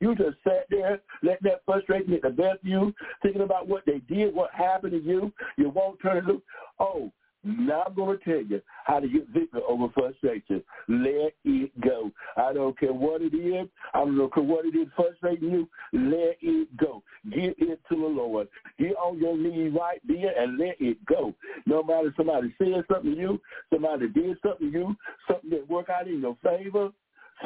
You 0.00 0.16
just 0.16 0.36
sat 0.42 0.66
there, 0.68 1.00
let 1.22 1.40
that 1.44 1.62
frustration 1.64 2.10
get 2.10 2.22
the 2.22 2.30
best 2.30 2.60
of 2.62 2.66
you, 2.66 2.92
thinking 3.22 3.42
about 3.42 3.68
what 3.68 3.84
they 3.86 3.98
did, 4.12 4.34
what 4.34 4.50
happened 4.52 4.92
to 4.92 4.98
you. 4.98 5.32
You 5.56 5.70
won't 5.70 6.00
turn 6.02 6.18
and 6.18 6.26
look. 6.26 6.42
Oh, 6.80 7.12
now 7.44 7.84
I'm 7.86 7.94
going 7.94 8.18
to 8.18 8.24
tell 8.24 8.42
you 8.42 8.60
how 8.84 9.00
to 9.00 9.08
get 9.08 9.28
victory 9.28 9.60
over 9.68 9.88
frustration. 9.94 10.62
Let 10.88 11.34
it 11.44 11.80
go. 11.80 12.10
I 12.36 12.52
don't 12.52 12.78
care 12.78 12.92
what 12.92 13.20
it 13.20 13.34
is. 13.34 13.68
I 13.94 13.98
don't 14.04 14.32
care 14.32 14.42
what 14.42 14.64
it 14.64 14.76
is 14.76 14.88
frustrating 14.96 15.50
you. 15.50 15.68
Let 15.92 16.36
it 16.40 16.76
go. 16.76 17.02
Give 17.30 17.54
it 17.58 17.80
to 17.88 17.96
the 17.96 18.06
Lord. 18.06 18.48
Get 18.82 18.96
on 18.96 19.18
your 19.18 19.38
knees 19.38 19.72
right 19.78 20.00
there 20.08 20.36
and 20.36 20.58
let 20.58 20.74
it 20.80 21.04
go. 21.06 21.32
No 21.66 21.84
matter 21.84 22.12
somebody 22.16 22.52
said 22.58 22.82
something 22.90 23.14
to 23.14 23.20
you, 23.20 23.40
somebody 23.72 24.08
did 24.08 24.36
something 24.44 24.72
to 24.72 24.78
you, 24.78 24.96
something 25.30 25.50
that 25.50 25.70
worked 25.70 25.88
out 25.88 26.08
in 26.08 26.20
your 26.20 26.36
favor, 26.42 26.88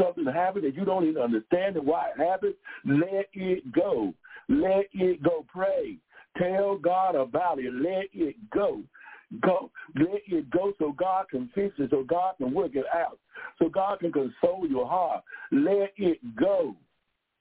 something 0.01 0.25
happened 0.25 0.65
that 0.65 0.75
you 0.75 0.87
don't 0.87 1.07
even 1.07 1.21
understand 1.21 1.77
why 1.77 2.09
it 2.17 2.27
happened, 2.27 2.55
let 2.87 3.27
it 3.35 3.71
go. 3.73 4.15
Let 4.49 4.87
it 4.95 5.23
go. 5.23 5.45
Pray. 5.53 5.99
Tell 6.39 6.79
God 6.79 7.15
about 7.15 7.59
it. 7.59 7.75
Let 7.75 8.07
it 8.15 8.37
go. 8.51 8.83
Go, 9.43 9.71
let 9.97 10.23
it 10.29 10.49
go 10.51 10.73
so 10.79 10.93
God 10.93 11.29
can 11.29 11.51
fix 11.53 11.75
it, 11.79 11.91
so 11.91 12.05
God 12.05 12.37
can 12.39 12.55
work 12.55 12.77
it 12.77 12.85
out, 12.95 13.19
so 13.59 13.69
God 13.69 13.99
can 13.99 14.13
console 14.13 14.69
your 14.69 14.87
heart. 14.87 15.25
Let 15.51 15.93
it 15.97 16.19
go. 16.37 16.77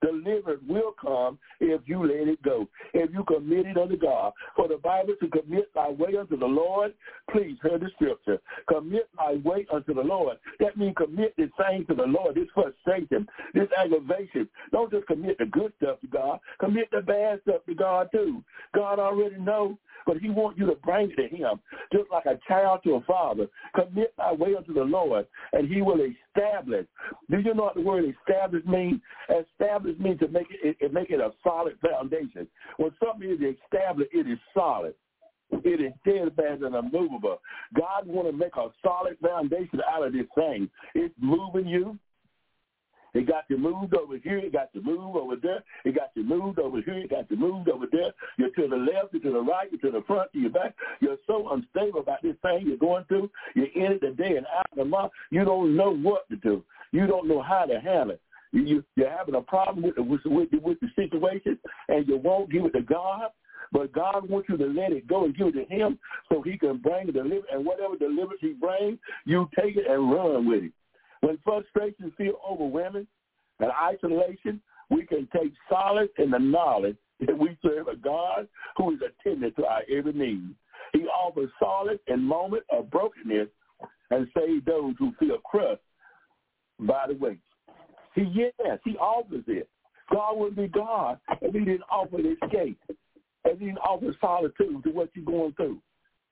Deliverance 0.05 0.61
will 0.67 0.93
come 1.01 1.39
if 1.59 1.81
you 1.85 2.05
let 2.05 2.27
it 2.27 2.41
go, 2.43 2.67
if 2.93 3.11
you 3.11 3.23
commit 3.23 3.65
it 3.65 3.77
unto 3.77 3.97
God. 3.97 4.33
For 4.55 4.67
the 4.67 4.77
Bible 4.77 5.15
to 5.19 5.27
commit 5.27 5.73
thy 5.73 5.89
way 5.89 6.15
unto 6.19 6.37
the 6.37 6.45
Lord, 6.45 6.93
please 7.31 7.57
hear 7.63 7.79
the 7.79 7.89
scripture. 7.95 8.39
Commit 8.67 9.09
thy 9.17 9.35
way 9.43 9.65
unto 9.73 9.93
the 9.93 10.01
Lord. 10.01 10.37
That 10.59 10.77
means 10.77 10.95
commit 10.95 11.33
this 11.37 11.49
thing 11.57 11.85
to 11.89 11.95
the 11.95 12.03
Lord, 12.03 12.35
this 12.35 12.47
frustration, 12.53 13.27
this 13.53 13.67
aggravation. 13.77 14.47
Don't 14.71 14.91
just 14.91 15.07
commit 15.07 15.37
the 15.39 15.45
good 15.45 15.73
stuff 15.77 15.99
to 16.01 16.07
God. 16.07 16.39
Commit 16.59 16.89
the 16.91 17.01
bad 17.01 17.41
stuff 17.41 17.65
to 17.65 17.73
God 17.73 18.09
too. 18.11 18.43
God 18.75 18.99
already 18.99 19.37
knows 19.37 19.75
but 20.05 20.17
he 20.17 20.29
wants 20.29 20.59
you 20.59 20.65
to 20.67 20.75
bring 20.75 21.11
it 21.11 21.15
to 21.15 21.35
him, 21.35 21.59
just 21.91 22.09
like 22.11 22.25
a 22.25 22.39
child 22.47 22.81
to 22.83 22.95
a 22.95 23.01
father. 23.01 23.47
Commit 23.75 24.13
thy 24.17 24.33
way 24.33 24.55
unto 24.55 24.73
the 24.73 24.83
Lord, 24.83 25.25
and 25.53 25.67
he 25.67 25.81
will 25.81 25.99
establish. 25.99 26.85
Do 27.29 27.39
you 27.39 27.53
know 27.53 27.63
what 27.63 27.75
the 27.75 27.81
word 27.81 28.05
establish 28.05 28.63
means? 28.65 29.01
Establish 29.29 29.97
means 29.99 30.19
to 30.19 30.27
make 30.27 30.47
it, 30.49 30.77
it 30.79 30.93
make 30.93 31.09
it 31.09 31.19
a 31.19 31.31
solid 31.43 31.77
foundation. 31.81 32.47
When 32.77 32.91
something 33.03 33.29
is 33.29 33.39
established, 33.39 34.11
it 34.13 34.27
is 34.29 34.39
solid. 34.53 34.93
It 35.51 35.79
is 35.79 35.93
steadfast 36.01 36.63
and 36.63 36.75
unmovable. 36.75 37.39
God 37.75 38.07
want 38.07 38.27
to 38.27 38.33
make 38.35 38.55
a 38.55 38.69
solid 38.83 39.17
foundation 39.21 39.79
out 39.87 40.05
of 40.05 40.13
this 40.13 40.25
thing. 40.35 40.69
It's 40.95 41.13
moving 41.19 41.67
you. 41.67 41.97
It 43.16 43.28
got 43.28 43.45
you 43.47 43.57
moved 43.57 43.95
over 43.95 44.18
here. 44.18 44.39
It 44.39 44.51
got 44.51 44.70
you 44.74 44.82
moved 44.84 45.18
over 45.18 45.38
there. 45.41 45.63
It 45.86 45.95
got 45.95 46.11
you 46.16 46.24
moved 46.24 46.59
over 46.59 46.82
here. 46.82 46.99
It 46.99 47.09
got 47.09 47.32
you 47.32 47.38
moved 47.38 47.70
over 47.70 47.86
there. 47.89 48.11
You're 48.38 48.49
to 48.49 48.68
the 48.68 48.76
left, 48.76 49.13
you're 49.13 49.22
to 49.22 49.32
the 49.32 49.41
right, 49.41 49.70
you're 49.72 49.89
to 49.89 49.97
the 49.97 50.03
front, 50.05 50.34
to 50.34 50.39
your 50.39 50.49
back. 50.49 50.76
You're 50.99 51.18
so 51.26 51.49
unstable 51.51 52.01
about 52.01 52.22
this 52.22 52.36
thing 52.41 52.68
you're 52.68 52.78
going 52.78 53.05
through. 53.05 53.32
You're 53.55 53.72
in 53.74 53.93
it 53.93 53.99
today 53.99 54.36
and 54.36 54.45
out 54.47 54.68
of 54.70 54.78
the 54.78 54.86
month. 54.86 55.13
You 55.32 55.45
don't 55.45 55.78
know 55.78 55.95
what 55.95 56.28
to 56.30 56.36
do. 56.36 56.61
You 56.91 57.07
don't 57.07 57.28
know 57.28 57.41
how 57.41 57.63
to 57.63 57.80
handle 57.80 58.11
it. 58.11 58.22
You, 58.51 58.84
you're 58.95 59.09
having 59.09 59.36
a 59.36 59.41
problem 59.41 59.84
with 59.84 59.95
the, 59.95 60.03
with, 60.03 60.22
with, 60.26 60.49
with 60.61 60.80
the 60.82 60.88
situation, 60.95 61.57
and 61.88 62.07
you 62.07 62.18
won't 62.18 62.51
give 62.51 62.66
it 62.66 62.74
to 62.74 62.82
God. 62.82 63.30
But 63.72 63.93
God 63.93 64.30
wants 64.30 64.49
you 64.49 64.57
to 64.57 64.66
let 64.66 64.91
it 64.91 65.07
go 65.07 65.26
and 65.26 65.36
give 65.36 65.47
it 65.47 65.53
to 65.53 65.66
him 65.66 65.99
so 66.30 66.41
he 66.41 66.57
can 66.57 66.78
bring 66.78 67.07
the 67.07 67.13
deliverance. 67.13 67.47
And 67.51 67.66
whatever 67.66 67.97
deliverance 67.97 68.39
he 68.41 68.53
brings, 68.53 68.99
you 69.26 69.49
take 69.57 69.78
it 69.78 69.88
and 69.89 70.11
run 70.11 70.47
with 70.47 70.66
it. 70.66 70.72
When 71.26 71.39
frustration 71.43 72.13
feels 72.19 72.36
overwhelming 72.47 73.07
and 73.59 73.71
isolation, 73.71 74.61
we 74.91 75.07
can 75.07 75.28
take 75.36 75.53
solace 75.67 76.11
in 76.19 76.30
the 76.30 76.38
knowledge 76.38 76.97
that 77.19 77.36
we 77.36 77.57
serve 77.63 77.88
a 77.88 77.95
God 77.95 78.47
who 78.78 78.93
is 78.93 78.99
attending 79.01 79.51
to 79.55 79.65
our 79.65 79.82
every 79.91 80.13
need. 80.13 80.53
He 80.93 81.07
offers 81.07 81.49
solace 81.57 81.97
in 82.05 82.21
moments 82.21 82.67
of 82.71 82.91
brokenness 82.91 83.47
and 84.11 84.28
save 84.38 84.65
those 84.65 84.93
who 84.99 85.13
feel 85.19 85.39
crushed 85.39 85.82
by 86.82 87.05
the 87.07 87.15
weight. 87.15 87.39
He 88.13 88.32
yes, 88.32 88.78
he 88.86 88.95
offers 88.97 89.45
it. 89.47 89.67
God 90.11 90.38
would 90.38 90.55
be 90.55 90.67
God 90.67 91.17
if 91.41 91.55
he 91.55 91.59
didn't 91.61 91.89
offer 91.89 92.19
escape, 92.19 92.80
if 93.45 93.57
he 93.57 93.65
didn't 93.65 93.80
offer 93.80 94.15
solitude 94.21 94.84
to 94.84 94.91
what 94.91 95.09
you're 95.15 95.26
going 95.26 95.53
through. 95.53 95.80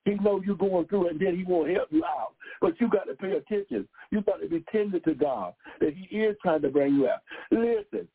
He 0.06 0.16
knows 0.16 0.42
you're 0.46 0.56
going 0.56 0.86
through 0.88 1.08
it, 1.08 1.12
and 1.14 1.20
then 1.20 1.38
he 1.38 1.44
won't 1.44 1.70
help 1.70 1.88
you 1.92 2.04
out. 2.04 2.34
But 2.62 2.80
you 2.80 2.90
got 2.90 3.06
to 3.06 3.14
pay 3.14 3.32
attention. 3.32 3.88
You 4.12 4.22
got 4.22 4.42
to 4.42 4.50
be 4.50 4.64
tender 4.72 5.00
to 5.00 5.14
God 5.14 5.54
that 5.80 5.94
he 5.96 6.18
is 6.18 6.36
trying 6.42 6.62
to 6.62 6.70
bring 6.70 6.96
you 6.96 7.08
out. 7.08 7.22
Listen, 7.52 8.08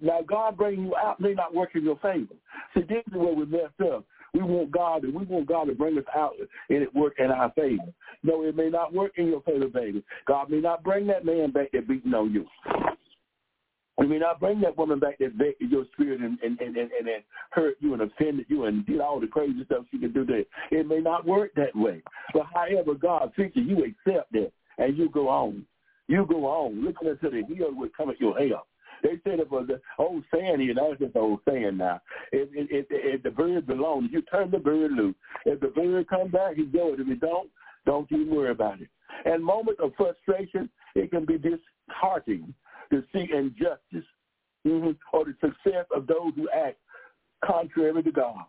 now 0.00 0.20
God 0.26 0.56
bringing 0.56 0.86
you 0.86 0.96
out 0.96 1.20
may 1.20 1.34
not 1.34 1.54
work 1.54 1.70
in 1.74 1.84
your 1.84 1.98
favor. 1.98 2.34
See, 2.74 2.82
this 2.82 3.02
is 3.06 3.12
where 3.12 3.32
we 3.32 3.46
messed 3.46 3.80
up. 3.82 4.04
We 4.34 4.42
want 4.42 4.72
God, 4.72 5.04
and 5.04 5.14
we 5.14 5.24
want 5.24 5.46
God 5.46 5.64
to 5.64 5.74
bring 5.74 5.96
us 5.96 6.04
out 6.14 6.32
and 6.68 6.82
it 6.82 6.92
work 6.94 7.14
in 7.18 7.30
our 7.30 7.52
favor. 7.52 7.92
No, 8.24 8.42
it 8.42 8.56
may 8.56 8.68
not 8.68 8.92
work 8.92 9.12
in 9.16 9.28
your 9.28 9.40
favor, 9.42 9.68
baby. 9.68 10.02
God 10.26 10.50
may 10.50 10.60
not 10.60 10.82
bring 10.82 11.06
that 11.06 11.24
man 11.24 11.52
back 11.52 11.70
that 11.72 11.86
beating 11.86 12.12
on 12.14 12.32
you. 12.32 12.44
I 13.98 14.06
mean, 14.06 14.22
I 14.24 14.34
bring 14.38 14.60
that 14.62 14.76
woman 14.76 14.98
back 14.98 15.18
that 15.18 15.34
vexed 15.34 15.60
your 15.60 15.84
spirit 15.92 16.20
and, 16.20 16.38
and, 16.42 16.58
and, 16.60 16.76
and, 16.76 16.90
and 16.90 17.22
hurt 17.50 17.76
you 17.78 17.92
and 17.92 18.02
offended 18.02 18.46
you 18.48 18.64
and 18.64 18.84
did 18.86 19.00
all 19.00 19.20
the 19.20 19.28
crazy 19.28 19.64
stuff 19.64 19.84
she 19.90 19.98
can 19.98 20.12
do 20.12 20.24
there. 20.24 20.44
It 20.70 20.86
may 20.86 20.98
not 20.98 21.24
work 21.24 21.52
that 21.54 21.74
way. 21.76 22.02
But 22.32 22.46
however 22.52 22.94
God 22.94 23.32
fixes 23.36 23.62
you 23.66 23.84
accept 23.84 24.32
that 24.32 24.50
and 24.78 24.98
you 24.98 25.08
go 25.10 25.28
on. 25.28 25.64
You 26.08 26.26
go 26.28 26.44
on. 26.46 26.84
Looking 26.84 27.08
into 27.08 27.30
the 27.30 27.54
hill 27.54 27.72
will 27.72 27.88
come 27.96 28.10
at 28.10 28.20
your 28.20 28.36
help. 28.36 28.66
They 29.02 29.20
said 29.22 29.38
it 29.38 29.50
was 29.50 29.66
an 29.68 29.80
old 29.98 30.24
saying 30.32 30.60
here. 30.60 30.74
That's 30.74 30.98
just 30.98 31.14
an 31.14 31.20
old 31.20 31.40
saying 31.48 31.76
now. 31.76 32.00
If, 32.32 32.48
if, 32.52 32.86
if, 32.90 33.22
the 33.22 33.30
bird 33.30 33.66
belongs, 33.66 34.10
you 34.12 34.22
turn 34.22 34.50
the 34.50 34.58
bird 34.58 34.92
loose. 34.92 35.14
If 35.44 35.60
the 35.60 35.68
bird 35.68 36.08
come 36.08 36.30
back, 36.30 36.56
he 36.56 36.64
goes. 36.64 36.96
If 36.98 37.06
he 37.06 37.14
don't, 37.14 37.50
don't 37.86 38.10
even 38.10 38.34
worry 38.34 38.50
about 38.50 38.80
it. 38.80 38.88
And 39.24 39.44
moments 39.44 39.80
of 39.82 39.92
frustration, 39.96 40.70
it 40.94 41.10
can 41.10 41.26
be 41.26 41.38
disheartening 41.38 42.54
to 42.90 43.02
see 43.12 43.28
injustice 43.32 44.08
or 45.12 45.24
the 45.24 45.34
success 45.40 45.86
of 45.94 46.06
those 46.06 46.32
who 46.36 46.48
act 46.50 46.78
contrary 47.44 48.02
to 48.02 48.10
God 48.10 48.44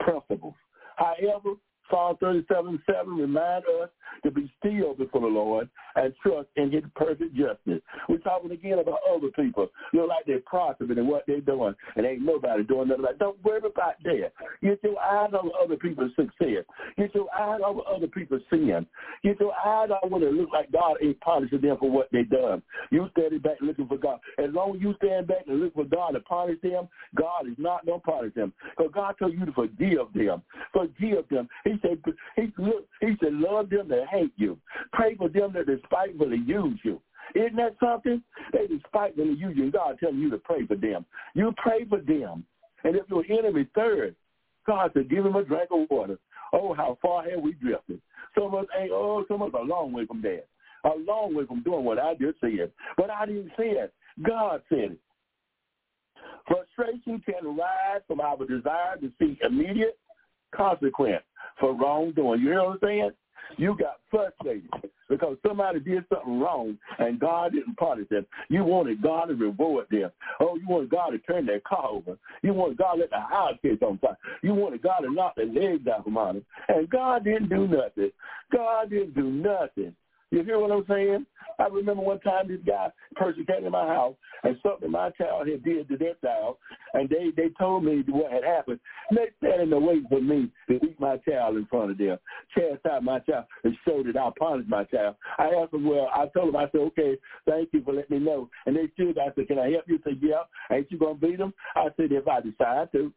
principles. 0.00 0.54
However, 0.96 1.54
Psalm 1.90 2.16
37, 2.20 2.82
7 2.86 3.16
remind 3.16 3.64
us 3.82 3.88
to 4.24 4.30
be 4.30 4.52
still 4.58 4.94
before 4.94 5.20
the 5.20 5.26
Lord 5.26 5.68
and 5.96 6.14
trust 6.22 6.48
in 6.56 6.70
his 6.70 6.82
perfect 6.94 7.34
justice. 7.34 7.80
We're 8.08 8.18
talking 8.18 8.50
again 8.50 8.78
about 8.78 8.98
other 9.08 9.28
people. 9.34 9.68
Look 9.92 10.08
like 10.08 10.26
they're 10.26 10.40
prospering 10.40 10.98
and 10.98 11.08
what 11.08 11.24
they're 11.26 11.40
doing, 11.40 11.74
and 11.96 12.06
ain't 12.06 12.22
nobody 12.22 12.64
doing 12.64 12.88
nothing 12.88 13.04
about 13.04 13.18
Don't 13.18 13.44
worry 13.44 13.58
about 13.58 13.94
that. 14.04 14.32
Get 14.62 14.82
your 14.82 15.00
eyes 15.00 15.30
on 15.32 15.50
other 15.62 15.76
people's 15.76 16.12
success. 16.16 16.64
Get 16.96 17.14
your 17.14 17.28
eyes 17.32 17.60
on 17.64 17.80
other 17.94 18.06
people's 18.06 18.42
sin. 18.50 18.86
Get 19.22 19.40
your 19.40 19.52
eyes 19.54 19.90
on 19.90 20.10
what 20.10 20.22
it 20.22 20.32
looks 20.32 20.52
like 20.52 20.70
God 20.72 20.96
ain't 21.02 21.20
punishing 21.20 21.60
them 21.60 21.76
for 21.78 21.90
what 21.90 22.08
they've 22.12 22.28
done. 22.28 22.62
You 22.90 23.08
stand 23.12 23.42
back 23.42 23.56
looking 23.60 23.88
for 23.88 23.98
God. 23.98 24.20
As 24.38 24.52
long 24.52 24.76
as 24.76 24.82
you 24.82 24.94
stand 25.02 25.26
back 25.26 25.44
and 25.46 25.60
look 25.60 25.74
for 25.74 25.84
God 25.84 26.10
to 26.10 26.20
punish 26.20 26.60
them, 26.62 26.88
God 27.14 27.46
is 27.46 27.56
not 27.58 27.86
going 27.86 28.00
to 28.00 28.06
punish 28.06 28.34
them. 28.34 28.52
Because 28.76 28.92
God 28.94 29.14
told 29.18 29.32
you 29.32 29.46
to 29.46 29.52
forgive 29.52 30.12
them. 30.14 30.42
Forgive 30.72 31.28
them. 31.30 31.48
He 31.64 31.77
said, 31.82 32.02
he, 32.36 32.52
he 33.00 33.16
said, 33.22 33.32
love 33.34 33.70
them 33.70 33.88
that 33.88 34.06
hate 34.10 34.32
you. 34.36 34.58
Pray 34.92 35.14
for 35.16 35.28
them 35.28 35.52
that 35.54 35.66
despitefully 35.66 36.42
use 36.46 36.78
you. 36.82 37.00
Isn't 37.34 37.56
that 37.56 37.76
something? 37.80 38.22
They 38.52 38.66
despitefully 38.66 39.34
use 39.34 39.56
you, 39.56 39.64
and 39.64 39.72
God 39.72 39.98
telling 40.00 40.18
you 40.18 40.30
to 40.30 40.38
pray 40.38 40.66
for 40.66 40.76
them. 40.76 41.04
You 41.34 41.52
pray 41.58 41.84
for 41.84 42.00
them. 42.00 42.44
And 42.84 42.96
if 42.96 43.04
your 43.08 43.24
enemy 43.28 43.66
third, 43.74 44.14
God 44.66 44.90
said, 44.94 45.10
give 45.10 45.26
him 45.26 45.36
a 45.36 45.44
drink 45.44 45.68
of 45.70 45.88
water. 45.90 46.18
Oh, 46.52 46.74
how 46.74 46.96
far 47.02 47.28
have 47.28 47.40
we 47.40 47.52
drifted? 47.54 48.00
Some 48.34 48.44
of 48.44 48.54
us 48.54 48.66
ain't, 48.78 48.92
oh, 48.92 49.24
some 49.28 49.42
of 49.42 49.54
us 49.54 49.60
a 49.62 49.64
long 49.64 49.92
way 49.92 50.06
from 50.06 50.22
that. 50.22 50.46
A 50.84 50.90
long 50.96 51.34
way 51.34 51.44
from 51.44 51.62
doing 51.62 51.84
what 51.84 51.98
I 51.98 52.14
just 52.14 52.40
said. 52.40 52.70
But 52.96 53.10
I 53.10 53.26
didn't 53.26 53.50
say 53.58 53.70
it. 53.70 53.92
God 54.22 54.62
said 54.68 54.92
it. 54.92 54.98
Frustration 56.46 57.22
can 57.26 57.46
arise 57.46 58.00
from 58.06 58.20
our 58.20 58.38
desire 58.38 58.96
to 59.00 59.10
see 59.18 59.38
immediate 59.44 59.98
consequence 60.54 61.22
for 61.58 61.74
wrongdoing. 61.74 62.40
You 62.40 62.48
hear 62.48 62.62
what 62.62 62.72
I'm 62.72 62.78
saying? 62.82 63.10
You 63.56 63.76
got 63.78 64.00
frustrated 64.10 64.68
because 65.08 65.36
somebody 65.46 65.80
did 65.80 66.04
something 66.12 66.38
wrong 66.38 66.76
and 66.98 67.18
God 67.18 67.52
didn't 67.52 67.76
punish 67.76 68.08
them. 68.10 68.26
You 68.50 68.62
wanted 68.62 69.00
God 69.02 69.26
to 69.26 69.34
reward 69.34 69.86
them. 69.90 70.10
Oh, 70.40 70.56
you 70.56 70.68
wanted 70.68 70.90
God 70.90 71.10
to 71.10 71.18
turn 71.18 71.46
their 71.46 71.60
car 71.60 71.86
over. 71.88 72.18
You 72.42 72.52
wanted 72.52 72.76
God 72.76 72.94
to 72.94 73.00
let 73.00 73.10
the 73.10 73.20
house 73.20 73.54
catch 73.62 73.80
on 73.82 73.98
fire. 73.98 74.18
You 74.42 74.54
wanted 74.54 74.82
God 74.82 75.00
to 75.00 75.10
knock 75.10 75.36
their 75.36 75.46
legs 75.46 75.86
out 75.86 76.04
from 76.04 76.18
under 76.18 76.40
them. 76.40 76.46
And 76.68 76.90
God 76.90 77.24
didn't 77.24 77.48
do 77.48 77.66
nothing. 77.66 78.10
God 78.52 78.90
didn't 78.90 79.14
do 79.14 79.30
nothing. 79.30 79.94
You 80.30 80.42
hear 80.42 80.58
what 80.58 80.70
I'm 80.70 80.84
saying? 80.88 81.26
I 81.58 81.66
remember 81.66 82.02
one 82.02 82.20
time 82.20 82.48
this 82.48 82.60
guy 82.66 82.90
person 83.16 83.44
came 83.46 83.64
to 83.64 83.70
my 83.70 83.86
house 83.86 84.14
and 84.44 84.56
something 84.62 84.90
my 84.90 85.10
child 85.10 85.48
had 85.48 85.64
did 85.64 85.88
to 85.88 85.96
their 85.96 86.14
child, 86.22 86.56
and 86.94 87.08
they 87.08 87.30
they 87.36 87.48
told 87.58 87.84
me 87.84 88.04
what 88.08 88.30
had 88.30 88.44
happened. 88.44 88.78
And 89.10 89.18
they 89.18 89.28
standing 89.38 89.70
there 89.70 89.80
waiting 89.80 90.06
for 90.08 90.20
me 90.20 90.50
to 90.68 90.78
beat 90.78 91.00
my 91.00 91.16
child 91.28 91.56
in 91.56 91.66
front 91.66 91.90
of 91.90 91.98
them, 91.98 92.18
chastise 92.54 93.02
my 93.02 93.18
child, 93.20 93.46
and 93.64 93.74
show 93.84 94.02
that 94.04 94.16
I 94.16 94.30
punished 94.38 94.68
my 94.68 94.84
child. 94.84 95.16
I 95.38 95.48
asked 95.60 95.72
them, 95.72 95.88
well, 95.88 96.08
I 96.14 96.26
told 96.28 96.48
them, 96.48 96.56
I 96.56 96.70
said, 96.70 96.82
okay, 96.82 97.16
thank 97.46 97.70
you 97.72 97.82
for 97.82 97.94
letting 97.94 98.18
me 98.18 98.24
know. 98.24 98.48
And 98.66 98.76
they 98.76 98.88
stood. 98.94 99.18
I 99.18 99.34
said, 99.34 99.48
can 99.48 99.58
I 99.58 99.70
help 99.70 99.84
you? 99.88 99.98
They 100.04 100.12
said, 100.12 100.20
yeah. 100.22 100.42
Ain't 100.70 100.90
you 100.90 100.98
gonna 100.98 101.14
beat 101.14 101.38
them? 101.38 101.54
I 101.74 101.88
said, 101.96 102.12
if 102.12 102.28
I 102.28 102.40
decide 102.40 102.92
to. 102.92 103.12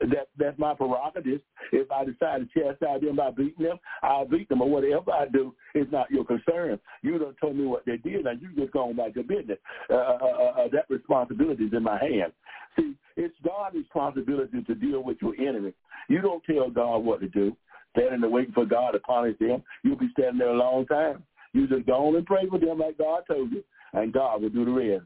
That 0.00 0.28
that's 0.38 0.58
my 0.58 0.74
prerogative. 0.74 1.40
If 1.72 1.90
I 1.90 2.04
decide 2.04 2.40
to 2.40 2.46
chastise 2.54 3.00
them 3.00 3.16
by 3.16 3.30
beating 3.32 3.66
them, 3.66 3.78
I'll 4.02 4.26
beat 4.26 4.48
them 4.48 4.62
or 4.62 4.70
whatever 4.70 5.10
I 5.10 5.26
do 5.26 5.54
is 5.74 5.86
not 5.90 6.10
your 6.10 6.24
concern. 6.24 6.78
You 7.02 7.18
don't 7.18 7.36
tell 7.38 7.52
me 7.52 7.66
what 7.66 7.84
they 7.84 7.96
did, 7.96 8.26
and 8.26 8.40
you 8.40 8.48
just 8.56 8.72
go 8.72 8.84
on 8.84 8.92
about 8.92 9.16
your 9.16 9.24
business. 9.24 9.58
Uh, 9.90 9.94
uh, 9.94 10.18
uh, 10.22 10.60
uh, 10.60 10.68
that 10.72 10.86
responsibility 10.88 11.64
is 11.64 11.72
in 11.72 11.82
my 11.82 11.98
hands. 11.98 12.32
See, 12.76 12.94
it's 13.16 13.34
God's 13.44 13.74
responsibility 13.74 14.62
to 14.62 14.74
deal 14.76 15.02
with 15.02 15.16
your 15.20 15.34
enemy. 15.36 15.72
You 16.08 16.20
don't 16.20 16.44
tell 16.44 16.70
God 16.70 16.98
what 16.98 17.20
to 17.20 17.28
do. 17.28 17.56
Standing 17.96 18.20
there 18.20 18.30
waiting 18.30 18.54
for 18.54 18.66
God 18.66 18.92
to 18.92 19.00
punish 19.00 19.36
them, 19.40 19.64
you'll 19.82 19.96
be 19.96 20.10
standing 20.12 20.38
there 20.38 20.50
a 20.50 20.56
long 20.56 20.86
time. 20.86 21.24
You 21.52 21.66
just 21.66 21.86
go 21.86 22.06
on 22.06 22.14
and 22.14 22.26
pray 22.26 22.46
for 22.48 22.60
them 22.60 22.78
like 22.78 22.98
God 22.98 23.22
told 23.26 23.50
you, 23.50 23.64
and 23.94 24.12
God 24.12 24.42
will 24.42 24.50
do 24.50 24.64
the 24.64 24.70
rest 24.70 25.04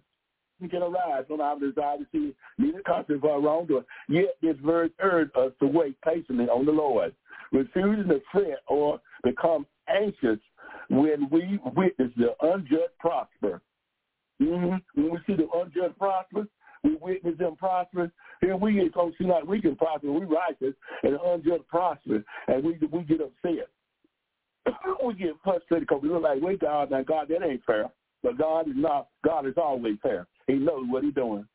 can 0.68 0.82
arise 0.82 1.24
from 1.28 1.40
our 1.40 1.58
desire 1.58 1.98
to 1.98 2.06
see 2.12 2.34
neither 2.58 2.82
conscience 2.86 3.20
for 3.20 3.32
our 3.32 3.40
wrongdoing. 3.40 3.84
Yet 4.08 4.36
this 4.42 4.56
verse 4.64 4.90
urges 5.00 5.34
us 5.36 5.52
to 5.60 5.66
wait 5.66 5.96
patiently 6.02 6.46
on 6.46 6.66
the 6.66 6.72
Lord, 6.72 7.14
refusing 7.52 8.08
to 8.08 8.20
fret 8.30 8.58
or 8.68 9.00
become 9.24 9.66
anxious 9.88 10.38
when 10.88 11.28
we 11.30 11.58
witness 11.76 12.10
the 12.16 12.34
unjust 12.42 12.96
prosper. 12.98 13.60
Mm-hmm. 14.40 15.00
When 15.00 15.12
we 15.12 15.18
see 15.26 15.34
the 15.34 15.48
unjust 15.54 15.98
prosper, 15.98 16.46
We 16.84 16.96
witness 16.96 17.38
them 17.38 17.56
prosper. 17.56 18.10
Here 18.40 18.56
we 18.56 18.74
get 18.74 18.92
close 18.92 19.12
to 19.18 19.24
see 19.24 19.30
like 19.30 19.44
we 19.44 19.60
can 19.60 19.76
prosper. 19.76 20.10
We 20.10 20.24
righteous 20.24 20.74
and 21.02 21.16
unjust 21.24 21.68
prosper, 21.68 22.24
and 22.48 22.64
we 22.64 22.78
we 22.90 23.04
get 23.04 23.20
upset. 23.20 23.68
we 25.04 25.14
get 25.14 25.34
frustrated 25.44 25.88
because 25.88 26.02
we 26.02 26.08
look 26.08 26.22
like, 26.22 26.40
wait, 26.42 26.60
God, 26.60 26.90
now 26.90 27.02
God, 27.02 27.28
that 27.28 27.44
ain't 27.44 27.64
fair. 27.64 27.86
But 28.22 28.38
God 28.38 28.68
is 28.68 28.74
not. 28.76 29.08
God 29.24 29.46
is 29.46 29.54
always 29.56 29.96
fair. 30.02 30.26
He 30.46 30.54
knows 30.54 30.84
what 30.88 31.04
he's 31.04 31.14
doing. 31.14 31.46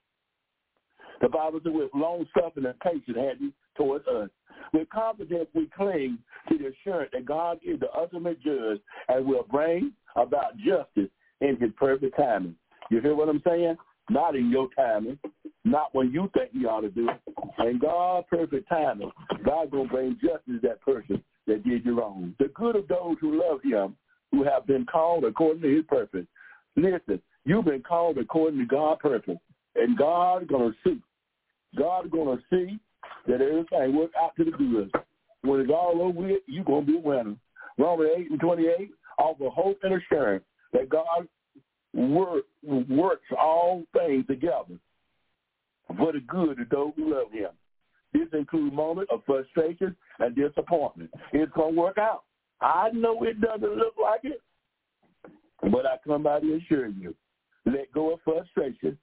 The 1.22 1.30
Bible 1.30 1.60
says, 1.64 1.74
with 1.74 1.90
long 1.96 2.26
suffering 2.34 2.66
and 2.66 2.80
patience 2.80 3.18
had 3.18 3.38
he 3.40 3.52
towards 3.76 4.08
us. 4.08 4.30
With 4.74 4.90
confidence 4.90 5.48
we 5.54 5.70
cling 5.76 6.20
to 6.50 6.58
the 6.58 6.68
assurance 6.68 7.12
that 7.14 7.26
God 7.26 7.60
is 7.66 7.80
the 7.80 7.88
ultimate 7.96 8.42
judge 8.42 8.80
and 9.08 9.26
will 9.26 9.46
bring 9.50 9.94
about 10.16 10.58
justice 10.58 11.10
in 11.42 11.58
his 11.60 11.72
perfect 11.78 12.18
timing. 12.18 12.56
You 12.90 13.02
hear 13.02 13.16
what 13.16 13.30
I'm 13.30 13.42
saying? 13.46 13.78
Not 14.10 14.36
in 14.36 14.50
your 14.50 14.70
timing, 14.76 15.20
not 15.66 15.94
when 15.94 16.12
you 16.12 16.30
think 16.34 16.52
you 16.54 16.70
ought 16.70 16.82
to 16.82 16.90
do 16.90 17.10
it. 17.10 17.68
In 17.68 17.80
God's 17.80 18.28
perfect 18.30 18.70
timing, 18.70 19.12
God's 19.44 19.72
going 19.72 19.88
to 19.88 19.94
bring 19.94 20.18
justice 20.22 20.62
to 20.62 20.68
that 20.68 20.82
person 20.82 21.22
that 21.46 21.64
did 21.64 21.86
you 21.86 22.00
wrong. 22.00 22.34
The 22.40 22.50
good 22.56 22.76
of 22.76 22.88
those 22.88 23.18
who 23.20 23.42
love 23.42 23.60
him, 23.64 23.96
who 24.32 24.44
have 24.44 24.66
been 24.66 24.86
called 24.86 25.26
according 25.26 25.62
to 25.64 25.76
his 25.76 25.86
purpose. 25.88 26.26
Listen, 26.76 27.22
you've 27.48 27.66
been 27.66 27.82
called 27.82 28.18
according 28.18 28.60
to 28.60 28.66
God's 28.66 29.02
purpose, 29.02 29.38
and 29.76 29.98
God's 29.98 30.48
going 30.48 30.74
to 30.74 30.78
see. 30.84 31.02
God's 31.78 32.10
going 32.10 32.38
to 32.38 32.44
see 32.50 32.80
that 33.28 33.42
everything 33.42 33.96
works 33.96 34.14
out 34.22 34.36
to 34.38 34.44
the 34.44 34.52
good. 34.52 34.92
When 35.42 35.62
it's 35.62 35.72
all 35.72 36.02
over 36.02 36.20
with, 36.20 36.42
you're 36.48 36.64
going 36.64 36.86
to 36.86 36.92
be 36.92 36.98
a 36.98 37.02
winner. 37.02 37.36
Romans 37.78 38.10
8 38.18 38.32
and 38.32 38.40
28 38.40 38.92
offer 39.20 39.50
hope 39.50 39.80
and 39.84 40.02
assurance 40.02 40.44
that 40.74 40.90
God 40.90 41.28
work, 41.94 42.44
works 42.64 43.26
all 43.40 43.84
things 43.96 44.26
together 44.28 44.76
for 45.98 46.12
the 46.12 46.20
good 46.20 46.60
of 46.60 46.70
those 46.70 46.92
who 46.96 47.14
love 47.14 47.32
him. 47.32 47.50
This 48.14 48.28
includes 48.34 48.76
moments 48.76 49.12
of 49.14 49.22
frustration 49.26 49.96
and 50.20 50.36
disappointment. 50.36 51.12
It's 51.34 51.52
going 51.54 51.76
to 51.76 51.80
work 51.80 51.98
out. 51.98 52.24
I 52.62 52.90
know 52.94 53.24
it 53.24 53.40
doesn't 53.40 53.78
look 53.78 53.94
like 54.02 54.22
it, 54.24 54.42
but 55.62 55.86
I 55.86 55.98
come 56.06 56.24
by 56.24 56.40
to 56.40 56.56
assure 56.56 56.88
you. 56.88 57.14
Let 57.68 57.92
go 57.94 58.14
of 58.14 58.20
frustration. 58.24 58.98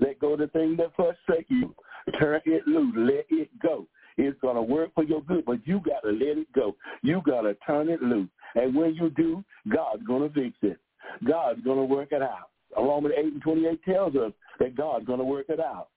Let 0.00 0.18
go 0.18 0.34
of 0.34 0.40
the 0.40 0.48
things 0.48 0.76
that 0.78 0.94
frustrate 0.96 1.46
you. 1.48 1.74
Turn 2.18 2.40
it 2.44 2.66
loose. 2.66 2.94
Let 2.96 3.26
it 3.30 3.48
go. 3.60 3.86
It's 4.16 4.38
going 4.40 4.56
to 4.56 4.62
work 4.62 4.90
for 4.94 5.04
your 5.04 5.22
good, 5.22 5.44
but 5.44 5.64
you 5.64 5.80
got 5.80 6.00
to 6.00 6.10
let 6.10 6.38
it 6.38 6.52
go. 6.52 6.74
You 7.02 7.22
got 7.24 7.42
to 7.42 7.54
turn 7.66 7.88
it 7.88 8.02
loose. 8.02 8.28
And 8.56 8.74
when 8.74 8.94
you 8.94 9.10
do, 9.10 9.44
God's 9.72 10.02
going 10.04 10.28
to 10.28 10.34
fix 10.34 10.56
it. 10.62 10.78
God's 11.26 11.62
going 11.62 11.78
to 11.78 11.84
work 11.84 12.08
it 12.10 12.22
out. 12.22 12.50
Romans 12.76 13.14
8 13.16 13.24
and 13.24 13.42
28 13.42 13.84
tells 13.84 14.16
us 14.16 14.32
that 14.58 14.76
God's 14.76 15.06
going 15.06 15.20
to 15.20 15.24
work 15.24 15.46
it 15.48 15.60
out. 15.60 15.88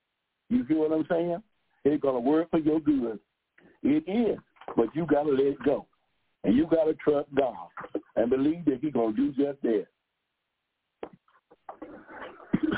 You 0.48 0.64
see 0.68 0.74
what 0.74 0.92
I'm 0.92 1.06
saying? 1.10 1.42
It's 1.84 2.02
going 2.02 2.14
to 2.14 2.20
work 2.20 2.50
for 2.50 2.58
your 2.58 2.80
good. 2.80 3.18
It 3.82 4.04
is, 4.08 4.38
but 4.76 4.94
you 4.94 5.06
got 5.06 5.24
to 5.24 5.30
let 5.30 5.46
it 5.46 5.64
go. 5.64 5.86
And 6.44 6.56
you 6.56 6.66
got 6.66 6.84
to 6.84 6.94
trust 6.94 7.28
God 7.34 7.68
and 8.16 8.30
believe 8.30 8.64
that 8.66 8.78
he's 8.80 8.92
going 8.92 9.14
to 9.14 9.20
do 9.20 9.28
just 9.32 9.62
that. 9.62 9.86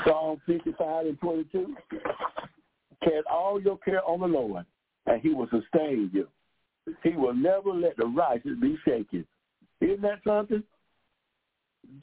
Psalm 0.05 0.41
55 0.45 1.05
and 1.05 1.19
22. 1.19 1.75
Cast 3.03 3.27
all 3.31 3.61
your 3.61 3.77
care 3.79 4.03
on 4.07 4.19
the 4.19 4.27
Lord, 4.27 4.65
and 5.05 5.21
he 5.21 5.29
will 5.29 5.49
sustain 5.49 6.09
you. 6.13 6.27
He 7.03 7.11
will 7.11 7.33
never 7.33 7.71
let 7.71 7.97
the 7.97 8.05
righteous 8.05 8.57
be 8.61 8.77
shaken. 8.85 9.25
Isn't 9.81 10.01
that 10.01 10.19
something? 10.25 10.63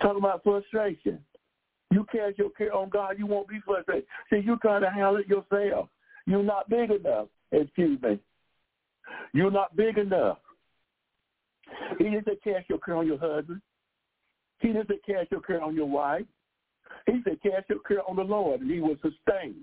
Talking 0.01 0.19
about 0.19 0.43
frustration. 0.43 1.19
You 1.91 2.07
cast 2.11 2.39
your 2.39 2.51
care 2.51 2.75
on 2.75 2.89
God, 2.89 3.17
you 3.19 3.27
won't 3.27 3.49
be 3.49 3.61
frustrated. 3.65 4.05
See, 4.31 4.41
you're 4.45 4.57
trying 4.59 4.83
to 4.83 4.91
handle 4.91 5.17
it 5.17 5.29
yourself. 5.29 5.89
You're 6.27 6.43
not 6.43 6.69
big 6.71 6.91
enough. 6.91 7.29
Excuse 7.51 8.01
me. 8.01 8.19
You're 9.33 9.51
not 9.51 9.77
big 9.77 9.99
enough. 9.99 10.39
He 11.99 12.05
say 12.25 12.37
cast 12.43 12.69
your 12.69 12.79
care 12.79 12.97
on 12.97 13.07
your 13.07 13.19
husband. 13.19 13.61
He 14.61 14.73
say 14.73 14.99
cast 15.07 15.31
your 15.31 15.41
care 15.41 15.63
on 15.63 15.75
your 15.75 15.89
wife. 15.89 16.25
He 17.07 17.21
said 17.25 17.43
cast 17.43 17.69
your 17.69 17.81
care 17.81 18.09
on 18.09 18.17
the 18.17 18.23
Lord, 18.23 18.61
and 18.61 18.71
he 18.71 18.81
will 18.81 18.97
sustain. 19.03 19.55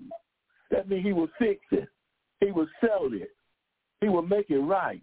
That 0.70 0.88
means 0.88 1.04
he 1.04 1.12
will 1.12 1.28
fix 1.38 1.60
it. 1.72 1.88
He 2.40 2.50
will 2.52 2.68
settle 2.80 3.12
it. 3.12 3.30
He 4.00 4.08
will 4.08 4.22
make 4.22 4.50
it 4.50 4.58
right. 4.58 5.02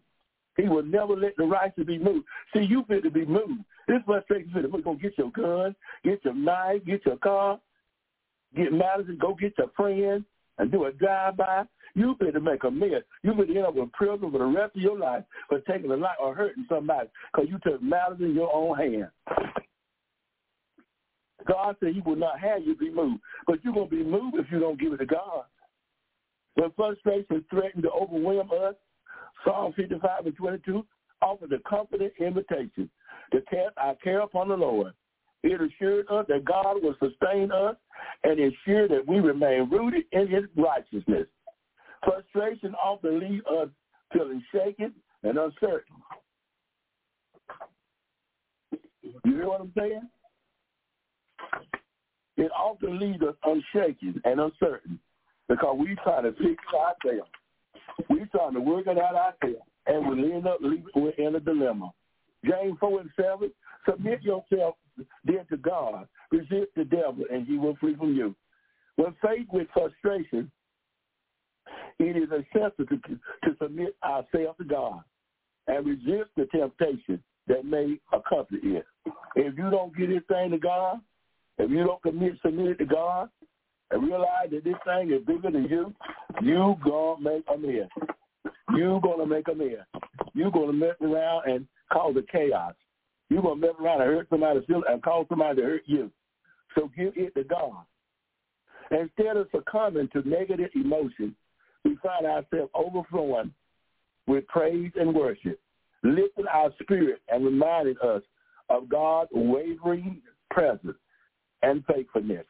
He 0.56 0.68
will 0.68 0.84
never 0.84 1.16
let 1.16 1.38
the 1.38 1.44
righteous 1.44 1.86
be 1.86 2.00
moved. 2.00 2.26
See, 2.54 2.64
you 2.64 2.84
fit 2.88 3.04
to 3.04 3.12
be 3.12 3.26
moved. 3.26 3.64
This 3.88 4.02
frustration 4.06 4.52
fit 4.54 4.64
to 4.64 4.82
go 4.82 4.96
get 4.96 5.18
your 5.18 5.32
gun, 5.32 5.76
get 6.04 6.26
your 6.26 6.34
knife, 6.34 6.84
get 6.86 7.06
your 7.06 7.18
car, 7.18 7.60
get 8.56 8.74
Madison, 8.74 9.18
go 9.22 9.36
get 9.36 9.54
your 9.58 9.70
friend, 9.76 10.26
and 10.58 10.72
do 10.72 10.86
a 10.86 10.92
drive-by. 10.92 11.64
You 11.94 12.16
fit 12.20 12.34
to 12.34 12.40
make 12.40 12.64
a 12.64 12.72
mess. 12.72 13.04
You 13.24 13.36
fit 13.36 13.48
to 13.48 13.56
end 13.56 13.66
up 13.68 13.78
in 13.78 13.90
prison 13.90 14.32
for 14.32 14.40
the 14.40 14.46
rest 14.46 14.76
of 14.76 14.82
your 14.82 14.98
life 14.98 15.24
for 15.48 15.60
taking 15.62 15.92
a 15.92 15.96
life 15.96 16.18
or 16.22 16.36
hurting 16.36 16.66
somebody 16.68 17.10
because 17.32 17.50
you 17.50 17.60
took 17.64 17.82
matters 17.82 18.20
in 18.20 18.34
your 18.34 18.54
own 18.54 18.78
hand. 18.78 19.08
God 21.48 21.76
said 21.80 21.94
he 21.94 22.02
will 22.02 22.16
not 22.16 22.40
have 22.40 22.64
you 22.64 22.76
be 22.76 22.90
moved. 22.90 23.22
But 23.46 23.64
you're 23.64 23.74
going 23.74 23.90
to 23.90 23.96
be 23.96 24.04
moved 24.04 24.38
if 24.38 24.52
you 24.52 24.60
don't 24.60 24.80
give 24.80 24.94
it 24.94 24.98
to 24.98 25.06
God. 25.06 25.46
When 26.56 26.72
frustration 26.72 27.46
threatened 27.50 27.84
to 27.84 27.92
overwhelm 27.92 28.50
us, 28.52 28.76
Psalm 29.46 29.74
55 29.74 30.26
and 30.26 30.36
22 30.36 30.86
offers 31.22 31.52
a 31.52 31.70
comforting 31.70 32.10
invitation 32.20 32.90
to 33.32 33.42
cast 33.42 33.78
our 33.78 33.96
care 33.96 34.22
upon 34.22 34.50
the 34.50 34.56
Lord. 34.56 34.94
It 35.44 35.62
assured 35.62 36.08
us 36.10 36.26
that 36.30 36.46
God 36.46 36.82
will 36.82 36.96
sustain 37.02 37.52
us 37.52 37.76
and 38.24 38.40
ensure 38.40 38.88
that 38.88 39.08
we 39.08 39.20
remain 39.20 39.70
rooted 39.70 40.06
in 40.12 40.28
his 40.28 40.44
righteousness. 40.56 41.28
Frustration 42.04 42.74
often 42.76 43.20
leaves 43.20 43.46
us 43.46 43.70
feeling 44.12 44.44
shaken 44.52 44.94
and 45.24 45.38
uncertain. 45.38 45.96
You 49.04 49.36
hear 49.36 49.48
what 49.48 49.62
I'm 49.62 49.74
saying? 49.78 50.10
It 52.38 52.52
often 52.52 53.00
leaves 53.00 53.22
us 53.24 53.36
unshaken 53.44 54.22
and 54.24 54.40
uncertain 54.40 55.00
because 55.50 55.76
we 55.80 55.96
try 56.04 56.22
to 56.22 56.32
fix 56.34 56.64
ourselves. 56.74 57.32
We 58.10 58.26
trying 58.32 58.54
to 58.54 58.60
work 58.60 58.86
it 58.88 58.98
out 58.98 59.16
ourselves, 59.16 59.66
and 59.88 60.08
we 60.08 60.32
end 60.32 60.48
up 60.48 60.60
leaving, 60.62 60.86
we're 60.96 61.10
in 61.12 61.36
a 61.36 61.40
dilemma. 61.40 61.92
James 62.46 62.78
4 62.80 63.02
and 63.02 63.10
7, 63.16 63.52
submit 63.90 64.22
yourself 64.22 64.76
then 65.26 65.46
to 65.50 65.58
God. 65.58 66.08
Resist 66.32 66.72
the 66.76 66.86
devil, 66.86 67.24
and 67.32 67.48
he 67.48 67.58
will 67.58 67.76
flee 67.78 67.96
from 67.96 68.16
you. 68.16 68.36
When 68.98 69.16
faced 69.22 69.52
with 69.52 69.68
frustration, 69.74 70.52
it 72.00 72.16
is 72.16 72.30
essential 72.30 72.86
to, 72.86 72.98
to 72.98 73.58
submit 73.62 73.96
ourselves 74.04 74.58
to 74.60 74.66
God 74.66 75.02
and 75.68 75.86
resist 75.86 76.30
the 76.36 76.46
temptation 76.52 77.24
that 77.48 77.66
may 77.66 78.00
accompany 78.14 78.78
it. 78.78 78.86
If 79.36 79.58
you 79.58 79.70
don't 79.70 79.96
get 79.96 80.10
thing 80.28 80.52
to 80.52 80.58
God, 80.58 81.00
if 81.58 81.72
you 81.72 81.84
don't 81.86 82.02
commit, 82.02 82.34
submit 82.44 82.68
it 82.68 82.78
to 82.80 82.86
God, 82.86 83.30
and 83.92 84.04
realize 84.04 84.50
that 84.52 84.64
this 84.64 84.76
thing 84.86 85.12
is 85.12 85.26
bigger 85.26 85.52
than 85.52 85.66
you, 85.66 85.94
you 86.42 86.76
gonna 86.84 87.22
make 87.22 87.44
a 87.54 87.58
mess. 87.58 87.90
You 88.76 89.00
gonna 89.02 89.26
make 89.26 89.48
a 89.48 89.56
mess. 89.56 89.86
You 90.34 90.52
gonna 90.52 90.74
mess 90.74 90.96
around 91.02 91.50
and 91.50 91.68
cause 91.92 92.16
a 92.18 92.32
chaos. 92.32 92.74
You 93.30 93.42
gonna 93.42 93.56
mess 93.56 93.76
around 93.80 94.02
and 94.02 94.12
hurt 94.12 94.28
somebody 94.30 94.60
and 94.68 95.04
cause 95.04 95.26
somebody 95.30 95.62
to 95.62 95.68
hurt 95.68 95.84
you. 95.86 96.12
So 96.76 96.92
give 96.96 97.14
it 97.16 97.34
to 97.36 97.44
God. 97.44 97.86
Instead 98.92 99.38
of 99.38 99.48
succumbing 99.54 100.10
to 100.14 100.28
negative 100.28 100.70
emotions, 100.76 101.34
we 101.84 101.98
find 102.04 102.26
ourselves 102.26 102.72
overflowing 102.76 103.54
with 104.28 104.48
praise 104.48 104.92
and 104.96 105.14
worship, 105.14 105.60
lifting 106.04 106.46
our 106.52 106.72
spirit 106.82 107.22
and 107.30 107.46
reminding 107.46 107.96
us 108.04 108.22
of 108.70 108.90
God's 108.90 109.30
wavering 109.34 110.22
presence 110.52 110.98
and 111.62 111.84
faithfulness. 111.86 112.46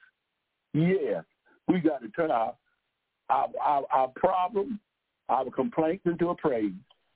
Yes, 0.74 1.24
we 1.68 1.80
got 1.80 2.01
to 2.01 2.10
turn 2.10 2.32
our 2.32 2.53
our, 3.30 3.49
our, 3.62 3.84
our 3.91 4.08
problem, 4.16 4.80
our 5.30 5.49
complaints 5.51 6.05
into 6.05 6.30
a 6.30 6.36
praise. 6.36 6.72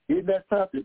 Isn't 0.10 0.26
that 0.28 0.46
something? 0.50 0.84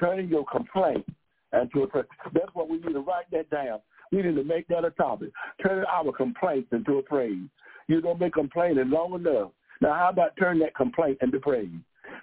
Turning 0.00 0.28
your 0.28 0.46
complaint 0.46 1.04
into 1.52 1.82
a 1.82 1.86
praise. 1.86 2.06
That's 2.32 2.54
what 2.54 2.70
we 2.70 2.78
need 2.78 2.94
to 2.94 3.00
write 3.00 3.30
that 3.32 3.50
down. 3.50 3.80
We 4.12 4.22
need 4.22 4.36
to 4.36 4.44
make 4.44 4.66
that 4.68 4.84
a 4.84 4.90
topic. 4.90 5.30
Turning 5.62 5.84
our 5.92 6.10
complaints 6.12 6.68
into 6.72 6.98
a 6.98 7.02
praise. 7.02 7.48
You 7.88 8.00
don't 8.00 8.18
been 8.18 8.30
complaining 8.30 8.90
long 8.90 9.14
enough. 9.14 9.50
Now, 9.80 9.94
how 9.94 10.08
about 10.08 10.36
turn 10.38 10.58
that 10.60 10.74
complaint 10.74 11.18
into 11.20 11.38
praise? 11.38 11.68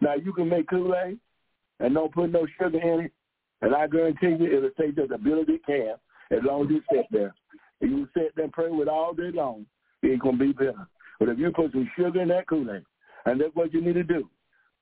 Now, 0.01 0.15
you 0.15 0.33
can 0.33 0.49
make 0.49 0.69
Kool-Aid 0.69 1.19
and 1.79 1.93
don't 1.93 2.13
put 2.13 2.31
no 2.31 2.47
sugar 2.59 2.79
in 2.79 3.05
it, 3.05 3.11
and 3.61 3.75
I 3.75 3.87
guarantee 3.87 4.43
you 4.43 4.57
it'll 4.57 4.69
take 4.71 4.95
just 4.95 5.09
the 5.09 5.15
ability 5.15 5.53
it 5.53 5.65
can 5.65 5.95
as 6.31 6.43
long 6.43 6.63
as 6.65 6.71
you 6.71 6.81
sit 6.91 7.05
there. 7.11 7.35
And 7.83 7.91
you 7.91 8.07
sit 8.15 8.33
there 8.35 8.45
and 8.45 8.53
pray 8.53 8.71
with 8.71 8.87
all 8.87 9.13
day 9.13 9.29
long 9.31 9.67
it's 10.01 10.21
going 10.21 10.37
to 10.37 10.45
be 10.45 10.51
better. 10.53 10.87
But 11.19 11.29
if 11.29 11.39
you 11.39 11.51
put 11.51 11.71
some 11.71 11.89
sugar 11.97 12.21
in 12.21 12.27
that 12.29 12.47
Kool-Aid, 12.47 12.83
and 13.25 13.39
that's 13.39 13.55
what 13.55 13.73
you 13.73 13.81
need 13.81 13.93
to 13.93 14.03
do, 14.03 14.29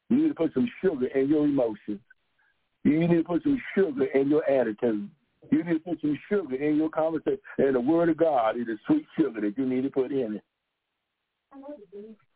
you 0.09 0.17
need 0.17 0.29
to 0.29 0.33
put 0.33 0.53
some 0.53 0.69
sugar 0.83 1.07
in 1.07 1.29
your 1.29 1.45
emotions. 1.45 1.99
You 2.83 2.99
need 2.99 3.15
to 3.15 3.23
put 3.23 3.43
some 3.43 3.61
sugar 3.75 4.05
in 4.05 4.29
your 4.29 4.47
attitude. 4.49 5.09
You 5.51 5.63
need 5.63 5.73
to 5.73 5.79
put 5.79 6.01
some 6.01 6.17
sugar 6.29 6.55
in 6.55 6.77
your 6.77 6.89
conversation. 6.89 7.39
And 7.57 7.75
the 7.75 7.79
word 7.79 8.09
of 8.09 8.17
God 8.17 8.57
is 8.57 8.65
the 8.65 8.77
sweet 8.87 9.05
sugar 9.17 9.41
that 9.41 9.57
you 9.57 9.65
need 9.65 9.83
to 9.83 9.89
put 9.89 10.11
in 10.11 10.35
it. 10.35 10.43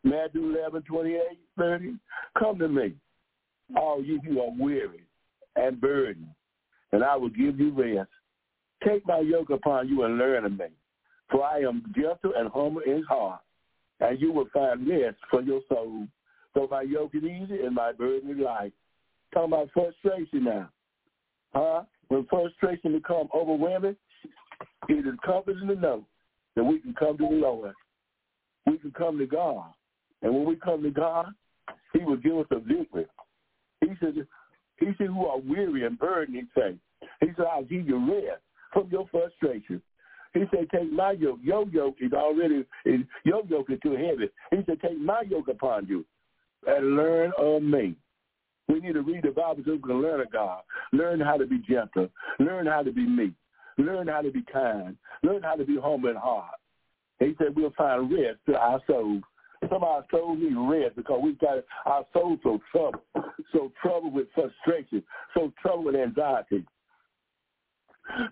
Matthew 0.04 0.56
11, 0.56 0.84
28, 0.84 1.22
30. 1.58 1.94
Come 2.38 2.60
to 2.60 2.68
me, 2.68 2.94
all 3.76 4.04
you 4.04 4.20
who 4.28 4.42
are 4.42 4.52
weary 4.60 5.04
and 5.56 5.80
burdened, 5.80 6.28
and 6.92 7.04
I 7.04 7.16
will 7.16 7.30
give 7.30 7.60
you 7.60 7.72
rest. 7.72 8.10
Take 8.86 9.06
my 9.08 9.20
yoke 9.20 9.50
upon 9.50 9.88
you 9.88 10.04
and 10.04 10.18
learn 10.18 10.46
of 10.46 10.52
me, 10.52 10.66
for 11.32 11.44
I 11.44 11.60
am 11.60 11.84
gentle 11.96 12.34
and 12.38 12.50
humble 12.52 12.82
in 12.82 13.04
heart, 13.04 13.42
and 14.00 14.20
you 14.20 14.32
will 14.32 14.48
find 14.54 14.88
rest 14.88 15.18
for 15.30 15.42
your 15.42 15.62
soul. 15.68 16.08
So 16.54 16.68
my 16.70 16.84
yoke 16.84 17.16
is 17.16 17.24
easy 17.24 17.62
and 17.64 17.74
my 17.74 17.92
burden 17.92 18.30
is 18.30 18.38
light. 18.38 18.74
Talking 19.34 19.54
about 19.54 19.70
frustration 19.74 20.44
now. 20.44 20.70
Huh? 21.54 21.84
When 22.10 22.26
frustration 22.28 22.94
becomes 22.94 23.30
overwhelming, 23.34 23.96
it 24.88 24.94
is 24.94 25.14
comforting 25.26 25.68
to 25.68 25.76
know 25.76 26.06
that 26.56 26.64
we 26.64 26.80
can 26.80 26.94
come 26.94 27.18
to 27.18 27.28
the 27.28 27.36
Lord. 27.36 27.74
We 28.66 28.78
can 28.78 28.92
come 28.92 29.18
to 29.18 29.26
God. 29.26 29.74
And 30.22 30.34
when 30.34 30.46
we 30.46 30.56
come 30.56 30.84
to 30.84 30.92
God, 30.92 31.28
he 31.94 32.00
will 32.00 32.18
give 32.18 32.38
us 32.38 32.46
a 32.52 32.60
victory. 32.60 33.06
He 33.82 33.88
said, 34.00 34.14
he 34.80 34.88
said, 34.98 35.08
who 35.08 35.26
are 35.26 35.40
weary 35.40 35.86
and 35.86 35.98
burdened, 35.98 36.38
he 36.38 36.44
said, 36.60 36.80
he 37.22 37.28
said, 37.36 37.46
I'll 37.52 37.64
give 37.64 37.88
you 37.88 37.98
rest 37.98 38.42
from 38.76 38.90
your 38.92 39.08
frustration. 39.10 39.82
He 40.34 40.44
said, 40.52 40.68
take 40.70 40.92
my 40.92 41.14
yoke. 41.14 41.40
Your 41.42 41.66
yoke 41.70 41.96
is 42.02 42.12
already, 42.12 42.66
is, 42.84 43.00
your 43.24 43.42
yoke 43.48 43.70
is 43.70 43.80
too 43.82 43.94
heavy. 43.94 44.30
He 44.52 44.58
said, 44.66 44.82
take 44.82 45.00
my 45.00 45.22
yoke 45.22 45.48
upon 45.48 45.88
you 45.88 46.06
and 46.68 46.98
learn 46.98 47.32
of 47.40 47.64
me. 47.64 47.96
We 48.68 48.82
need 48.82 48.94
to 48.94 49.02
read 49.02 49.24
the 49.24 49.32
Bible 49.32 49.64
so 49.66 49.72
we 49.74 49.80
can 49.80 50.02
learn 50.02 50.20
of 50.20 50.32
God. 50.32 50.62
Learn 50.92 51.22
how 51.22 51.38
to 51.38 51.46
be 51.46 51.60
gentle. 51.70 52.10
Learn 52.40 52.66
how 52.66 52.84
to 52.84 52.92
be 52.92 53.08
meek. 53.08 53.34
Learn 53.78 54.08
how 54.08 54.22
to 54.22 54.32
be 54.32 54.44
kind. 54.52 54.98
Learn 55.24 55.42
how 55.42 55.56
to 55.56 55.64
be 55.64 55.78
humble 55.82 56.10
in 56.10 56.16
heart. 56.18 56.56
He 57.20 57.34
said 57.38 57.56
we'll 57.56 57.72
find 57.78 58.12
rest 58.12 58.40
to 58.48 58.58
our 58.58 58.82
souls. 58.88 59.22
Some 59.70 59.78
of 59.78 59.84
our 59.84 60.04
souls 60.12 60.40
need 60.42 60.58
rest 60.58 60.98
because 60.98 61.22
we've 61.24 61.40
got 61.40 61.60
our 61.86 62.06
souls 62.12 62.40
so 62.44 62.60
troubled, 62.72 63.02
so 63.54 63.72
troubled 63.82 64.14
with 64.14 64.28
frustration, 64.36 65.02
so 65.34 65.54
troubled 65.62 65.86
with 65.86 65.96
anxiety. 65.96 66.66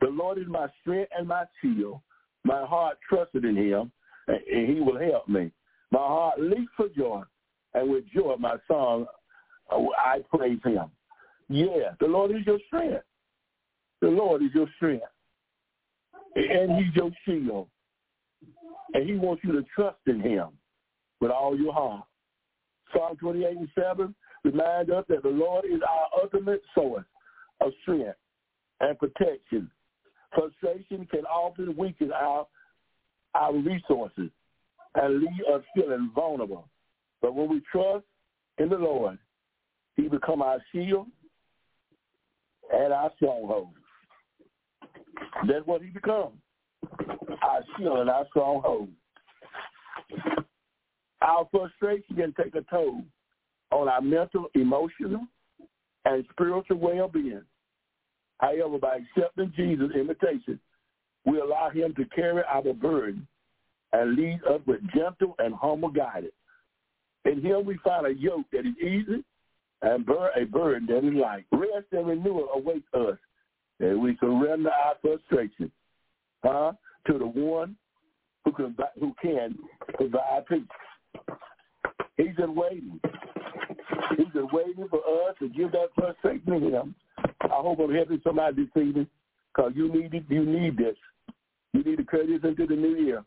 The 0.01 0.07
Lord 0.07 0.37
is 0.37 0.47
my 0.47 0.67
strength 0.81 1.11
and 1.17 1.27
my 1.27 1.45
shield. 1.61 1.99
My 2.43 2.65
heart 2.65 2.97
trusted 3.07 3.45
in 3.45 3.55
him, 3.55 3.91
and 4.27 4.75
he 4.75 4.81
will 4.81 4.99
help 4.99 5.27
me. 5.27 5.51
My 5.91 5.99
heart 5.99 6.39
leaps 6.39 6.71
for 6.75 6.89
joy, 6.89 7.23
and 7.73 7.89
with 7.89 8.03
joy 8.13 8.35
my 8.37 8.55
song, 8.67 9.05
I 9.71 10.19
praise 10.35 10.59
him. 10.63 10.91
Yeah, 11.49 11.93
the 11.99 12.07
Lord 12.07 12.31
is 12.31 12.45
your 12.45 12.59
strength. 12.67 13.03
The 14.01 14.09
Lord 14.09 14.41
is 14.43 14.49
your 14.53 14.67
strength. 14.75 15.05
And 16.35 16.83
he's 16.83 16.95
your 16.95 17.11
shield. 17.25 17.67
And 18.93 19.07
he 19.07 19.15
wants 19.15 19.43
you 19.43 19.51
to 19.53 19.63
trust 19.75 19.99
in 20.07 20.19
him 20.19 20.49
with 21.21 21.31
all 21.31 21.57
your 21.57 21.73
heart. 21.73 22.03
Psalm 22.93 23.15
28 23.17 23.57
and 23.57 23.69
7 23.79 24.15
remind 24.43 24.91
us 24.91 25.05
that 25.09 25.23
the 25.23 25.29
Lord 25.29 25.65
is 25.65 25.79
our 25.81 26.21
ultimate 26.21 26.61
source 26.75 27.05
of 27.61 27.71
strength 27.81 28.17
and 28.79 28.97
protection. 28.97 29.69
Frustration 30.33 31.07
can 31.11 31.25
often 31.25 31.75
weaken 31.77 32.11
our, 32.11 32.47
our 33.35 33.53
resources 33.55 34.29
and 34.95 35.19
leave 35.19 35.45
us 35.53 35.61
feeling 35.75 36.11
vulnerable. 36.13 36.67
But 37.21 37.35
when 37.35 37.49
we 37.49 37.61
trust 37.71 38.05
in 38.57 38.69
the 38.69 38.77
Lord, 38.77 39.17
he 39.95 40.07
become 40.07 40.41
our 40.41 40.59
shield 40.71 41.07
and 42.73 42.93
our 42.93 43.11
stronghold. 43.15 43.69
That's 45.47 45.65
what 45.65 45.81
he 45.81 45.89
becomes, 45.89 46.33
our 47.41 47.61
shield 47.77 47.99
and 47.99 48.09
our 48.09 48.25
stronghold. 48.29 48.89
Our 51.21 51.47
frustration 51.51 52.15
can 52.15 52.33
take 52.33 52.55
a 52.55 52.61
toll 52.69 53.03
on 53.71 53.87
our 53.87 54.01
mental, 54.01 54.47
emotional, 54.55 55.25
and 56.05 56.25
spiritual 56.31 56.77
well-being. 56.77 57.43
However, 58.39 58.77
by 58.77 58.97
accepting 58.97 59.53
Jesus' 59.55 59.91
invitation, 59.95 60.59
we 61.25 61.39
allow 61.39 61.69
him 61.69 61.93
to 61.95 62.05
carry 62.05 62.43
our 62.43 62.73
burden 62.73 63.27
and 63.93 64.15
lead 64.15 64.39
us 64.49 64.61
with 64.65 64.81
gentle 64.95 65.35
and 65.39 65.53
humble 65.53 65.89
guidance. 65.89 66.33
In 67.25 67.41
him 67.41 67.65
we 67.65 67.77
find 67.83 68.05
a 68.05 68.13
yoke 68.13 68.45
that 68.51 68.65
is 68.65 68.75
easy 68.81 69.23
and 69.81 70.05
bear 70.05 70.31
a 70.37 70.45
burden 70.45 70.87
that 70.87 71.07
is 71.07 71.13
light. 71.13 71.45
Rest 71.51 71.87
and 71.91 72.07
renewal 72.07 72.49
await 72.53 72.83
us 72.93 73.17
and 73.79 74.01
we 74.01 74.17
surrender 74.19 74.69
our 74.69 74.95
frustration 75.01 75.71
huh, 76.43 76.73
to 77.07 77.17
the 77.17 77.25
one 77.25 77.75
who 78.45 78.51
can, 78.51 78.75
who 78.99 79.13
can 79.21 79.57
provide 79.95 80.45
peace. 80.47 80.61
He's 82.17 82.35
been 82.35 82.55
waiting. 82.55 82.99
He's 84.17 84.27
been 84.33 84.47
waiting 84.51 84.87
for 84.89 84.99
us 84.99 85.35
to 85.39 85.49
give 85.49 85.71
that 85.71 85.89
frustration 85.95 86.45
to 86.45 86.59
him. 86.59 86.95
I 87.43 87.61
hope 87.61 87.79
I'm 87.79 87.93
helping 87.93 88.21
somebody 88.23 88.63
this 88.63 88.81
evening 88.81 89.07
because 89.53 89.73
you 89.75 89.91
need 89.93 90.13
it. 90.13 90.23
You 90.29 90.45
need 90.45 90.77
this. 90.77 90.95
You 91.73 91.83
need 91.83 91.97
to 91.97 92.05
carry 92.05 92.27
this 92.27 92.47
into 92.47 92.65
the 92.65 92.75
new 92.75 92.95
year. 92.95 93.23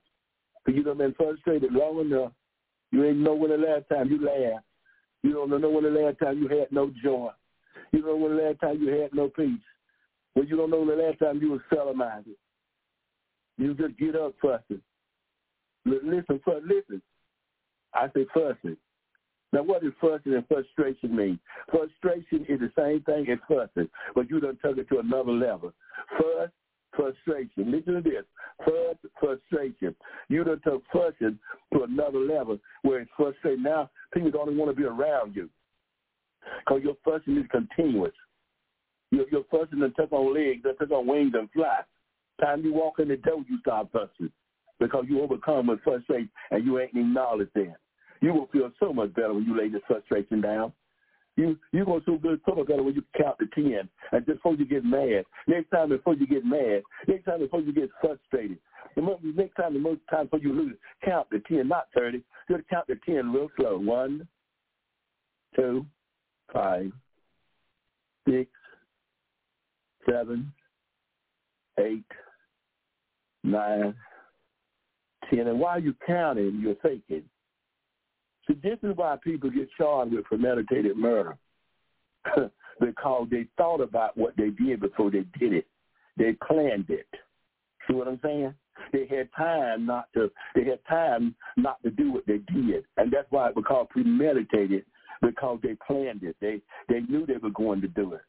Because 0.64 0.82
you've 0.84 0.98
been 0.98 1.14
frustrated 1.14 1.72
long 1.72 2.00
enough. 2.00 2.32
You 2.92 3.04
ain't 3.04 3.18
know 3.18 3.34
when 3.34 3.50
the 3.50 3.58
last 3.58 3.84
time 3.88 4.08
you 4.08 4.24
laughed. 4.24 4.64
You 5.22 5.32
don't 5.32 5.60
know 5.60 5.70
when 5.70 5.84
the 5.84 5.90
last 5.90 6.18
time 6.18 6.38
you 6.38 6.48
had 6.48 6.70
no 6.70 6.90
joy. 7.02 7.30
You 7.92 8.02
don't 8.02 8.20
know 8.20 8.26
when 8.26 8.36
the 8.36 8.42
last 8.42 8.60
time 8.60 8.80
you 8.80 8.88
had 8.88 9.12
no 9.12 9.28
peace. 9.28 9.60
Well, 10.34 10.44
you 10.44 10.56
don't 10.56 10.70
know 10.70 10.84
the 10.86 11.02
last 11.02 11.18
time 11.18 11.40
you 11.40 11.52
were 11.52 11.64
celebrated. 11.72 12.36
You 13.58 13.74
just 13.74 13.98
get 13.98 14.16
up 14.16 14.34
fussing. 14.40 14.82
Listen, 15.84 16.40
listen. 16.64 17.02
I 17.94 18.08
say 18.14 18.26
fussing. 18.34 18.76
Now, 19.53 19.62
what 19.62 19.82
does 19.82 19.92
fussing 20.01 20.34
and 20.34 20.47
frustration 20.49 21.14
mean? 21.14 21.38
Frustration 21.70 22.44
is 22.49 22.61
the 22.61 22.72
same 22.76 23.03
thing 23.03 23.30
as 23.30 23.38
fussing, 23.49 23.88
but 24.14 24.28
you 24.28 24.40
don't 24.40 24.59
took 24.61 24.78
it 24.78 24.88
to 24.88 24.99
another 24.99 25.32
level. 25.32 25.72
Fuss, 26.18 26.51
frustration. 26.94 27.70
Listen 27.70 27.94
to 27.94 28.01
this. 28.01 28.24
Fuss, 28.64 28.97
frustration. 29.20 29.94
You 30.28 30.44
don't 30.44 30.62
took 30.62 30.82
fussing 30.92 31.38
to 31.72 31.82
another 31.84 32.18
level 32.18 32.59
where 32.82 33.01
it's 33.01 33.11
frustrating. 33.16 33.62
Now, 33.62 33.90
people 34.12 34.30
don't 34.30 34.57
want 34.57 34.70
to 34.70 34.76
be 34.76 34.86
around 34.86 35.36
you 35.36 35.49
because 36.61 36.82
your 36.82 36.97
fussing 37.05 37.36
is 37.36 37.47
continuous. 37.51 38.14
Your, 39.11 39.26
your 39.30 39.44
fussing 39.51 39.82
and 39.82 39.94
took 39.97 40.12
on 40.12 40.34
legs, 40.34 40.62
that 40.64 40.78
took 40.78 40.90
on 40.90 41.07
wings 41.07 41.32
and 41.34 41.51
fly. 41.53 41.80
Time 42.40 42.64
you 42.64 42.74
walk 42.74 42.99
in 42.99 43.09
the 43.09 43.16
door, 43.16 43.44
you 43.49 43.59
start 43.61 43.88
fussing 43.92 44.30
because 44.78 45.05
you 45.09 45.22
overcome 45.22 45.68
with 45.68 45.80
frustration 45.82 46.28
and 46.51 46.66
you 46.66 46.78
ain't 46.80 46.97
acknowledged 46.97 47.53
that. 47.55 47.76
You 48.20 48.32
will 48.32 48.48
feel 48.52 48.70
so 48.80 48.92
much 48.92 49.14
better 49.14 49.34
when 49.34 49.44
you 49.44 49.56
lay 49.56 49.68
this 49.68 49.82
frustration 49.86 50.40
down. 50.40 50.72
You 51.36 51.58
you 51.70 51.84
gonna 51.84 52.00
feel 52.00 52.16
good 52.16 52.40
so 52.48 52.54
much 52.54 52.66
better 52.68 52.82
when 52.82 52.94
you 52.94 53.04
count 53.16 53.38
to 53.38 53.46
ten 53.54 53.88
and 54.12 54.24
just 54.24 54.38
before 54.38 54.54
you 54.54 54.64
get 54.64 54.84
mad. 54.84 55.24
Next 55.46 55.70
time 55.70 55.90
before 55.90 56.14
you 56.14 56.26
get 56.26 56.46
mad. 56.46 56.82
Next 57.06 57.26
time 57.26 57.40
before 57.40 57.60
you 57.60 57.72
get 57.72 57.90
frustrated. 58.00 58.58
The 58.94 59.02
most, 59.02 59.22
next 59.22 59.54
time 59.56 59.74
the 59.74 59.80
most 59.80 60.00
time 60.10 60.24
before 60.26 60.38
you 60.38 60.54
lose, 60.54 60.76
count 61.04 61.28
to 61.30 61.40
ten, 61.40 61.68
not 61.68 61.88
thirty. 61.94 62.22
Just 62.50 62.66
count 62.68 62.86
to 62.86 62.96
ten 63.04 63.32
real 63.32 63.50
slow. 63.58 63.76
One, 63.78 64.26
two, 65.54 65.84
five, 66.50 66.90
six, 68.26 68.50
seven, 70.08 70.50
eight, 71.78 72.04
nine, 73.44 73.94
ten. 75.28 75.48
And 75.48 75.60
while 75.60 75.78
you're 75.78 75.92
counting, 76.06 76.60
you're 76.62 76.76
thinking. 76.76 77.24
See, 78.49 78.59
this 78.62 78.78
is 78.82 78.97
why 78.97 79.16
people 79.22 79.51
get 79.51 79.68
charged 79.76 80.12
with 80.12 80.24
premeditated 80.24 80.97
murder. 80.97 81.36
because 82.80 83.28
they 83.30 83.47
thought 83.57 83.80
about 83.80 84.16
what 84.16 84.36
they 84.36 84.51
did 84.51 84.80
before 84.80 85.11
they 85.11 85.24
did 85.38 85.53
it. 85.53 85.66
They 86.16 86.32
planned 86.47 86.86
it. 86.88 87.07
See 87.86 87.94
what 87.94 88.09
I'm 88.09 88.20
saying? 88.22 88.55
They 88.92 89.07
had 89.07 89.28
time 89.36 89.86
not 89.86 90.09
to. 90.14 90.30
They 90.55 90.64
had 90.64 90.80
time 90.88 91.34
not 91.57 91.82
to 91.82 91.90
do 91.90 92.12
what 92.12 92.26
they 92.26 92.38
did, 92.53 92.84
and 92.97 93.12
that's 93.12 93.30
why 93.30 93.49
it 93.49 93.57
was 93.57 93.64
called 93.66 93.88
premeditated 93.90 94.84
because 95.22 95.59
they 95.62 95.76
planned 95.86 96.22
it. 96.22 96.36
They 96.40 96.61
they 96.88 97.01
knew 97.01 97.26
they 97.26 97.38
were 97.38 97.51
going 97.51 97.80
to 97.80 97.88
do 97.88 98.14
it. 98.14 98.20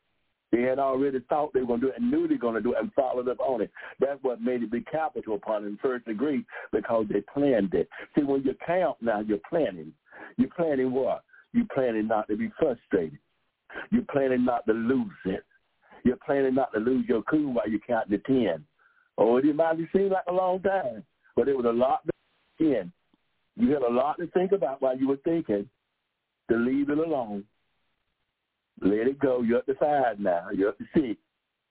They 0.52 0.62
had 0.62 0.80
already 0.80 1.20
thought 1.28 1.54
they 1.54 1.60
were 1.60 1.68
going 1.68 1.82
to 1.82 1.88
do 1.88 1.92
it 1.92 2.00
and 2.00 2.10
knew 2.10 2.28
they 2.28 2.36
were 2.36 2.40
going 2.40 2.56
to 2.56 2.62
do 2.62 2.74
it 2.74 2.80
and 2.80 2.94
followed 2.94 3.28
up 3.28 3.40
on 3.42 3.62
it. 3.62 3.72
That's 4.00 4.22
what 4.24 4.42
made 4.42 4.64
it 4.64 4.72
be 4.72 4.82
capital 4.82 5.36
upon 5.36 5.66
in 5.66 5.78
first 5.82 6.06
degree 6.06 6.46
because 6.72 7.06
they 7.12 7.22
planned 7.34 7.74
it. 7.74 7.90
See, 8.16 8.24
when 8.24 8.44
you 8.44 8.56
count 8.66 8.98
now, 9.02 9.20
you're 9.20 9.40
planning. 9.50 9.92
You're 10.38 10.50
planning 10.56 10.92
what? 10.92 11.24
You're 11.54 11.68
planning 11.74 12.08
not 12.08 12.28
to 12.30 12.38
be 12.38 12.52
frustrated. 12.60 13.20
You're 13.92 14.06
planning 14.12 14.46
not 14.46 14.66
to 14.68 14.74
lose 14.74 15.12
it. 15.26 15.44
You're 16.04 16.18
planning 16.26 16.56
not 16.56 16.72
to 16.74 16.80
lose 16.80 17.06
your 17.08 17.24
cool 17.24 17.54
while 17.54 17.70
you 17.70 17.80
count 17.86 18.10
to 18.10 18.18
10. 18.20 18.64
Oh, 19.18 19.38
it 19.38 19.56
might 19.56 19.78
seem 19.96 20.10
like 20.10 20.26
a 20.28 20.34
long 20.34 20.62
time, 20.62 21.04
but 21.36 21.48
it 21.48 21.58
was 21.58 21.66
a 21.66 21.70
lot 21.70 22.02
to 22.06 22.66
in. 22.66 22.92
You 23.56 23.72
had 23.72 23.82
a 23.82 23.90
lot 23.92 24.18
to 24.20 24.28
think 24.28 24.52
about 24.52 24.82
while 24.82 24.98
you 24.98 25.08
were 25.08 25.18
thinking 25.18 25.68
to 26.50 26.58
leave 26.58 26.90
it 26.90 26.98
alone 26.98 27.44
let 28.82 29.08
it 29.08 29.20
go. 29.20 29.42
You're 29.42 29.60
up 29.60 29.66
to 29.66 29.76
five 29.76 30.20
now. 30.20 30.48
You're 30.54 30.70
up 30.70 30.78
to 30.78 30.86
six. 30.94 31.20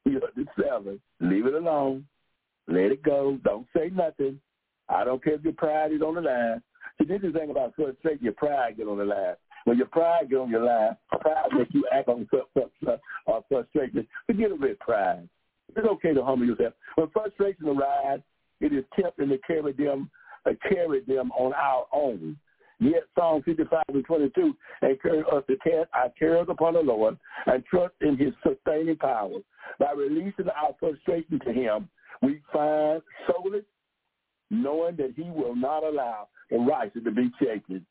You're 0.05 0.24
up 0.24 0.34
to 0.34 0.44
seven. 0.61 1.01
Leave 1.20 1.47
it 1.47 1.55
alone. 1.55 2.07
Let 2.68 2.92
it 2.92 3.03
go. 3.03 3.38
Don't 3.44 3.66
say 3.76 3.90
nothing. 3.92 4.40
I 4.88 5.05
don't 5.05 5.22
care 5.22 5.34
if 5.34 5.44
your 5.44 5.53
pride 5.53 5.92
is 5.92 6.03
on 6.03 6.14
the 6.14 6.20
line. 6.20 6.62
See, 6.99 7.07
this 7.07 7.22
is 7.22 7.32
the 7.32 7.38
thing 7.40 7.51
about 7.51 7.74
frustration. 7.74 8.24
Your 8.24 8.32
pride 8.32 8.76
get 8.76 8.88
on 8.88 8.99
the 8.99 9.05
line. 9.05 9.34
When 9.64 9.76
your 9.76 9.86
pride 9.88 10.30
get 10.30 10.38
on 10.38 10.51
your 10.51 10.64
line, 10.64 10.97
pride 11.20 11.49
makes 11.53 11.74
you 11.74 11.84
act 11.92 12.09
on 12.09 12.28
uh, 12.32 13.40
frustration. 13.49 14.07
Forget 14.26 14.53
about 14.53 14.78
pride. 14.78 15.28
It's 15.74 15.86
okay 15.86 16.14
to 16.14 16.24
humble 16.24 16.47
yourself. 16.47 16.74
When 16.94 17.11
frustration 17.11 17.68
arises, 17.68 18.24
it 18.61 18.72
is 18.72 18.84
tempting 18.99 19.28
to 19.28 19.38
carry 19.38 19.72
them, 19.72 20.11
uh, 20.47 20.53
carry 20.68 21.01
them 21.01 21.30
on 21.32 21.53
our 21.55 21.86
own. 21.92 22.36
Yet 22.78 23.05
Psalm 23.14 23.42
55 23.42 23.82
and 23.88 24.05
22 24.05 24.57
encourage 24.82 25.26
us 25.32 25.42
to 25.49 25.57
cast 25.57 25.88
our 25.94 26.11
cares 26.18 26.47
upon 26.49 26.74
the 26.74 26.80
Lord 26.80 27.16
and 27.47 27.64
trust 27.64 27.94
in 28.03 28.18
his 28.18 28.34
sustaining 28.47 28.97
power. 28.97 29.38
By 29.78 29.92
releasing 29.92 30.49
our 30.49 30.74
frustration 30.78 31.40
to 31.44 31.53
him, 31.53 31.88
we 32.22 32.40
find 32.53 33.03
solace 33.26 33.64
knowing 34.51 34.97
that 34.97 35.14
he 35.16 35.30
will 35.30 35.55
not 35.55 35.84
allow 35.84 36.28
the 36.51 36.59
righteous 36.59 37.03
to 37.05 37.11
be 37.11 37.30
shaken. 37.38 37.84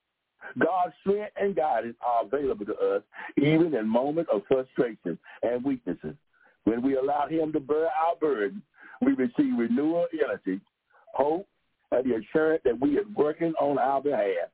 God's 0.60 0.94
strength 1.02 1.34
and 1.40 1.56
guidance 1.56 1.96
are 2.06 2.26
available 2.26 2.66
to 2.66 2.76
us 2.76 3.02
even 3.38 3.74
in 3.74 3.88
moments 3.88 4.30
of 4.34 4.44
frustration 4.48 5.18
and 5.44 5.64
weaknesses. 5.64 6.16
When 6.66 6.82
we 6.82 6.98
allow 6.98 7.28
him 7.28 7.52
to 7.54 7.60
bear 7.60 7.86
our 7.86 8.16
burden, 8.20 8.62
we 9.02 9.14
receive 9.14 9.58
renewal 9.58 10.08
energy, 10.14 10.62
hope, 11.14 11.48
and 11.92 12.06
the 12.06 12.16
assurance 12.16 12.62
that 12.66 12.80
we 12.80 12.98
are 12.98 13.06
working 13.16 13.54
on 13.60 13.78
our 13.78 14.02
behalf. 14.02 14.50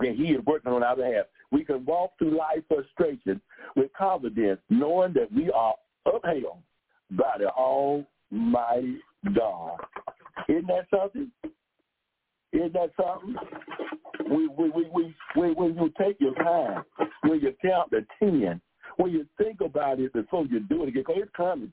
And 0.00 0.16
he 0.16 0.32
is 0.32 0.44
working 0.44 0.72
on 0.72 0.82
our 0.82 0.96
behalf. 0.96 1.26
We 1.50 1.64
can 1.64 1.84
walk 1.84 2.12
through 2.18 2.36
life 2.36 2.62
frustration 2.68 3.40
with 3.74 3.92
confidence, 3.94 4.60
knowing 4.68 5.12
that 5.14 5.32
we 5.32 5.50
are 5.50 5.74
upheld 6.06 6.58
by 7.12 7.36
the 7.38 7.50
Almighty 7.50 8.98
God. 9.34 9.78
Isn't 10.48 10.66
that 10.68 10.86
something? 10.90 11.30
Isn't 12.52 12.72
that 12.72 12.90
something? 12.96 13.36
We, 14.30 14.48
when 14.48 15.74
you 15.76 15.92
take 16.00 16.20
your 16.20 16.34
time, 16.34 16.84
when 17.22 17.40
you 17.40 17.54
count 17.62 17.90
the 17.90 18.04
ten, 18.18 18.60
when 18.96 19.12
you 19.12 19.26
think 19.36 19.60
about 19.60 20.00
it 20.00 20.12
before 20.12 20.46
you 20.46 20.60
do 20.60 20.82
it 20.82 20.88
again, 20.88 21.04
because 21.06 21.22
it's 21.22 21.36
coming. 21.36 21.72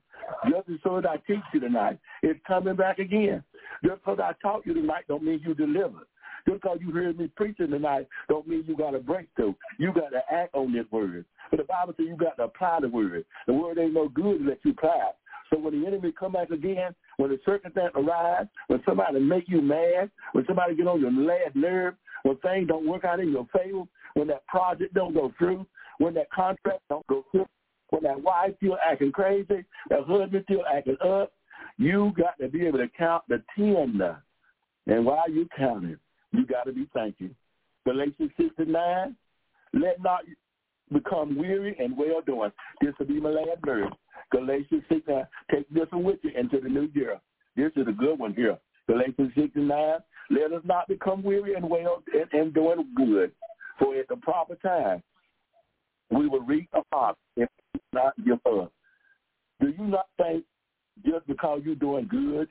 Just 0.49 0.69
as 0.69 0.75
soon 0.83 0.99
as 0.99 1.05
I 1.05 1.17
teach 1.25 1.43
you 1.53 1.59
tonight, 1.59 1.97
it's 2.21 2.39
coming 2.47 2.75
back 2.75 2.99
again. 2.99 3.43
Just 3.83 3.95
because 4.03 4.19
I 4.21 4.33
taught 4.41 4.65
you 4.65 4.73
tonight 4.73 5.05
don't 5.07 5.23
mean 5.23 5.41
you 5.45 5.53
delivered. 5.53 6.05
Just 6.47 6.61
because 6.61 6.77
you 6.79 6.91
heard 6.91 7.17
me 7.17 7.27
preaching 7.35 7.71
tonight 7.71 8.07
don't 8.29 8.47
mean 8.47 8.63
you 8.67 8.77
got 8.77 8.93
a 8.93 8.99
breakthrough. 8.99 9.53
You 9.79 9.91
got 9.91 10.09
to 10.09 10.21
act 10.31 10.53
on 10.53 10.71
this 10.71 10.85
word. 10.91 11.25
But 11.49 11.57
the 11.57 11.63
Bible 11.63 11.93
says 11.97 12.05
you 12.07 12.15
got 12.15 12.37
to 12.37 12.43
apply 12.43 12.79
the 12.81 12.89
word. 12.89 13.25
The 13.47 13.53
word 13.53 13.79
ain't 13.79 13.93
no 13.93 14.07
good 14.09 14.41
unless 14.41 14.57
you 14.63 14.71
apply 14.71 15.09
it. 15.09 15.15
So 15.49 15.59
when 15.59 15.79
the 15.79 15.87
enemy 15.87 16.11
come 16.11 16.33
back 16.33 16.49
again, 16.49 16.95
when 17.17 17.29
the 17.29 17.39
circumstance 17.45 17.93
arise, 17.95 18.47
when 18.67 18.81
somebody 18.85 19.19
make 19.19 19.45
you 19.47 19.61
mad, 19.61 20.09
when 20.33 20.45
somebody 20.47 20.75
get 20.75 20.87
on 20.87 21.01
your 21.01 21.11
last 21.11 21.55
nerve, 21.55 21.95
when 22.23 22.37
things 22.37 22.67
don't 22.67 22.87
work 22.87 23.05
out 23.05 23.19
in 23.19 23.31
your 23.31 23.47
favor, 23.53 23.83
when 24.15 24.27
that 24.27 24.45
project 24.47 24.93
don't 24.93 25.13
go 25.13 25.31
through, 25.37 25.65
when 25.99 26.13
that 26.15 26.31
contract 26.31 26.81
don't 26.89 27.05
go 27.07 27.25
through, 27.31 27.47
when 27.89 28.03
that 28.03 28.21
wife 28.21 28.53
still 28.57 28.77
acting 28.83 29.11
crazy, 29.11 29.63
that 29.89 29.99
husband 30.07 30.43
still 30.45 30.63
acting 30.73 30.97
up, 31.03 31.31
you 31.77 32.13
got 32.17 32.37
to 32.39 32.47
be 32.47 32.65
able 32.65 32.79
to 32.79 32.89
count 32.97 33.23
the 33.29 33.41
ten. 33.55 34.01
And 34.87 35.05
while 35.05 35.29
you 35.29 35.47
counting, 35.57 35.97
you 36.31 36.45
got 36.45 36.63
to 36.63 36.73
be 36.73 36.89
thanking. 36.93 37.35
Galatians 37.85 38.31
6 38.37 38.55
to 38.57 38.65
9, 38.65 39.15
let 39.73 40.01
not 40.01 40.21
become 40.91 41.37
weary 41.37 41.75
and 41.79 41.97
well 41.97 42.21
doing. 42.25 42.51
This 42.81 42.93
will 42.99 43.07
be 43.07 43.19
my 43.19 43.29
last 43.29 43.63
verse. 43.63 43.91
Galatians 44.31 44.83
6 44.89 45.01
9, 45.07 45.23
take 45.51 45.69
this 45.69 45.87
one 45.91 46.03
with 46.03 46.19
you 46.23 46.31
into 46.37 46.59
the 46.59 46.69
new 46.69 46.89
year. 46.93 47.19
This 47.55 47.71
is 47.75 47.87
a 47.87 47.91
good 47.91 48.19
one 48.19 48.33
here. 48.33 48.57
Galatians 48.87 49.31
6 49.35 49.49
and 49.55 49.67
9, 49.67 49.95
let 50.31 50.53
us 50.53 50.61
not 50.63 50.87
become 50.87 51.23
weary 51.23 51.55
and 51.55 51.69
well 51.69 52.03
and, 52.13 52.41
and 52.41 52.53
doing 52.53 52.87
good. 52.95 53.31
For 53.79 53.95
at 53.95 54.07
the 54.07 54.15
proper 54.17 54.55
time, 54.55 55.03
we 56.09 56.27
will 56.27 56.41
reap 56.41 56.69
a 56.73 56.81
harvest 56.91 57.19
if 57.35 57.49
we 57.73 57.79
not 57.93 58.13
give 58.25 58.39
up. 58.45 58.71
Do 59.59 59.67
you 59.67 59.85
not 59.85 60.07
think 60.17 60.43
just 61.05 61.27
because 61.27 61.61
you're 61.63 61.75
doing 61.75 62.07
good, 62.09 62.47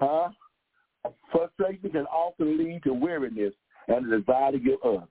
huh? 0.00 0.30
Frustration 1.30 1.90
can 1.90 2.06
often 2.06 2.58
lead 2.58 2.82
to 2.84 2.92
weariness 2.92 3.54
and 3.88 4.12
a 4.12 4.18
desire 4.18 4.52
to 4.52 4.58
give 4.58 4.78
up. 4.84 5.08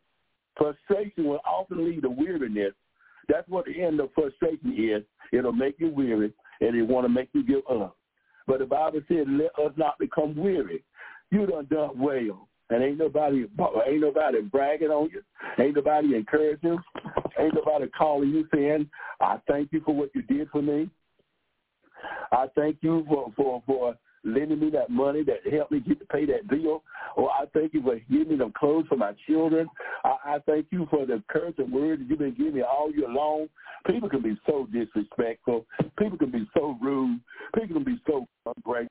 Frustration 0.58 1.26
will 1.26 1.42
often 1.46 1.86
lead 1.86 2.02
to 2.04 2.10
weariness. 2.10 2.74
That's 3.28 3.48
what 3.48 3.66
the 3.66 3.82
end 3.82 4.00
of 4.00 4.10
frustration 4.14 4.76
is. 4.78 5.04
It'll 5.32 5.54
make 5.54 5.76
you 5.80 5.90
weary, 5.90 6.34
and 6.60 6.76
it 6.76 6.84
want 6.84 7.06
to 7.06 7.10
make 7.10 7.30
you 7.34 7.44
give 7.44 7.62
up. 7.70 7.96
But 8.48 8.60
the 8.60 8.66
Bible 8.66 9.02
said, 9.08 9.30
"Let 9.30 9.58
us 9.58 9.72
not 9.78 9.98
become 10.00 10.36
weary." 10.36 10.84
You 11.30 11.46
done 11.46 11.66
done 11.66 11.98
well, 11.98 12.50
and 12.70 12.84
ain't 12.84 12.98
nobody 12.98 13.48
ain't 13.88 14.02
nobody 14.02 14.42
bragging 14.42 14.90
on 14.90 15.10
you. 15.10 15.24
Ain't 15.58 15.76
nobody 15.76 16.16
encouraging. 16.16 16.72
You. 16.72 16.80
Ain't 17.40 17.54
nobody 17.54 17.88
calling 17.88 18.30
you 18.30 18.48
saying, 18.54 18.90
"I 19.22 19.38
thank 19.48 19.72
you 19.72 19.80
for 19.82 19.96
what 19.96 20.14
you 20.14 20.24
did 20.24 20.50
for 20.50 20.62
me." 20.62 20.90
I 22.32 22.48
thank 22.56 22.78
you 22.82 23.06
for 23.08 23.32
for 23.36 23.64
for 23.66 23.96
lending 24.24 24.60
me 24.60 24.70
that 24.72 24.90
money 24.90 25.24
that 25.24 25.52
helped 25.52 25.72
me 25.72 25.80
get 25.80 26.00
to 26.00 26.06
pay 26.06 26.26
that 26.26 26.48
bill. 26.48 26.84
Or 27.16 27.30
I 27.32 27.46
thank 27.54 27.74
you 27.74 27.82
for 27.82 28.00
giving 28.10 28.30
me 28.30 28.36
them 28.36 28.54
clothes 28.58 28.86
for 28.88 28.98
my 28.98 29.14
children. 29.28 29.68
I, 30.04 30.16
I 30.26 30.40
thank 30.46 30.68
you 30.72 30.88
for 30.90 31.06
the 31.06 31.14
encouraging 31.14 31.72
words 31.72 32.02
that 32.02 32.10
you've 32.10 32.20
been 32.20 32.36
giving 32.36 32.56
me 32.56 32.62
all 32.62 32.92
year 32.92 33.10
long. 33.10 33.48
People 33.88 34.10
can 34.10 34.22
be 34.22 34.38
so 34.46 34.68
disrespectful. 34.72 35.66
People 35.98 36.18
can 36.18 36.32
be 36.32 36.48
so 36.54 36.78
rude. 36.82 37.20
People 37.56 37.76
can 37.76 37.84
be 37.84 38.00
so 38.08 38.26
ungrateful. 38.46 38.88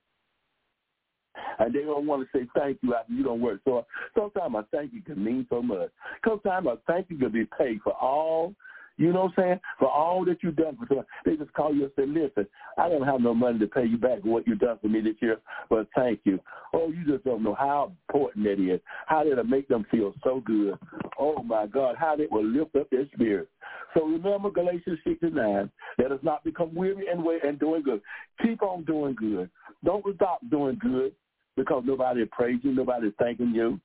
And 1.59 1.72
they 1.72 1.83
don't 1.83 2.07
want 2.07 2.26
to 2.26 2.39
say 2.39 2.47
thank 2.57 2.78
you 2.83 2.95
after 2.95 3.12
you 3.12 3.22
don't 3.22 3.41
work. 3.41 3.61
So 3.64 3.87
sometimes 4.16 4.55
a 4.55 4.66
thank 4.76 4.93
you 4.93 5.03
can 5.03 5.22
mean 5.22 5.47
so 5.49 5.62
much. 5.62 5.91
Sometimes 6.26 6.66
a 6.66 6.78
thank 6.87 7.09
you 7.09 7.18
can 7.18 7.31
be 7.33 7.47
paid 7.57 7.81
for 7.85 7.93
all 7.93 8.55
you 9.01 9.14
know 9.14 9.22
what 9.22 9.32
I'm 9.38 9.42
saying? 9.42 9.61
For 9.78 9.90
all 9.90 10.26
that 10.26 10.42
you've 10.42 10.57
done 10.57 10.76
for 10.76 10.86
someone. 10.86 11.07
They 11.24 11.34
just 11.36 11.53
call 11.55 11.74
you 11.74 11.84
and 11.84 11.92
say, 11.96 12.05
listen, 12.05 12.46
I 12.76 12.90
don't 12.90 13.07
have 13.07 13.22
no 13.22 13.32
money 13.32 13.59
to 13.61 13.66
pay 13.66 13.86
you 13.86 13.96
back 13.96 14.20
for 14.20 14.28
what 14.28 14.46
you've 14.46 14.59
done 14.59 14.78
for 14.82 14.88
me 14.88 15.01
this 15.01 15.14
year, 15.20 15.38
but 15.70 15.86
thank 15.96 16.20
you. 16.24 16.38
Oh, 16.74 16.90
you 16.90 17.11
just 17.11 17.24
don't 17.24 17.42
know 17.42 17.55
how 17.55 17.92
important 18.09 18.44
that 18.44 18.61
is. 18.62 18.78
How 19.07 19.24
did 19.24 19.38
it 19.38 19.48
make 19.48 19.68
them 19.68 19.86
feel 19.90 20.12
so 20.22 20.42
good? 20.44 20.78
Oh, 21.18 21.42
my 21.42 21.66
God, 21.66 21.96
how 21.98 22.14
that 22.16 22.30
will 22.30 22.44
lift 22.44 22.76
up 22.76 22.90
their 22.90 23.07
spirit. 23.14 23.48
So 23.94 24.05
remember 24.05 24.51
Galatians 24.51 24.98
6 25.05 25.18
and 25.22 25.34
9. 25.34 25.70
Let 25.98 26.12
us 26.12 26.20
not 26.22 26.44
become 26.44 26.74
weary 26.74 27.07
and 27.11 27.24
wait 27.24 27.42
and 27.42 27.59
doing 27.59 27.82
good. 27.82 28.03
Keep 28.42 28.62
on 28.62 28.84
doing 28.84 29.14
good. 29.14 29.48
Don't 29.82 30.05
stop 30.14 30.40
doing 30.51 30.78
good 30.78 31.12
because 31.57 31.84
nobody 31.86 32.26
praising 32.30 32.70
you, 32.70 32.74
nobody 32.74 33.11
thanking 33.18 33.55
you. 33.55 33.80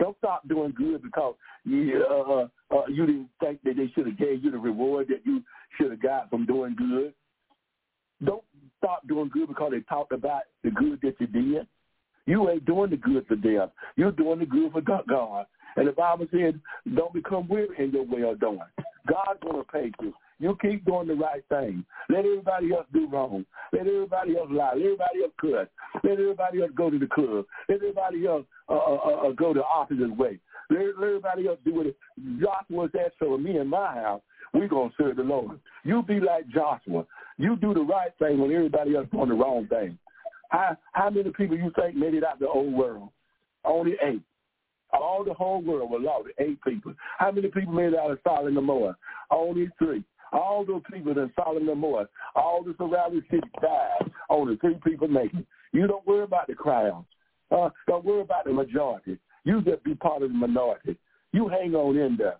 Don't 0.00 0.16
stop 0.18 0.48
doing 0.48 0.74
good 0.76 1.02
because 1.02 1.34
you, 1.64 2.04
uh, 2.10 2.46
uh, 2.74 2.86
you 2.88 3.06
didn't 3.06 3.28
think 3.38 3.62
that 3.64 3.76
they 3.76 3.88
should 3.94 4.06
have 4.06 4.18
gave 4.18 4.42
you 4.42 4.50
the 4.50 4.58
reward 4.58 5.08
that 5.08 5.20
you 5.24 5.42
should 5.76 5.90
have 5.90 6.02
got 6.02 6.30
from 6.30 6.46
doing 6.46 6.74
good. 6.76 7.12
Don't 8.24 8.42
stop 8.78 9.06
doing 9.06 9.30
good 9.32 9.48
because 9.48 9.72
they 9.72 9.80
talked 9.80 10.12
about 10.12 10.42
the 10.64 10.70
good 10.70 10.98
that 11.02 11.14
you 11.20 11.26
did. 11.26 11.66
You 12.26 12.48
ain't 12.48 12.64
doing 12.64 12.90
the 12.90 12.96
good 12.96 13.26
for 13.26 13.36
them. 13.36 13.70
You're 13.96 14.12
doing 14.12 14.38
the 14.38 14.46
good 14.46 14.72
for 14.72 14.80
God. 14.80 15.46
And 15.76 15.86
the 15.86 15.92
Bible 15.92 16.26
says, 16.32 16.54
don't 16.96 17.12
become 17.12 17.46
weary 17.48 17.68
in 17.78 17.92
your 17.92 18.04
way 18.04 18.22
of 18.22 18.40
doing. 18.40 18.58
God's 19.06 19.40
going 19.42 19.56
to 19.56 19.64
pay 19.64 19.92
you. 20.00 20.14
You 20.40 20.56
keep 20.60 20.86
doing 20.86 21.06
the 21.06 21.14
right 21.14 21.44
thing. 21.50 21.84
Let 22.08 22.20
everybody 22.20 22.72
else 22.72 22.86
do 22.94 23.06
wrong. 23.08 23.44
Let 23.72 23.86
everybody 23.86 24.38
else 24.38 24.48
lie. 24.50 24.72
Let 24.74 24.84
everybody 24.84 25.22
else 25.22 25.32
cuss. 25.38 25.68
Let 26.02 26.12
everybody 26.12 26.62
else 26.62 26.70
go 26.74 26.88
to 26.88 26.98
the 26.98 27.06
club. 27.06 27.44
Let 27.68 27.76
everybody 27.76 28.26
else 28.26 28.46
uh, 28.68 28.74
uh, 28.74 28.98
uh, 29.04 29.28
uh 29.28 29.32
go 29.32 29.52
the 29.52 29.62
opposite 29.62 30.16
way. 30.16 30.40
Let, 30.70 30.98
let 30.98 31.08
everybody 31.08 31.46
else 31.46 31.58
do 31.62 31.82
it. 31.82 31.96
Joshua 32.40 32.88
said, 32.92 33.12
so 33.18 33.36
me 33.36 33.58
and 33.58 33.68
my 33.68 33.94
house, 33.94 34.22
we're 34.54 34.66
going 34.66 34.88
to 34.88 34.94
serve 34.98 35.16
the 35.16 35.22
Lord. 35.22 35.60
You 35.84 36.02
be 36.02 36.20
like 36.20 36.48
Joshua. 36.48 37.04
You 37.36 37.56
do 37.56 37.74
the 37.74 37.82
right 37.82 38.10
thing 38.18 38.40
when 38.40 38.50
everybody 38.50 38.96
else 38.96 39.08
doing 39.12 39.28
the 39.28 39.34
wrong 39.34 39.66
thing. 39.68 39.98
How, 40.48 40.76
how 40.92 41.10
many 41.10 41.30
people 41.30 41.56
you 41.56 41.70
think 41.78 41.96
made 41.96 42.14
it 42.14 42.24
out 42.24 42.40
the 42.40 42.48
old 42.48 42.72
world? 42.72 43.10
Only 43.64 43.92
eight. 44.02 44.22
All 44.92 45.22
the 45.22 45.34
whole 45.34 45.62
world 45.62 45.90
was 45.90 46.00
lost, 46.02 46.28
eight 46.38 46.60
people. 46.62 46.94
How 47.18 47.30
many 47.30 47.48
people 47.48 47.72
made 47.72 47.92
it 47.92 47.98
out 47.98 48.10
of 48.10 48.18
Sodom 48.24 48.46
and 48.46 48.56
Gomorrah? 48.56 48.96
Only 49.30 49.68
three. 49.78 50.02
All 50.32 50.64
those 50.64 50.82
people 50.92 51.12
in 51.12 51.30
Sodom 51.36 51.58
and 51.58 51.66
Gomorrah, 51.66 52.08
all 52.36 52.62
the 52.62 52.74
surrounding 52.78 53.22
cities 53.30 53.50
died. 53.60 54.10
Only 54.28 54.56
three 54.56 54.76
people 54.84 55.08
make 55.08 55.34
it. 55.34 55.46
You 55.72 55.86
don't 55.86 56.06
worry 56.06 56.24
about 56.24 56.46
the 56.46 56.54
crowd. 56.54 57.04
Uh, 57.50 57.70
don't 57.88 58.04
worry 58.04 58.20
about 58.20 58.44
the 58.44 58.52
majority. 58.52 59.18
You 59.44 59.62
just 59.62 59.82
be 59.82 59.94
part 59.94 60.22
of 60.22 60.30
the 60.30 60.36
minority. 60.36 60.96
You 61.32 61.48
hang 61.48 61.74
on 61.74 61.96
in 61.96 62.16
there. 62.16 62.36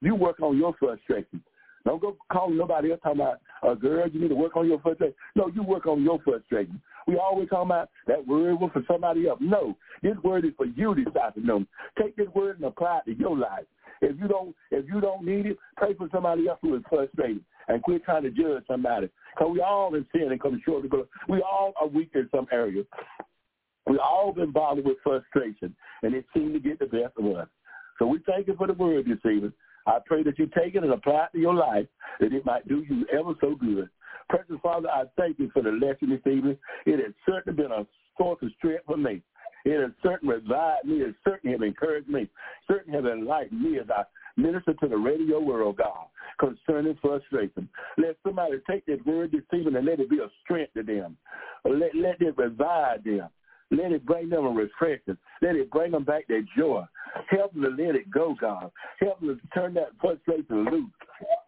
You 0.00 0.14
work 0.14 0.40
on 0.40 0.58
your 0.58 0.74
frustration. 0.78 1.42
Don't 1.84 2.00
go 2.00 2.16
calling 2.32 2.56
nobody 2.56 2.90
else 2.90 3.00
talking 3.02 3.20
about, 3.20 3.40
uh, 3.62 3.74
girl, 3.74 4.08
you 4.08 4.20
need 4.20 4.28
to 4.28 4.34
work 4.34 4.56
on 4.56 4.66
your 4.66 4.80
frustration. 4.80 5.14
No, 5.34 5.48
you 5.48 5.62
work 5.62 5.86
on 5.86 6.02
your 6.02 6.18
frustration. 6.20 6.80
We 7.06 7.16
always 7.16 7.48
talk 7.50 7.66
about 7.66 7.90
that 8.06 8.26
word 8.26 8.58
was 8.58 8.70
for 8.72 8.82
somebody 8.88 9.28
else. 9.28 9.38
No, 9.42 9.76
this 10.02 10.16
word 10.24 10.46
is 10.46 10.52
for 10.56 10.64
you 10.64 10.94
this 10.94 11.14
afternoon. 11.14 11.66
Take 12.00 12.16
this 12.16 12.28
word 12.34 12.56
and 12.56 12.64
apply 12.64 13.00
it 13.06 13.12
to 13.12 13.18
your 13.18 13.36
life. 13.36 13.64
If 14.00 14.18
you 14.20 14.28
don't, 14.28 14.54
if 14.70 14.86
you 14.86 15.00
don't 15.00 15.24
need 15.24 15.46
it, 15.46 15.58
pray 15.76 15.94
for 15.94 16.08
somebody 16.12 16.48
else 16.48 16.58
who 16.62 16.74
is 16.76 16.82
frustrated 16.88 17.44
and 17.68 17.82
quit 17.82 18.04
trying 18.04 18.22
to 18.24 18.30
judge 18.30 18.64
somebody. 18.66 19.08
Because 19.34 19.52
we 19.52 19.60
all 19.60 19.94
in 19.94 20.06
sin 20.14 20.30
and 20.30 20.40
come 20.40 20.60
short 20.64 20.88
glory. 20.88 21.06
We 21.28 21.40
all 21.42 21.72
are 21.80 21.88
weak 21.88 22.10
in 22.14 22.28
some 22.34 22.46
areas. 22.52 22.86
We 23.86 23.98
all 23.98 24.32
been 24.32 24.50
bothered 24.50 24.84
with 24.84 24.96
frustration, 25.02 25.74
and 26.02 26.14
it 26.14 26.24
seemed 26.34 26.54
to 26.54 26.60
get 26.60 26.78
the 26.78 26.86
best 26.86 27.12
of 27.18 27.26
us. 27.36 27.48
So 27.98 28.06
we 28.06 28.18
thank 28.26 28.46
you 28.46 28.54
for 28.56 28.66
the 28.66 28.72
word 28.72 29.06
this 29.06 29.18
evening. 29.30 29.52
I 29.86 29.98
pray 30.04 30.22
that 30.22 30.38
you 30.38 30.46
take 30.46 30.74
it 30.74 30.82
and 30.82 30.92
apply 30.92 31.26
it 31.26 31.32
to 31.34 31.38
your 31.38 31.54
life, 31.54 31.86
that 32.20 32.32
it 32.32 32.46
might 32.46 32.66
do 32.66 32.84
you 32.88 33.06
ever 33.12 33.34
so 33.40 33.54
good. 33.54 33.88
Precious 34.30 34.56
Father, 34.62 34.88
I 34.88 35.04
thank 35.18 35.38
you 35.38 35.50
for 35.52 35.62
the 35.62 35.70
lesson 35.70 36.08
this 36.08 36.32
evening. 36.32 36.56
It 36.86 37.04
has 37.04 37.12
certainly 37.28 37.62
been 37.62 37.72
a 37.72 37.86
source 38.16 38.38
of 38.42 38.50
strength 38.56 38.84
for 38.86 38.96
me. 38.96 39.22
It 39.64 39.80
has 39.80 39.92
certainly 40.02 40.36
revived 40.36 40.86
me. 40.86 40.96
It 40.96 41.14
certainly 41.24 41.52
have 41.52 41.62
encouraged 41.62 42.08
me. 42.08 42.28
Certainly 42.68 42.96
have 42.96 43.06
enlightened 43.06 43.62
me 43.62 43.78
as 43.78 43.86
I 43.90 44.04
minister 44.36 44.74
to 44.74 44.88
the 44.88 44.96
radio 44.96 45.40
world, 45.40 45.76
God, 45.76 46.06
concerning 46.38 46.98
frustration. 47.00 47.68
Let 47.96 48.16
somebody 48.24 48.58
take 48.68 48.84
that 48.86 49.06
word 49.06 49.32
this 49.32 49.42
evening 49.52 49.76
and 49.76 49.86
let 49.86 50.00
it 50.00 50.10
be 50.10 50.18
a 50.18 50.28
strength 50.42 50.74
to 50.74 50.82
them. 50.82 51.16
Let, 51.64 51.94
let 51.94 52.20
it 52.20 52.36
revive 52.36 53.04
them. 53.04 53.28
Let 53.70 53.92
it 53.92 54.04
bring 54.04 54.28
them 54.28 54.44
a 54.44 54.50
refreshing. 54.50 55.16
Let 55.40 55.56
it 55.56 55.70
bring 55.70 55.92
them 55.92 56.04
back 56.04 56.28
their 56.28 56.44
joy. 56.56 56.84
Help 57.30 57.52
them 57.54 57.62
to 57.62 57.70
let 57.70 57.94
it 57.94 58.10
go, 58.10 58.36
God. 58.38 58.70
Help 59.00 59.20
them 59.20 59.40
to 59.40 59.48
turn 59.58 59.74
that 59.74 59.90
frustration 60.00 60.66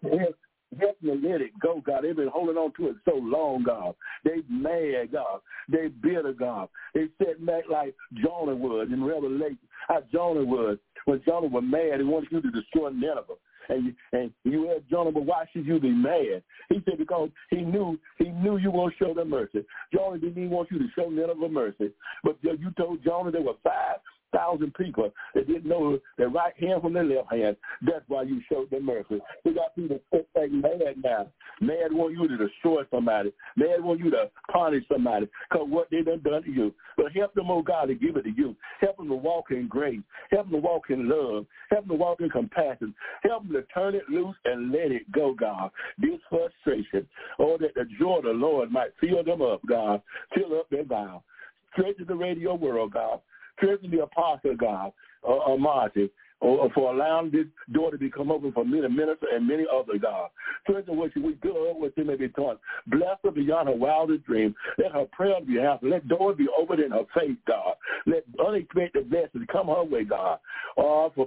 loose. 0.02 0.34
Help 0.80 1.00
to 1.00 1.14
let 1.14 1.40
it 1.40 1.58
go, 1.60 1.82
God. 1.84 2.04
They've 2.04 2.16
been 2.16 2.28
holding 2.28 2.56
on 2.56 2.72
to 2.74 2.88
it 2.88 2.96
so 3.04 3.16
long, 3.16 3.62
God. 3.64 3.94
They 4.24 4.42
mad, 4.48 5.12
God. 5.12 5.40
They 5.68 5.88
bitter, 5.88 6.32
God. 6.32 6.68
They 6.94 7.08
sat 7.18 7.44
back 7.44 7.64
like 7.70 7.94
Jonah 8.14 8.54
was 8.54 8.88
in 8.92 9.04
Revelation. 9.04 9.58
How 9.88 10.02
Jonah 10.12 10.44
was. 10.44 10.78
When 11.04 11.22
Jonah 11.24 11.46
was 11.46 11.62
mad, 11.64 12.00
he 12.00 12.04
wanted 12.04 12.32
you 12.32 12.40
to 12.40 12.50
destroy 12.50 12.90
Nineveh. 12.90 13.34
And 13.68 13.94
and 14.12 14.32
you 14.44 14.70
asked 14.70 14.88
Jonah, 14.88 15.10
but 15.10 15.24
why 15.24 15.44
should 15.52 15.66
you 15.66 15.80
be 15.80 15.90
mad? 15.90 16.42
He 16.68 16.82
said 16.84 16.98
because 16.98 17.30
he 17.50 17.62
knew 17.62 17.98
he 18.18 18.28
knew 18.28 18.58
you 18.58 18.70
won't 18.70 18.94
show 18.96 19.12
them 19.12 19.30
mercy. 19.30 19.64
Jonah 19.92 20.18
didn't 20.18 20.38
even 20.38 20.50
want 20.50 20.70
you 20.70 20.78
to 20.78 20.86
show 20.94 21.08
Nineveh 21.08 21.48
mercy. 21.48 21.90
But 22.22 22.36
you 22.42 22.70
told 22.76 23.02
Jonah 23.02 23.32
there 23.32 23.42
were 23.42 23.54
five 23.64 23.96
thousand 24.32 24.74
people 24.74 25.10
that 25.34 25.46
didn't 25.46 25.66
know 25.66 25.98
their 26.18 26.28
right 26.28 26.54
hand 26.58 26.82
from 26.82 26.92
their 26.92 27.04
left 27.04 27.32
hand. 27.32 27.56
That's 27.82 28.04
why 28.08 28.22
you 28.22 28.40
showed 28.50 28.70
them 28.70 28.86
mercy. 28.86 29.20
We 29.44 29.54
got 29.54 29.74
people 29.74 30.00
like 30.34 30.50
mad 30.50 30.96
now. 31.02 31.28
Mad 31.60 31.92
want 31.92 32.14
you 32.14 32.28
to 32.28 32.36
destroy 32.36 32.82
somebody. 32.90 33.32
Mad 33.56 33.82
want 33.82 34.00
you 34.00 34.10
to 34.10 34.30
punish 34.52 34.84
somebody 34.90 35.28
because 35.50 35.66
what 35.68 35.88
they 35.90 36.02
done 36.02 36.20
done 36.22 36.42
to 36.44 36.50
you. 36.50 36.74
But 36.96 37.12
help 37.12 37.34
them, 37.34 37.50
oh 37.50 37.62
God, 37.62 37.86
to 37.86 37.94
give 37.94 38.16
it 38.16 38.22
to 38.22 38.30
you. 38.30 38.56
Help 38.80 38.98
them 38.98 39.08
to 39.08 39.14
walk 39.14 39.46
in 39.50 39.68
grace. 39.68 40.00
Help 40.30 40.50
them 40.50 40.60
to 40.60 40.66
walk 40.66 40.90
in 40.90 41.08
love. 41.08 41.46
Help 41.70 41.86
them 41.86 41.96
to 41.96 42.02
walk 42.02 42.20
in 42.20 42.30
compassion. 42.30 42.94
Help 43.22 43.44
them 43.44 43.52
to 43.52 43.62
turn 43.74 43.94
it 43.94 44.08
loose 44.10 44.36
and 44.44 44.72
let 44.72 44.92
it 44.92 45.10
go, 45.12 45.34
God. 45.34 45.70
This 45.98 46.20
frustration, 46.28 47.06
oh, 47.38 47.56
that 47.60 47.74
the 47.74 47.84
joy 47.98 48.18
of 48.18 48.24
the 48.24 48.30
Lord 48.30 48.70
might 48.70 48.90
fill 49.00 49.22
them 49.24 49.42
up, 49.42 49.60
God. 49.66 50.02
Fill 50.34 50.58
up 50.58 50.68
their 50.70 50.84
vow. 50.84 51.22
Straight 51.72 51.98
to 51.98 52.04
the 52.04 52.14
radio 52.14 52.54
world, 52.54 52.92
God 52.92 53.20
strengthen 53.56 53.90
the 53.90 54.02
apostle, 54.02 54.56
God, 54.56 54.92
uh, 55.26 55.52
uh, 55.52 55.56
Margie, 55.56 56.10
or, 56.40 56.70
for 56.74 56.92
allowing 56.92 57.30
this 57.30 57.46
door 57.72 57.90
to 57.90 57.98
become 57.98 58.30
open 58.30 58.52
for 58.52 58.64
many 58.64 58.88
ministers 58.88 59.28
and 59.32 59.46
many 59.46 59.64
other 59.72 59.98
God. 59.98 60.28
Strengthen 60.62 60.96
what 60.96 61.10
we 61.16 61.34
do, 61.42 61.54
what 61.78 61.94
they 61.96 62.02
may 62.02 62.16
be 62.16 62.28
taught. 62.28 62.60
Bless 62.88 63.16
her 63.24 63.30
beyond 63.30 63.68
her 63.68 63.74
wildest 63.74 64.24
dream. 64.26 64.54
Let 64.78 64.92
her 64.92 65.06
prayer 65.12 65.40
be 65.46 65.58
answered. 65.60 65.90
Let 65.90 66.08
doors 66.08 66.36
be 66.36 66.46
opened 66.58 66.80
in 66.80 66.90
her 66.90 67.04
faith, 67.14 67.38
God. 67.46 67.74
Let 68.06 68.24
unexpected 68.46 69.10
blessings 69.10 69.46
come 69.50 69.68
her 69.68 69.84
way, 69.84 70.04
God. 70.04 70.38
All 70.76 71.10
for 71.14 71.26